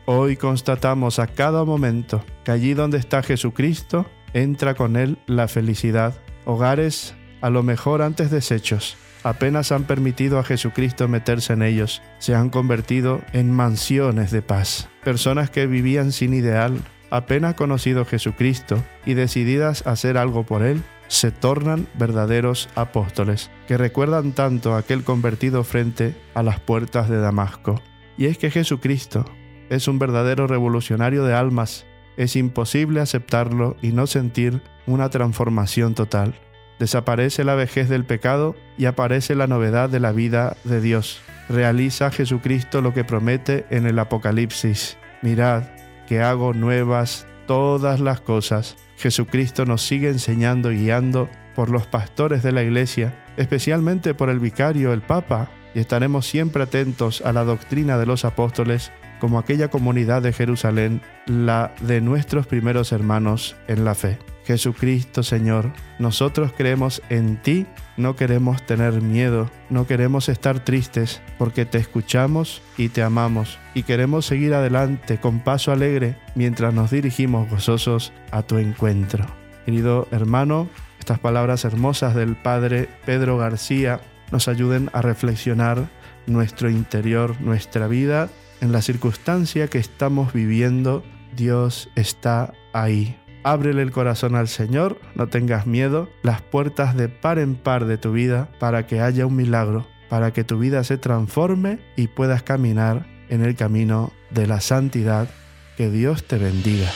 Hoy 0.06 0.36
constatamos 0.36 1.18
a 1.18 1.26
cada 1.26 1.64
momento 1.64 2.24
que 2.44 2.50
allí 2.50 2.74
donde 2.74 2.98
está 2.98 3.22
Jesucristo, 3.22 4.06
entra 4.32 4.74
con 4.74 4.96
él 4.96 5.18
la 5.26 5.46
felicidad. 5.46 6.14
Hogares 6.44 7.14
a 7.40 7.48
lo 7.50 7.62
mejor 7.62 8.02
antes 8.02 8.30
deshechos, 8.30 8.96
apenas 9.22 9.72
han 9.72 9.84
permitido 9.84 10.38
a 10.38 10.44
Jesucristo 10.44 11.08
meterse 11.08 11.54
en 11.54 11.62
ellos, 11.62 12.02
se 12.18 12.34
han 12.34 12.50
convertido 12.50 13.22
en 13.32 13.50
mansiones 13.50 14.30
de 14.30 14.42
paz. 14.42 14.88
Personas 15.04 15.48
que 15.48 15.66
vivían 15.66 16.12
sin 16.12 16.34
ideal, 16.34 16.78
apenas 17.10 17.54
conocido 17.54 18.04
Jesucristo 18.04 18.82
y 19.06 19.14
decididas 19.14 19.86
a 19.86 19.92
hacer 19.92 20.18
algo 20.18 20.44
por 20.44 20.62
Él, 20.62 20.82
se 21.10 21.32
tornan 21.32 21.88
verdaderos 21.94 22.68
apóstoles, 22.76 23.50
que 23.66 23.76
recuerdan 23.76 24.30
tanto 24.30 24.76
aquel 24.76 25.02
convertido 25.02 25.64
frente 25.64 26.14
a 26.34 26.44
las 26.44 26.60
puertas 26.60 27.08
de 27.08 27.18
Damasco. 27.18 27.82
Y 28.16 28.26
es 28.26 28.38
que 28.38 28.48
Jesucristo 28.48 29.24
es 29.70 29.88
un 29.88 29.98
verdadero 29.98 30.46
revolucionario 30.46 31.24
de 31.24 31.34
almas. 31.34 31.84
Es 32.16 32.36
imposible 32.36 33.00
aceptarlo 33.00 33.76
y 33.82 33.88
no 33.88 34.06
sentir 34.06 34.62
una 34.86 35.10
transformación 35.10 35.96
total. 35.96 36.34
Desaparece 36.78 37.42
la 37.42 37.56
vejez 37.56 37.88
del 37.88 38.04
pecado 38.04 38.54
y 38.78 38.84
aparece 38.84 39.34
la 39.34 39.48
novedad 39.48 39.90
de 39.90 39.98
la 39.98 40.12
vida 40.12 40.56
de 40.62 40.80
Dios. 40.80 41.22
Realiza 41.48 42.12
Jesucristo 42.12 42.82
lo 42.82 42.94
que 42.94 43.02
promete 43.02 43.66
en 43.70 43.86
el 43.86 43.98
Apocalipsis. 43.98 44.96
Mirad 45.22 45.64
que 46.06 46.22
hago 46.22 46.54
nuevas 46.54 47.26
todas 47.48 47.98
las 47.98 48.20
cosas. 48.20 48.76
Jesucristo 49.00 49.64
nos 49.64 49.82
sigue 49.82 50.08
enseñando 50.08 50.70
y 50.70 50.76
guiando 50.76 51.30
por 51.54 51.70
los 51.70 51.86
pastores 51.86 52.42
de 52.42 52.52
la 52.52 52.62
iglesia, 52.62 53.14
especialmente 53.38 54.12
por 54.14 54.28
el 54.28 54.38
vicario, 54.38 54.92
el 54.92 55.00
Papa, 55.00 55.48
y 55.74 55.80
estaremos 55.80 56.26
siempre 56.26 56.62
atentos 56.62 57.22
a 57.22 57.32
la 57.32 57.44
doctrina 57.44 57.96
de 57.96 58.06
los 58.06 58.24
apóstoles 58.24 58.92
como 59.18 59.38
aquella 59.38 59.68
comunidad 59.68 60.22
de 60.22 60.32
Jerusalén, 60.32 61.00
la 61.26 61.74
de 61.80 62.00
nuestros 62.00 62.46
primeros 62.46 62.92
hermanos 62.92 63.56
en 63.68 63.84
la 63.84 63.94
fe. 63.94 64.18
Jesucristo 64.50 65.22
Señor, 65.22 65.70
nosotros 66.00 66.52
creemos 66.56 67.02
en 67.08 67.40
ti, 67.40 67.66
no 67.96 68.16
queremos 68.16 68.66
tener 68.66 69.00
miedo, 69.00 69.48
no 69.68 69.86
queremos 69.86 70.28
estar 70.28 70.64
tristes, 70.64 71.20
porque 71.38 71.66
te 71.66 71.78
escuchamos 71.78 72.60
y 72.76 72.88
te 72.88 73.04
amamos, 73.04 73.60
y 73.74 73.84
queremos 73.84 74.26
seguir 74.26 74.52
adelante 74.54 75.20
con 75.20 75.38
paso 75.38 75.70
alegre 75.70 76.16
mientras 76.34 76.74
nos 76.74 76.90
dirigimos 76.90 77.48
gozosos 77.48 78.12
a 78.32 78.42
tu 78.42 78.58
encuentro. 78.58 79.24
Querido 79.66 80.08
hermano, 80.10 80.68
estas 80.98 81.20
palabras 81.20 81.64
hermosas 81.64 82.16
del 82.16 82.34
Padre 82.34 82.88
Pedro 83.06 83.38
García 83.38 84.00
nos 84.32 84.48
ayuden 84.48 84.90
a 84.92 85.00
reflexionar 85.00 85.88
nuestro 86.26 86.68
interior, 86.70 87.40
nuestra 87.40 87.86
vida, 87.86 88.28
en 88.60 88.72
la 88.72 88.82
circunstancia 88.82 89.68
que 89.68 89.78
estamos 89.78 90.32
viviendo, 90.32 91.04
Dios 91.36 91.88
está 91.94 92.52
ahí. 92.72 93.16
Ábrele 93.42 93.82
el 93.82 93.90
corazón 93.90 94.34
al 94.34 94.48
Señor, 94.48 95.00
no 95.14 95.28
tengas 95.28 95.66
miedo, 95.66 96.10
las 96.22 96.42
puertas 96.42 96.94
de 96.94 97.08
par 97.08 97.38
en 97.38 97.54
par 97.54 97.86
de 97.86 97.96
tu 97.96 98.12
vida 98.12 98.50
para 98.58 98.86
que 98.86 99.00
haya 99.00 99.26
un 99.26 99.36
milagro, 99.36 99.86
para 100.10 100.32
que 100.32 100.44
tu 100.44 100.58
vida 100.58 100.84
se 100.84 100.98
transforme 100.98 101.78
y 101.96 102.08
puedas 102.08 102.42
caminar 102.42 103.06
en 103.30 103.42
el 103.42 103.56
camino 103.56 104.12
de 104.30 104.46
la 104.46 104.60
santidad. 104.60 105.28
Que 105.76 105.90
Dios 105.90 106.24
te 106.24 106.36
bendiga. 106.36 106.90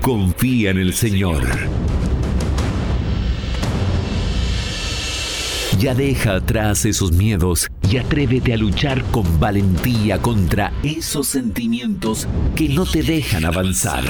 Confía 0.00 0.70
en 0.70 0.78
el 0.78 0.94
Señor. 0.94 1.42
Ya 5.78 5.94
deja 5.94 6.34
atrás 6.34 6.84
esos 6.86 7.12
miedos 7.12 7.68
y 7.88 7.98
atrévete 7.98 8.52
a 8.52 8.56
luchar 8.56 9.00
con 9.12 9.38
valentía 9.38 10.18
contra 10.18 10.72
esos 10.82 11.28
sentimientos 11.28 12.26
que 12.56 12.68
no 12.68 12.84
te 12.84 13.04
dejan 13.04 13.44
avanzar. 13.44 14.02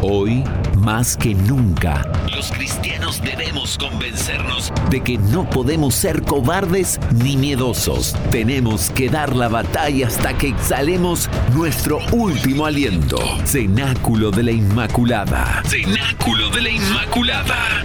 Hoy, 0.00 0.44
más 0.78 1.14
que 1.18 1.34
nunca, 1.34 2.10
los 2.34 2.50
cristianos 2.50 3.20
debemos 3.22 3.76
convencernos 3.76 4.72
de 4.88 5.02
que 5.02 5.18
no 5.18 5.48
podemos 5.50 5.94
ser 5.94 6.22
cobardes 6.22 6.98
ni 7.22 7.36
miedosos. 7.36 8.16
Tenemos 8.30 8.88
que 8.90 9.10
dar 9.10 9.36
la 9.36 9.48
batalla 9.48 10.06
hasta 10.06 10.38
que 10.38 10.48
exhalemos 10.48 11.28
nuestro 11.54 11.98
último 12.12 12.64
aliento. 12.64 13.18
Cenáculo 13.44 14.30
de 14.30 14.42
la 14.42 14.52
Inmaculada. 14.52 15.62
Cenáculo 15.66 16.48
de 16.48 16.62
la 16.62 16.70
Inmaculada. 16.70 17.84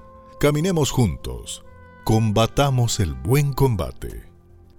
Caminemos 0.41 0.89
juntos, 0.89 1.63
combatamos 2.03 2.99
el 2.99 3.13
buen 3.13 3.53
combate. 3.53 4.23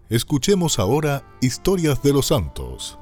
Escuchemos 0.09 0.81
ahora 0.81 1.23
historias 1.41 2.03
de 2.03 2.13
los 2.13 2.27
santos. 2.27 2.99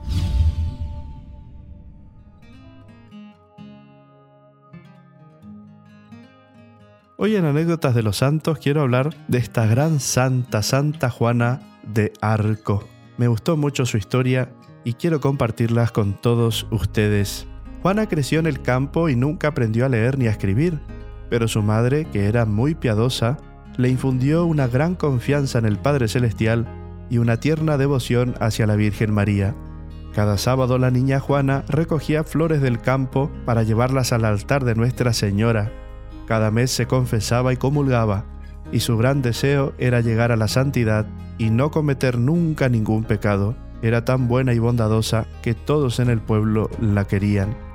Hoy 7.17 7.35
en 7.35 7.47
Anécdotas 7.47 7.95
de 7.95 8.03
los 8.03 8.19
Santos 8.19 8.59
quiero 8.59 8.83
hablar 8.83 9.17
de 9.27 9.39
esta 9.39 9.65
gran 9.65 9.99
santa, 9.99 10.63
Santa 10.63 11.09
Juana 11.09 11.63
de 11.83 12.13
Arco. 12.21 12.87
Me 13.17 13.27
gustó 13.27 13.57
mucho 13.57 13.87
su 13.87 13.97
historia 13.97 14.53
y 14.85 14.93
quiero 14.93 15.23
compartirlas 15.23 15.93
con 15.93 16.13
todos 16.21 16.67
ustedes. 16.71 17.47
Juana 17.81 18.07
creció 18.07 18.39
en 18.39 18.47
el 18.47 18.61
campo 18.61 19.09
y 19.09 19.17
nunca 19.17 19.49
aprendió 19.49 19.87
a 19.87 19.89
leer 19.89 20.19
ni 20.19 20.27
a 20.27 20.31
escribir, 20.31 20.79
pero 21.31 21.49
su 21.49 21.62
madre, 21.62 22.07
que 22.12 22.26
era 22.26 22.45
muy 22.45 22.74
piadosa, 22.74 23.39
le 23.76 23.89
infundió 23.89 24.45
una 24.45 24.66
gran 24.66 24.97
confianza 24.97 25.59
en 25.59 25.64
el 25.64 25.78
Padre 25.78 26.09
Celestial 26.09 26.66
y 27.09 27.18
una 27.18 27.39
tierna 27.39 27.78
devoción 27.78 28.35
hacia 28.41 28.66
la 28.66 28.76
Virgen 28.76 29.14
María. 29.14 29.55
Cada 30.14 30.39
sábado 30.39 30.76
la 30.76 30.91
niña 30.91 31.20
Juana 31.20 31.64
recogía 31.68 32.24
flores 32.24 32.61
del 32.61 32.81
campo 32.81 33.31
para 33.47 33.62
llevarlas 33.62 34.12
al 34.12 34.24
altar 34.24 34.64
de 34.64 34.74
Nuestra 34.74 35.12
Señora. 35.12 35.72
Cada 36.26 36.51
mes 36.51 36.72
se 36.72 36.87
confesaba 36.87 37.53
y 37.53 37.57
comulgaba, 37.57 38.24
y 38.72 38.81
su 38.81 38.97
gran 38.97 39.22
deseo 39.22 39.72
era 39.78 40.01
llegar 40.01 40.33
a 40.33 40.37
la 40.37 40.49
santidad 40.49 41.07
y 41.39 41.51
no 41.51 41.70
cometer 41.70 42.18
nunca 42.18 42.68
ningún 42.68 43.05
pecado. 43.05 43.55
Era 43.83 44.05
tan 44.05 44.28
buena 44.28 44.53
y 44.53 44.59
bondadosa 44.59 45.26
que 45.43 45.55
todos 45.55 46.01
en 46.01 46.11
el 46.11 46.20
pueblo 46.20 46.68
la 46.81 47.07
querían. 47.07 47.70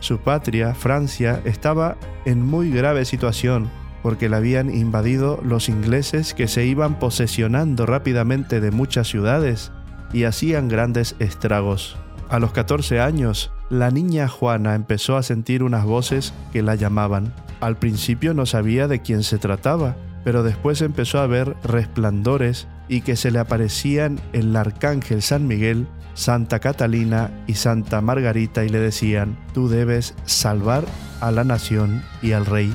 Su 0.00 0.18
patria, 0.18 0.74
Francia, 0.74 1.40
estaba 1.44 1.96
en 2.24 2.44
muy 2.44 2.70
grave 2.70 3.04
situación 3.04 3.70
porque 4.02 4.28
la 4.28 4.38
habían 4.38 4.74
invadido 4.74 5.40
los 5.44 5.68
ingleses 5.68 6.34
que 6.34 6.48
se 6.48 6.64
iban 6.64 6.98
posesionando 6.98 7.86
rápidamente 7.86 8.60
de 8.60 8.70
muchas 8.70 9.08
ciudades 9.08 9.72
y 10.12 10.24
hacían 10.24 10.68
grandes 10.68 11.16
estragos. 11.18 11.96
A 12.28 12.38
los 12.38 12.52
14 12.52 13.00
años, 13.00 13.52
la 13.68 13.90
niña 13.90 14.28
Juana 14.28 14.74
empezó 14.74 15.16
a 15.16 15.22
sentir 15.22 15.62
unas 15.62 15.84
voces 15.84 16.32
que 16.52 16.62
la 16.62 16.74
llamaban. 16.74 17.32
Al 17.60 17.76
principio 17.76 18.34
no 18.34 18.46
sabía 18.46 18.88
de 18.88 19.02
quién 19.02 19.22
se 19.22 19.38
trataba, 19.38 19.96
pero 20.24 20.42
después 20.42 20.80
empezó 20.80 21.18
a 21.18 21.26
ver 21.26 21.56
resplandores 21.62 22.68
y 22.88 23.02
que 23.02 23.16
se 23.16 23.30
le 23.30 23.38
aparecían 23.38 24.20
el 24.32 24.54
arcángel 24.56 25.22
San 25.22 25.46
Miguel, 25.46 25.86
Santa 26.20 26.58
Catalina 26.58 27.30
y 27.46 27.54
Santa 27.54 28.02
Margarita 28.02 28.62
y 28.62 28.68
le 28.68 28.78
decían, 28.78 29.38
tú 29.54 29.70
debes 29.70 30.14
salvar 30.26 30.84
a 31.22 31.30
la 31.30 31.44
nación 31.44 32.02
y 32.20 32.32
al 32.32 32.44
rey. 32.44 32.74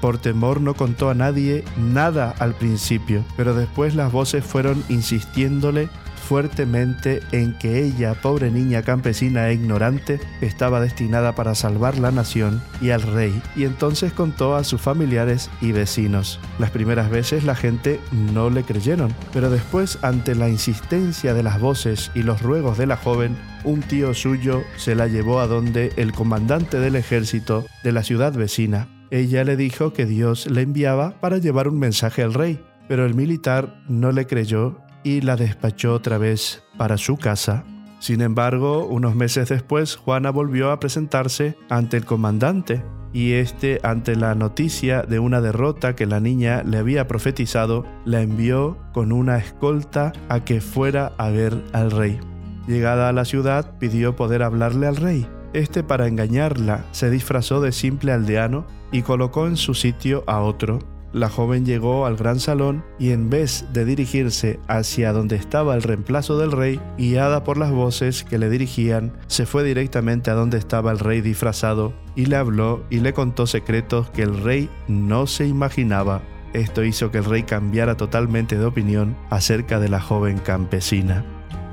Por 0.00 0.18
temor 0.18 0.60
no 0.60 0.74
contó 0.74 1.10
a 1.10 1.14
nadie 1.14 1.64
nada 1.76 2.32
al 2.38 2.54
principio, 2.54 3.24
pero 3.36 3.52
después 3.54 3.96
las 3.96 4.12
voces 4.12 4.44
fueron 4.44 4.84
insistiéndole 4.88 5.88
fuertemente 6.32 7.20
en 7.32 7.52
que 7.58 7.84
ella, 7.84 8.14
pobre 8.14 8.50
niña 8.50 8.80
campesina 8.80 9.50
e 9.50 9.52
ignorante, 9.52 10.18
estaba 10.40 10.80
destinada 10.80 11.34
para 11.34 11.54
salvar 11.54 11.98
la 11.98 12.10
nación 12.10 12.62
y 12.80 12.88
al 12.88 13.02
rey, 13.02 13.38
y 13.54 13.64
entonces 13.64 14.14
contó 14.14 14.56
a 14.56 14.64
sus 14.64 14.80
familiares 14.80 15.50
y 15.60 15.72
vecinos. 15.72 16.40
Las 16.58 16.70
primeras 16.70 17.10
veces 17.10 17.44
la 17.44 17.54
gente 17.54 18.00
no 18.32 18.48
le 18.48 18.62
creyeron, 18.62 19.14
pero 19.34 19.50
después, 19.50 19.98
ante 20.00 20.34
la 20.34 20.48
insistencia 20.48 21.34
de 21.34 21.42
las 21.42 21.60
voces 21.60 22.10
y 22.14 22.22
los 22.22 22.40
ruegos 22.40 22.78
de 22.78 22.86
la 22.86 22.96
joven, 22.96 23.36
un 23.64 23.82
tío 23.82 24.14
suyo 24.14 24.62
se 24.78 24.94
la 24.94 25.08
llevó 25.08 25.38
a 25.38 25.46
donde 25.46 25.92
el 25.96 26.12
comandante 26.12 26.80
del 26.80 26.96
ejército 26.96 27.66
de 27.84 27.92
la 27.92 28.04
ciudad 28.04 28.32
vecina. 28.32 28.88
Ella 29.10 29.44
le 29.44 29.58
dijo 29.58 29.92
que 29.92 30.06
Dios 30.06 30.46
le 30.46 30.62
enviaba 30.62 31.20
para 31.20 31.36
llevar 31.36 31.68
un 31.68 31.78
mensaje 31.78 32.22
al 32.22 32.32
rey, 32.32 32.58
pero 32.88 33.04
el 33.04 33.12
militar 33.14 33.82
no 33.86 34.12
le 34.12 34.26
creyó 34.26 34.78
y 35.04 35.20
la 35.20 35.36
despachó 35.36 35.94
otra 35.94 36.18
vez 36.18 36.62
para 36.76 36.98
su 36.98 37.16
casa. 37.16 37.64
Sin 37.98 38.20
embargo, 38.20 38.86
unos 38.86 39.14
meses 39.14 39.48
después, 39.48 39.96
Juana 39.96 40.30
volvió 40.30 40.70
a 40.70 40.80
presentarse 40.80 41.56
ante 41.68 41.96
el 41.96 42.04
comandante 42.04 42.82
y 43.12 43.34
este, 43.34 43.78
ante 43.82 44.16
la 44.16 44.34
noticia 44.34 45.02
de 45.02 45.18
una 45.18 45.40
derrota 45.40 45.94
que 45.94 46.06
la 46.06 46.18
niña 46.18 46.62
le 46.64 46.78
había 46.78 47.06
profetizado, 47.06 47.84
la 48.04 48.22
envió 48.22 48.78
con 48.92 49.12
una 49.12 49.38
escolta 49.38 50.12
a 50.28 50.44
que 50.44 50.60
fuera 50.60 51.12
a 51.18 51.28
ver 51.30 51.62
al 51.72 51.90
rey. 51.90 52.18
Llegada 52.66 53.08
a 53.08 53.12
la 53.12 53.24
ciudad, 53.24 53.78
pidió 53.78 54.16
poder 54.16 54.42
hablarle 54.42 54.86
al 54.86 54.96
rey. 54.96 55.28
Este, 55.52 55.82
para 55.82 56.06
engañarla, 56.06 56.86
se 56.92 57.10
disfrazó 57.10 57.60
de 57.60 57.72
simple 57.72 58.12
aldeano 58.12 58.66
y 58.90 59.02
colocó 59.02 59.46
en 59.46 59.56
su 59.56 59.74
sitio 59.74 60.24
a 60.26 60.40
otro, 60.40 60.78
la 61.12 61.28
joven 61.28 61.66
llegó 61.66 62.06
al 62.06 62.16
gran 62.16 62.40
salón 62.40 62.84
y 62.98 63.10
en 63.10 63.30
vez 63.30 63.66
de 63.72 63.84
dirigirse 63.84 64.60
hacia 64.66 65.12
donde 65.12 65.36
estaba 65.36 65.74
el 65.74 65.82
reemplazo 65.82 66.38
del 66.38 66.52
rey, 66.52 66.80
guiada 66.96 67.44
por 67.44 67.58
las 67.58 67.70
voces 67.70 68.24
que 68.24 68.38
le 68.38 68.48
dirigían, 68.48 69.12
se 69.26 69.46
fue 69.46 69.64
directamente 69.64 70.30
a 70.30 70.34
donde 70.34 70.58
estaba 70.58 70.90
el 70.90 70.98
rey 70.98 71.20
disfrazado 71.20 71.92
y 72.16 72.26
le 72.26 72.36
habló 72.36 72.84
y 72.90 73.00
le 73.00 73.12
contó 73.12 73.46
secretos 73.46 74.10
que 74.10 74.22
el 74.22 74.42
rey 74.42 74.70
no 74.88 75.26
se 75.26 75.46
imaginaba. 75.46 76.22
Esto 76.54 76.84
hizo 76.84 77.10
que 77.10 77.18
el 77.18 77.24
rey 77.24 77.44
cambiara 77.44 77.96
totalmente 77.96 78.58
de 78.58 78.64
opinión 78.64 79.16
acerca 79.30 79.80
de 79.80 79.88
la 79.88 80.00
joven 80.00 80.38
campesina. 80.38 81.24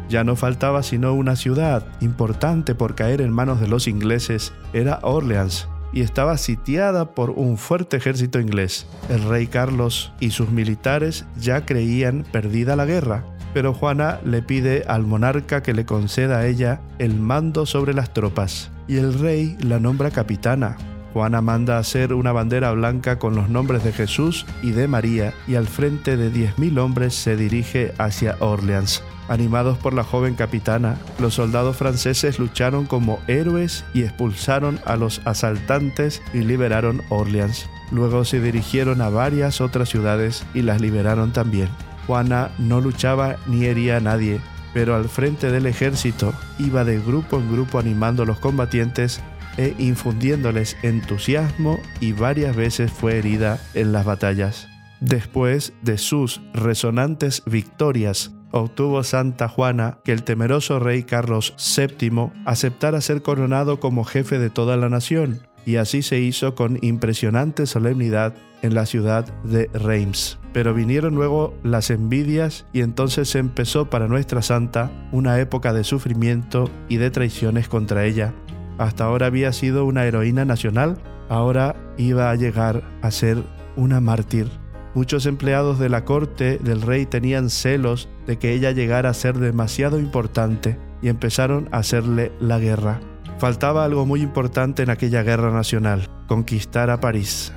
Ya 0.10 0.24
no 0.24 0.36
faltaba 0.36 0.84
sino 0.84 1.14
una 1.14 1.36
ciudad 1.36 1.86
importante 2.02 2.76
por 2.76 2.96
caer 2.96 3.22
en 3.22 3.32
manos 3.32 3.62
de 3.62 3.68
los 3.68 3.88
ingleses, 3.88 4.54
era 4.74 5.00
Orleans, 5.04 5.68
y 5.94 6.02
estaba 6.02 6.38
sitiada 6.38 7.12
por 7.12 7.32
un 7.32 7.58
fuerte 7.58 7.98
ejército 7.98 8.40
inglés. 8.40 8.86
El 9.10 9.24
rey 9.24 9.48
Carlos 9.48 10.14
y 10.20 10.32
sus 10.32 10.50
militares 10.50 11.26
ya 11.40 11.66
creían 11.66 12.26
perdida 12.32 12.76
la 12.76 12.86
guerra, 12.86 13.24
pero 13.54 13.74
Juana 13.74 14.20
le 14.24 14.42
pide 14.42 14.84
al 14.88 15.06
monarca 15.06 15.64
que 15.64 15.74
le 15.74 15.86
conceda 15.86 16.40
a 16.40 16.48
ella 16.48 16.82
el 17.00 17.20
mando 17.20 17.66
sobre 17.66 17.94
las 17.94 18.14
tropas, 18.14 18.72
y 18.88 18.98
el 18.98 19.18
rey 19.18 19.58
la 19.60 19.80
nombra 19.80 20.12
capitana. 20.12 20.78
Juana 21.14 21.42
manda 21.42 21.80
hacer 21.80 22.14
una 22.14 22.32
bandera 22.32 22.72
blanca 22.72 23.18
con 23.18 23.36
los 23.36 23.50
nombres 23.50 23.84
de 23.84 23.92
Jesús 23.92 24.46
y 24.62 24.72
de 24.72 24.88
María, 24.88 25.34
y 25.48 25.56
al 25.56 25.68
frente 25.68 26.18
de 26.18 26.32
10.000 26.32 26.78
hombres 26.80 27.16
se 27.16 27.36
dirige 27.36 27.94
hacia 27.98 28.36
Orleans. 28.40 29.04
Animados 29.30 29.78
por 29.78 29.94
la 29.94 30.04
joven 30.04 30.34
capitana, 30.34 30.98
los 31.20 31.36
soldados 31.36 31.78
franceses 31.78 32.40
lucharon 32.40 32.88
como 32.88 33.20
héroes 33.28 33.86
y 33.94 34.02
expulsaron 34.02 34.80
a 34.86 34.96
los 34.96 35.22
asaltantes 35.24 36.24
y 36.34 36.40
liberaron 36.40 37.04
Orleans. 37.10 37.70
Luego 37.92 38.26
se 38.26 38.42
dirigieron 38.42 39.02
a 39.02 39.10
varias 39.10 39.62
otras 39.62 39.88
ciudades 39.90 40.44
y 40.56 40.64
las 40.64 40.82
liberaron 40.82 41.32
también. 41.32 41.70
Juana 42.08 42.50
no 42.58 42.82
luchaba 42.82 43.36
ni 43.46 43.66
hería 43.66 43.98
a 43.98 44.00
nadie, 44.00 44.42
pero 44.74 44.96
al 44.96 45.08
frente 45.08 45.52
del 45.52 45.68
ejército 45.68 46.34
iba 46.58 46.84
de 46.84 47.00
grupo 47.00 47.38
en 47.38 47.52
grupo 47.52 47.78
animando 47.78 48.24
a 48.24 48.26
los 48.26 48.40
combatientes 48.40 49.22
e 49.58 49.76
infundiéndoles 49.78 50.76
entusiasmo 50.82 51.80
y 52.00 52.14
varias 52.14 52.56
veces 52.56 52.92
fue 52.92 53.20
herida 53.20 53.60
en 53.76 53.92
las 53.92 54.06
batallas. 54.06 54.68
Después 55.02 55.74
de 55.84 56.00
sus 56.00 56.42
resonantes 56.54 57.44
victorias 57.46 58.32
obtuvo 58.52 59.04
Santa 59.04 59.48
Juana 59.48 60.00
que 60.04 60.12
el 60.12 60.24
temeroso 60.24 60.80
rey 60.80 61.04
Carlos 61.04 61.54
VII 61.78 62.32
aceptara 62.46 63.02
ser 63.02 63.22
coronado 63.22 63.80
como 63.80 64.04
jefe 64.04 64.40
de 64.40 64.50
toda 64.50 64.78
la 64.78 64.90
nación, 64.90 65.48
y 65.66 65.76
así 65.76 66.02
se 66.02 66.20
hizo 66.20 66.56
con 66.56 66.80
impresionante 66.82 67.66
solemnidad 67.66 68.34
en 68.62 68.74
la 68.74 68.86
ciudad 68.86 69.26
de 69.44 69.70
Reims. 69.74 70.40
Pero 70.54 70.74
vinieron 70.74 71.16
luego 71.16 71.54
las 71.64 71.92
envidias 71.92 72.66
y 72.74 72.82
entonces 72.82 73.30
se 73.30 73.40
empezó 73.40 73.90
para 73.90 74.08
nuestra 74.08 74.42
santa 74.42 74.92
una 75.12 75.40
época 75.40 75.74
de 75.74 75.84
sufrimiento 75.84 76.70
y 76.88 76.98
de 76.98 77.12
traiciones 77.12 77.68
contra 77.68 78.06
ella. 78.06 78.34
Hasta 78.78 79.06
ahora 79.06 79.28
había 79.28 79.54
sido 79.54 79.86
una 79.86 80.06
heroína 80.06 80.46
nacional, 80.46 80.98
ahora 81.30 81.76
iba 81.98 82.32
a 82.32 82.36
llegar 82.36 82.84
a 83.02 83.12
ser 83.12 83.44
una 83.76 84.00
mártir. 84.00 84.48
Muchos 84.96 85.26
empleados 85.28 85.78
de 85.78 85.90
la 85.90 86.04
corte 86.04 86.58
del 86.58 86.82
rey 86.82 87.06
tenían 87.06 87.50
celos 87.50 88.10
de 88.30 88.38
que 88.38 88.54
ella 88.54 88.70
llegara 88.70 89.10
a 89.10 89.16
ser 89.16 89.40
demasiado 89.40 89.98
importante 89.98 90.78
y 91.02 91.10
empezaron 91.10 91.68
a 91.72 91.80
hacerle 91.80 92.32
la 92.40 92.60
guerra. 92.60 93.00
Faltaba 93.40 93.84
algo 93.84 94.06
muy 94.06 94.22
importante 94.22 94.84
en 94.84 94.92
aquella 94.92 95.24
guerra 95.24 95.50
nacional, 95.50 96.08
conquistar 96.28 96.92
a 96.92 97.00
París, 97.00 97.52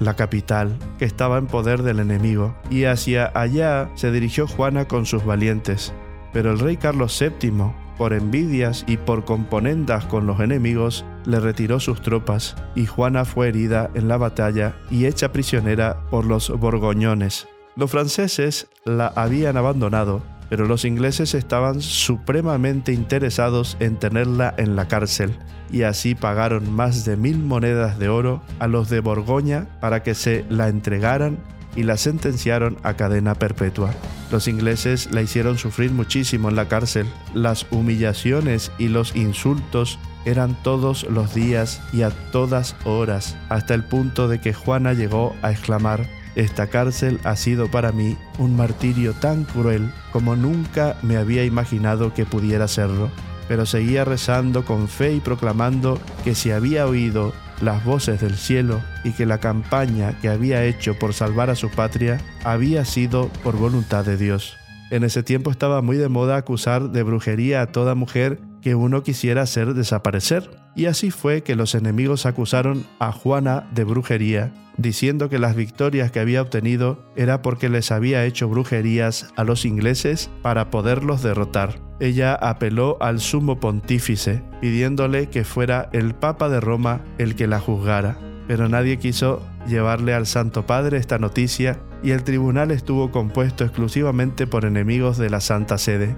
la 0.00 0.16
capital, 0.16 0.78
que 0.98 1.06
estaba 1.06 1.38
en 1.38 1.46
poder 1.46 1.82
del 1.82 1.98
enemigo, 1.98 2.54
y 2.68 2.84
hacia 2.84 3.32
allá 3.34 3.88
se 3.94 4.12
dirigió 4.12 4.46
Juana 4.46 4.86
con 4.86 5.06
sus 5.06 5.24
valientes. 5.24 5.94
Pero 6.34 6.50
el 6.50 6.58
rey 6.58 6.76
Carlos 6.76 7.18
VII, 7.18 7.72
por 7.96 8.12
envidias 8.12 8.84
y 8.86 8.98
por 8.98 9.24
componendas 9.24 10.04
con 10.04 10.26
los 10.26 10.40
enemigos, 10.40 11.06
le 11.24 11.40
retiró 11.40 11.80
sus 11.80 12.02
tropas 12.02 12.54
y 12.74 12.84
Juana 12.84 13.24
fue 13.24 13.48
herida 13.48 13.90
en 13.94 14.08
la 14.08 14.18
batalla 14.18 14.76
y 14.90 15.06
hecha 15.06 15.32
prisionera 15.32 16.04
por 16.10 16.26
los 16.26 16.50
borgoñones. 16.50 17.48
Los 17.78 17.92
franceses 17.92 18.66
la 18.84 19.06
habían 19.06 19.56
abandonado, 19.56 20.20
pero 20.50 20.66
los 20.66 20.84
ingleses 20.84 21.32
estaban 21.34 21.80
supremamente 21.80 22.92
interesados 22.92 23.76
en 23.78 24.00
tenerla 24.00 24.52
en 24.58 24.74
la 24.74 24.88
cárcel 24.88 25.36
y 25.70 25.82
así 25.82 26.16
pagaron 26.16 26.72
más 26.72 27.04
de 27.04 27.16
mil 27.16 27.38
monedas 27.38 28.00
de 28.00 28.08
oro 28.08 28.42
a 28.58 28.66
los 28.66 28.90
de 28.90 28.98
Borgoña 28.98 29.68
para 29.80 30.02
que 30.02 30.16
se 30.16 30.44
la 30.50 30.66
entregaran 30.66 31.38
y 31.76 31.84
la 31.84 31.96
sentenciaron 31.96 32.78
a 32.82 32.94
cadena 32.94 33.36
perpetua. 33.36 33.94
Los 34.32 34.48
ingleses 34.48 35.12
la 35.12 35.22
hicieron 35.22 35.56
sufrir 35.56 35.92
muchísimo 35.92 36.48
en 36.48 36.56
la 36.56 36.66
cárcel. 36.66 37.06
Las 37.32 37.64
humillaciones 37.70 38.72
y 38.78 38.88
los 38.88 39.14
insultos 39.14 40.00
eran 40.24 40.60
todos 40.64 41.04
los 41.04 41.32
días 41.32 41.80
y 41.92 42.02
a 42.02 42.10
todas 42.32 42.74
horas, 42.84 43.36
hasta 43.48 43.74
el 43.74 43.84
punto 43.84 44.26
de 44.26 44.40
que 44.40 44.52
Juana 44.52 44.94
llegó 44.94 45.36
a 45.42 45.52
exclamar, 45.52 46.08
esta 46.38 46.68
cárcel 46.68 47.18
ha 47.24 47.34
sido 47.34 47.68
para 47.68 47.90
mí 47.90 48.16
un 48.38 48.56
martirio 48.56 49.12
tan 49.12 49.42
cruel 49.42 49.92
como 50.12 50.36
nunca 50.36 50.96
me 51.02 51.16
había 51.16 51.44
imaginado 51.44 52.14
que 52.14 52.26
pudiera 52.26 52.68
serlo. 52.68 53.10
Pero 53.48 53.66
seguía 53.66 54.04
rezando 54.04 54.64
con 54.64 54.86
fe 54.86 55.14
y 55.14 55.20
proclamando 55.20 55.98
que 56.22 56.36
si 56.36 56.52
había 56.52 56.86
oído 56.86 57.32
las 57.60 57.84
voces 57.84 58.20
del 58.20 58.36
cielo 58.36 58.80
y 59.02 59.14
que 59.14 59.26
la 59.26 59.38
campaña 59.38 60.16
que 60.20 60.28
había 60.28 60.64
hecho 60.64 60.96
por 60.96 61.12
salvar 61.12 61.50
a 61.50 61.56
su 61.56 61.70
patria 61.70 62.20
había 62.44 62.84
sido 62.84 63.28
por 63.42 63.56
voluntad 63.56 64.04
de 64.04 64.16
Dios. 64.16 64.56
En 64.90 65.02
ese 65.02 65.24
tiempo 65.24 65.50
estaba 65.50 65.82
muy 65.82 65.96
de 65.96 66.08
moda 66.08 66.36
acusar 66.36 66.90
de 66.90 67.02
brujería 67.02 67.62
a 67.62 67.72
toda 67.72 67.96
mujer 67.96 68.38
que 68.62 68.76
uno 68.76 69.02
quisiera 69.02 69.42
hacer 69.42 69.74
desaparecer. 69.74 70.50
Y 70.76 70.86
así 70.86 71.10
fue 71.10 71.42
que 71.42 71.56
los 71.56 71.74
enemigos 71.74 72.26
acusaron 72.26 72.86
a 73.00 73.10
Juana 73.10 73.68
de 73.72 73.82
brujería, 73.82 74.52
diciendo 74.78 75.28
que 75.28 75.40
las 75.40 75.56
victorias 75.56 76.10
que 76.10 76.20
había 76.20 76.40
obtenido 76.40 77.04
era 77.16 77.42
porque 77.42 77.68
les 77.68 77.90
había 77.90 78.24
hecho 78.24 78.48
brujerías 78.48 79.30
a 79.36 79.44
los 79.44 79.64
ingleses 79.64 80.30
para 80.40 80.70
poderlos 80.70 81.22
derrotar. 81.22 81.80
Ella 82.00 82.34
apeló 82.34 82.96
al 83.00 83.18
sumo 83.20 83.58
pontífice, 83.58 84.42
pidiéndole 84.60 85.28
que 85.28 85.44
fuera 85.44 85.90
el 85.92 86.14
Papa 86.14 86.48
de 86.48 86.60
Roma 86.60 87.00
el 87.18 87.34
que 87.34 87.48
la 87.48 87.58
juzgara. 87.58 88.16
Pero 88.46 88.68
nadie 88.68 88.98
quiso 88.98 89.42
llevarle 89.66 90.14
al 90.14 90.26
Santo 90.26 90.64
Padre 90.64 90.96
esta 90.96 91.18
noticia 91.18 91.80
y 92.02 92.12
el 92.12 92.22
tribunal 92.22 92.70
estuvo 92.70 93.10
compuesto 93.10 93.64
exclusivamente 93.64 94.46
por 94.46 94.64
enemigos 94.64 95.18
de 95.18 95.28
la 95.28 95.40
Santa 95.40 95.76
Sede. 95.76 96.16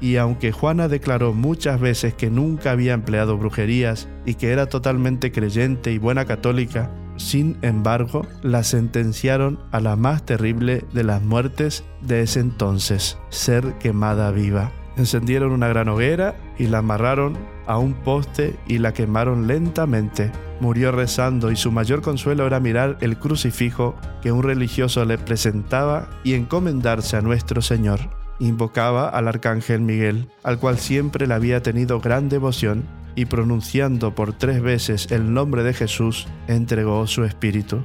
Y 0.00 0.16
aunque 0.16 0.52
Juana 0.52 0.88
declaró 0.88 1.32
muchas 1.32 1.80
veces 1.80 2.14
que 2.14 2.30
nunca 2.30 2.70
había 2.70 2.94
empleado 2.94 3.36
brujerías 3.36 4.08
y 4.24 4.34
que 4.34 4.52
era 4.52 4.66
totalmente 4.66 5.32
creyente 5.32 5.90
y 5.90 5.98
buena 5.98 6.26
católica, 6.26 6.90
sin 7.16 7.58
embargo, 7.62 8.26
la 8.42 8.62
sentenciaron 8.62 9.58
a 9.72 9.80
la 9.80 9.96
más 9.96 10.24
terrible 10.24 10.84
de 10.92 11.04
las 11.04 11.22
muertes 11.22 11.84
de 12.02 12.22
ese 12.22 12.40
entonces, 12.40 13.18
ser 13.30 13.74
quemada 13.78 14.30
viva. 14.30 14.72
Encendieron 14.96 15.52
una 15.52 15.68
gran 15.68 15.88
hoguera 15.88 16.36
y 16.58 16.66
la 16.66 16.78
amarraron 16.78 17.36
a 17.66 17.78
un 17.78 17.92
poste 17.92 18.56
y 18.66 18.78
la 18.78 18.94
quemaron 18.94 19.46
lentamente. 19.46 20.32
Murió 20.60 20.90
rezando 20.90 21.50
y 21.50 21.56
su 21.56 21.70
mayor 21.70 22.00
consuelo 22.00 22.46
era 22.46 22.60
mirar 22.60 22.96
el 23.00 23.18
crucifijo 23.18 23.94
que 24.22 24.32
un 24.32 24.42
religioso 24.42 25.04
le 25.04 25.18
presentaba 25.18 26.08
y 26.24 26.34
encomendarse 26.34 27.16
a 27.16 27.20
nuestro 27.20 27.60
Señor. 27.60 28.00
Invocaba 28.38 29.08
al 29.08 29.28
arcángel 29.28 29.80
Miguel, 29.80 30.28
al 30.42 30.58
cual 30.58 30.78
siempre 30.78 31.26
le 31.26 31.34
había 31.34 31.62
tenido 31.62 32.00
gran 32.00 32.28
devoción, 32.28 32.84
y 33.16 33.24
pronunciando 33.24 34.14
por 34.14 34.34
tres 34.34 34.62
veces 34.62 35.10
el 35.10 35.32
nombre 35.32 35.64
de 35.64 35.74
Jesús, 35.74 36.28
entregó 36.46 37.06
su 37.08 37.24
espíritu. 37.24 37.82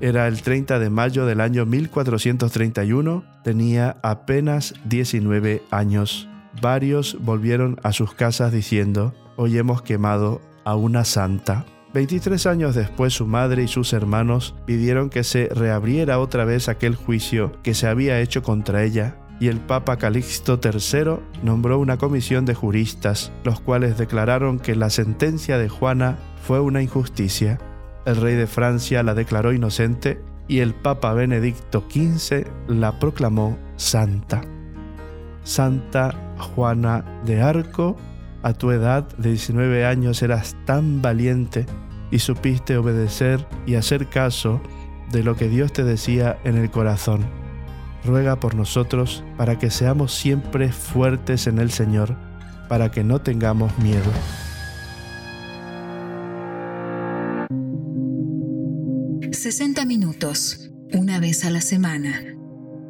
Era 0.00 0.28
el 0.28 0.42
30 0.42 0.78
de 0.78 0.90
mayo 0.90 1.26
del 1.26 1.40
año 1.40 1.66
1431, 1.66 3.24
tenía 3.42 3.96
apenas 4.02 4.74
19 4.84 5.62
años. 5.70 6.28
Varios 6.60 7.16
volvieron 7.20 7.80
a 7.82 7.92
sus 7.92 8.14
casas 8.14 8.52
diciendo, 8.52 9.14
hoy 9.36 9.58
hemos 9.58 9.82
quemado 9.82 10.40
a 10.64 10.76
una 10.76 11.04
santa. 11.04 11.64
23 11.94 12.46
años 12.46 12.74
después 12.74 13.14
su 13.14 13.26
madre 13.26 13.62
y 13.62 13.68
sus 13.68 13.92
hermanos 13.92 14.54
pidieron 14.66 15.10
que 15.10 15.22
se 15.22 15.48
reabriera 15.48 16.18
otra 16.18 16.44
vez 16.44 16.68
aquel 16.68 16.96
juicio 16.96 17.52
que 17.62 17.72
se 17.72 17.86
había 17.86 18.20
hecho 18.20 18.42
contra 18.42 18.82
ella 18.82 19.16
y 19.40 19.48
el 19.48 19.60
Papa 19.60 19.96
Calixto 19.96 20.60
III 20.62 21.18
nombró 21.42 21.78
una 21.78 21.96
comisión 21.96 22.44
de 22.44 22.54
juristas, 22.54 23.32
los 23.42 23.60
cuales 23.60 23.98
declararon 23.98 24.58
que 24.58 24.76
la 24.76 24.90
sentencia 24.90 25.58
de 25.58 25.68
Juana 25.68 26.18
fue 26.42 26.60
una 26.60 26.82
injusticia. 26.82 27.58
El 28.06 28.16
rey 28.16 28.34
de 28.34 28.46
Francia 28.46 29.02
la 29.02 29.14
declaró 29.14 29.52
inocente 29.52 30.20
y 30.46 30.60
el 30.60 30.74
Papa 30.74 31.12
Benedicto 31.14 31.84
XV 31.90 32.46
la 32.68 32.98
proclamó 32.98 33.58
santa. 33.76 34.42
Santa 35.42 36.14
Juana 36.38 37.04
de 37.24 37.42
Arco, 37.42 37.96
a 38.42 38.52
tu 38.52 38.70
edad 38.70 39.08
de 39.16 39.30
19 39.30 39.86
años 39.86 40.22
eras 40.22 40.56
tan 40.64 41.02
valiente 41.02 41.66
y 42.10 42.18
supiste 42.18 42.76
obedecer 42.76 43.46
y 43.66 43.74
hacer 43.74 44.08
caso 44.08 44.60
de 45.10 45.22
lo 45.22 45.34
que 45.34 45.48
Dios 45.48 45.72
te 45.72 45.82
decía 45.82 46.38
en 46.44 46.56
el 46.56 46.70
corazón 46.70 47.43
ruega 48.04 48.36
por 48.36 48.54
nosotros 48.54 49.24
para 49.36 49.58
que 49.58 49.70
seamos 49.70 50.14
siempre 50.14 50.72
fuertes 50.72 51.46
en 51.46 51.58
el 51.58 51.70
Señor, 51.70 52.16
para 52.68 52.90
que 52.90 53.04
no 53.04 53.20
tengamos 53.20 53.78
miedo. 53.78 54.10
...60 59.30 59.86
minutos, 59.86 60.70
una 60.94 61.20
vez 61.20 61.44
a 61.44 61.50
la 61.50 61.60
semana. 61.60 62.22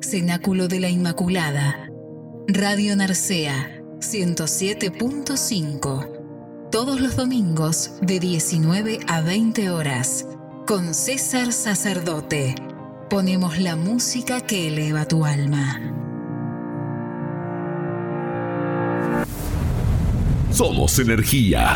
Cenáculo 0.01 0.69
de 0.69 0.79
la 0.79 0.89
Inmaculada. 0.89 1.91
Radio 2.47 2.95
Narcea, 2.95 3.83
107.5. 3.99 6.69
Todos 6.71 7.01
los 7.01 7.17
domingos 7.17 7.95
de 8.03 8.21
19 8.21 9.01
a 9.09 9.21
20 9.21 9.71
horas. 9.71 10.29
Con 10.65 10.95
César 10.95 11.53
Sacerdote 11.53 12.55
ponemos 13.09 13.59
la 13.59 13.77
música 13.77 14.41
que 14.41 14.69
eleva 14.69 15.07
tu 15.07 15.25
alma. 15.25 15.81
Somos 20.51 20.99
energía. 20.99 21.75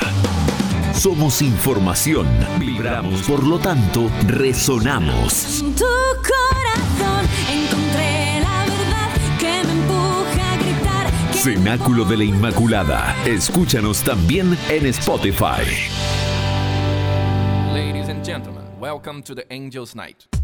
Somos 0.94 1.42
información. 1.42 2.26
Vibramos, 2.58 3.22
por 3.22 3.44
lo 3.44 3.58
tanto, 3.58 4.10
resonamos. 4.26 5.60
En 5.60 5.74
tu 5.74 5.84
corazón 5.84 7.26
encontré 7.50 8.40
la 8.40 8.64
verdad 8.64 9.10
que 9.38 9.64
me 9.66 9.72
empuja 9.72 10.52
a 10.52 10.56
gritar. 10.56 11.34
Cenáculo 11.34 12.04
de 12.04 12.16
la 12.16 12.24
Inmaculada. 12.24 13.16
Escúchanos 13.26 14.02
también 14.02 14.56
en 14.68 14.86
Spotify. 14.86 15.64
Ladies 17.72 18.08
and 18.08 18.24
gentlemen, 18.24 18.64
welcome 18.80 19.22
to 19.22 19.34
the 19.34 19.44
Angels 19.50 19.94
Night. 19.94 20.37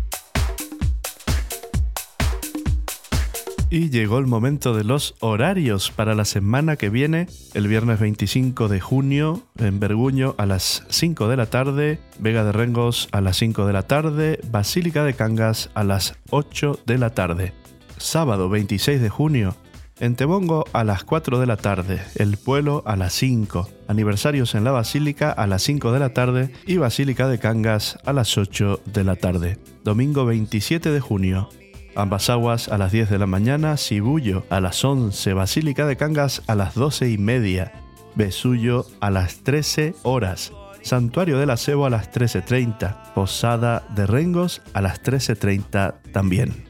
Y 3.70 3.90
llegó 3.90 4.18
el 4.18 4.26
momento 4.26 4.74
de 4.74 4.84
los 4.84 5.16
horarios 5.20 5.90
para 5.90 6.14
la 6.14 6.24
semana 6.24 6.76
que 6.76 6.90
viene, 6.90 7.26
el 7.54 7.66
viernes 7.66 7.98
25 7.98 8.68
de 8.68 8.80
junio, 8.80 9.42
en 9.58 9.80
Berguño 9.80 10.34
a 10.38 10.46
las 10.46 10.84
5 10.90 11.28
de 11.28 11.36
la 11.36 11.46
tarde, 11.46 11.98
Vega 12.18 12.44
de 12.44 12.52
Rengos 12.52 13.08
a 13.10 13.20
las 13.20 13.36
5 13.38 13.66
de 13.66 13.72
la 13.72 13.82
tarde, 13.82 14.38
Basílica 14.50 15.02
de 15.02 15.14
Cangas 15.14 15.70
a 15.74 15.82
las 15.82 16.14
8 16.30 16.80
de 16.86 16.98
la 16.98 17.10
tarde. 17.10 17.52
Sábado 17.96 18.48
26 18.48 19.00
de 19.00 19.08
junio, 19.08 19.56
en 19.98 20.14
Tebongo 20.14 20.64
a 20.72 20.84
las 20.84 21.04
4 21.04 21.40
de 21.40 21.46
la 21.46 21.56
tarde, 21.56 22.02
El 22.16 22.36
Pueblo 22.36 22.82
a 22.86 22.96
las 22.96 23.12
5, 23.14 23.68
aniversarios 23.88 24.54
en 24.54 24.64
la 24.64 24.72
Basílica 24.72 25.30
a 25.30 25.46
las 25.46 25.62
5 25.62 25.90
de 25.90 25.98
la 25.98 26.12
tarde 26.12 26.52
y 26.66 26.76
Basílica 26.76 27.28
de 27.28 27.38
Cangas 27.38 27.98
a 28.04 28.12
las 28.12 28.36
8 28.36 28.82
de 28.84 29.04
la 29.04 29.16
tarde. 29.16 29.58
Domingo 29.84 30.26
27 30.26 30.90
de 30.90 31.00
junio, 31.00 31.48
Ambas 31.96 32.28
aguas 32.28 32.68
a 32.68 32.76
las 32.76 32.90
10 32.90 33.08
de 33.08 33.18
la 33.18 33.26
mañana, 33.26 33.76
Cibullo 33.76 34.44
a 34.50 34.60
las 34.60 34.84
11, 34.84 35.32
Basílica 35.32 35.86
de 35.86 35.96
Cangas 35.96 36.42
a 36.48 36.56
las 36.56 36.74
12 36.74 37.08
y 37.10 37.18
media, 37.18 37.72
Besullo 38.16 38.86
a 38.98 39.10
las 39.10 39.44
13 39.44 39.94
horas, 40.02 40.52
Santuario 40.82 41.38
del 41.38 41.50
Acebo 41.50 41.86
a 41.86 41.90
las 41.90 42.10
13.30, 42.10 43.14
Posada 43.14 43.86
de 43.94 44.06
Rengos 44.06 44.60
a 44.72 44.80
las 44.80 45.04
13.30 45.04 45.94
también. 46.12 46.64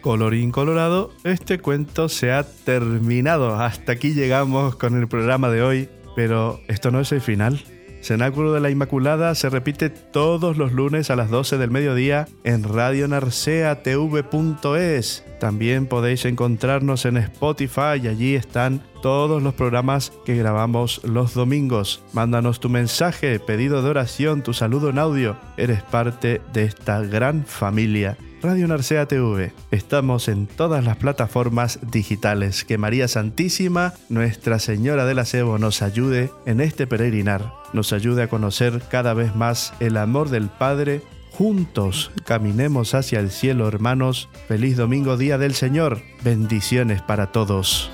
Colorín 0.00 0.52
colorado, 0.52 1.12
este 1.24 1.58
cuento 1.58 2.08
se 2.08 2.32
ha 2.32 2.44
terminado. 2.44 3.56
Hasta 3.56 3.92
aquí 3.92 4.14
llegamos 4.14 4.76
con 4.76 4.96
el 4.96 5.08
programa 5.08 5.50
de 5.50 5.62
hoy, 5.62 5.88
pero 6.14 6.60
esto 6.68 6.92
no 6.92 7.00
es 7.00 7.10
el 7.10 7.20
final. 7.20 7.60
Cenáculo 8.02 8.52
de 8.52 8.60
la 8.60 8.70
Inmaculada 8.70 9.34
se 9.34 9.50
repite 9.50 9.90
todos 9.90 10.56
los 10.56 10.72
lunes 10.72 11.10
a 11.10 11.16
las 11.16 11.28
12 11.30 11.58
del 11.58 11.70
mediodía 11.70 12.26
en 12.44 12.62
radionarceatv.es. 12.64 15.24
También 15.38 15.86
podéis 15.86 16.24
encontrarnos 16.24 17.04
en 17.04 17.16
Spotify 17.16 18.00
y 18.02 18.08
allí 18.08 18.34
están 18.34 18.82
todos 19.02 19.42
los 19.42 19.54
programas 19.54 20.12
que 20.24 20.36
grabamos 20.36 21.02
los 21.04 21.34
domingos. 21.34 22.02
Mándanos 22.12 22.60
tu 22.60 22.68
mensaje, 22.68 23.40
pedido 23.40 23.82
de 23.82 23.90
oración, 23.90 24.42
tu 24.42 24.52
saludo 24.52 24.90
en 24.90 24.98
audio. 24.98 25.36
Eres 25.56 25.82
parte 25.82 26.40
de 26.52 26.64
esta 26.64 27.00
gran 27.00 27.44
familia. 27.44 28.16
Radio 28.42 28.66
Narcea 28.66 29.06
TV. 29.06 29.52
Estamos 29.70 30.28
en 30.28 30.46
todas 30.46 30.84
las 30.84 30.96
plataformas 30.96 31.78
digitales. 31.90 32.64
Que 32.64 32.78
María 32.78 33.06
Santísima, 33.06 33.92
Nuestra 34.08 34.58
Señora 34.58 35.04
del 35.04 35.18
Acebo, 35.18 35.58
nos 35.58 35.82
ayude 35.82 36.30
en 36.46 36.60
este 36.60 36.86
peregrinar. 36.86 37.52
Nos 37.74 37.92
ayude 37.92 38.22
a 38.22 38.28
conocer 38.28 38.82
cada 38.90 39.12
vez 39.12 39.36
más 39.36 39.74
el 39.80 39.96
amor 39.98 40.30
del 40.30 40.48
Padre. 40.48 41.02
Juntos 41.32 42.10
caminemos 42.24 42.94
hacia 42.94 43.20
el 43.20 43.30
cielo, 43.30 43.68
hermanos. 43.68 44.28
Feliz 44.48 44.76
domingo, 44.76 45.16
Día 45.18 45.36
del 45.36 45.54
Señor. 45.54 46.00
Bendiciones 46.24 47.02
para 47.02 47.32
todos. 47.32 47.90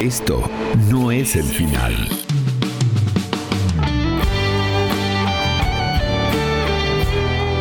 Esto 0.00 0.48
no 0.88 1.10
es 1.10 1.34
el 1.34 1.44
final. 1.44 2.25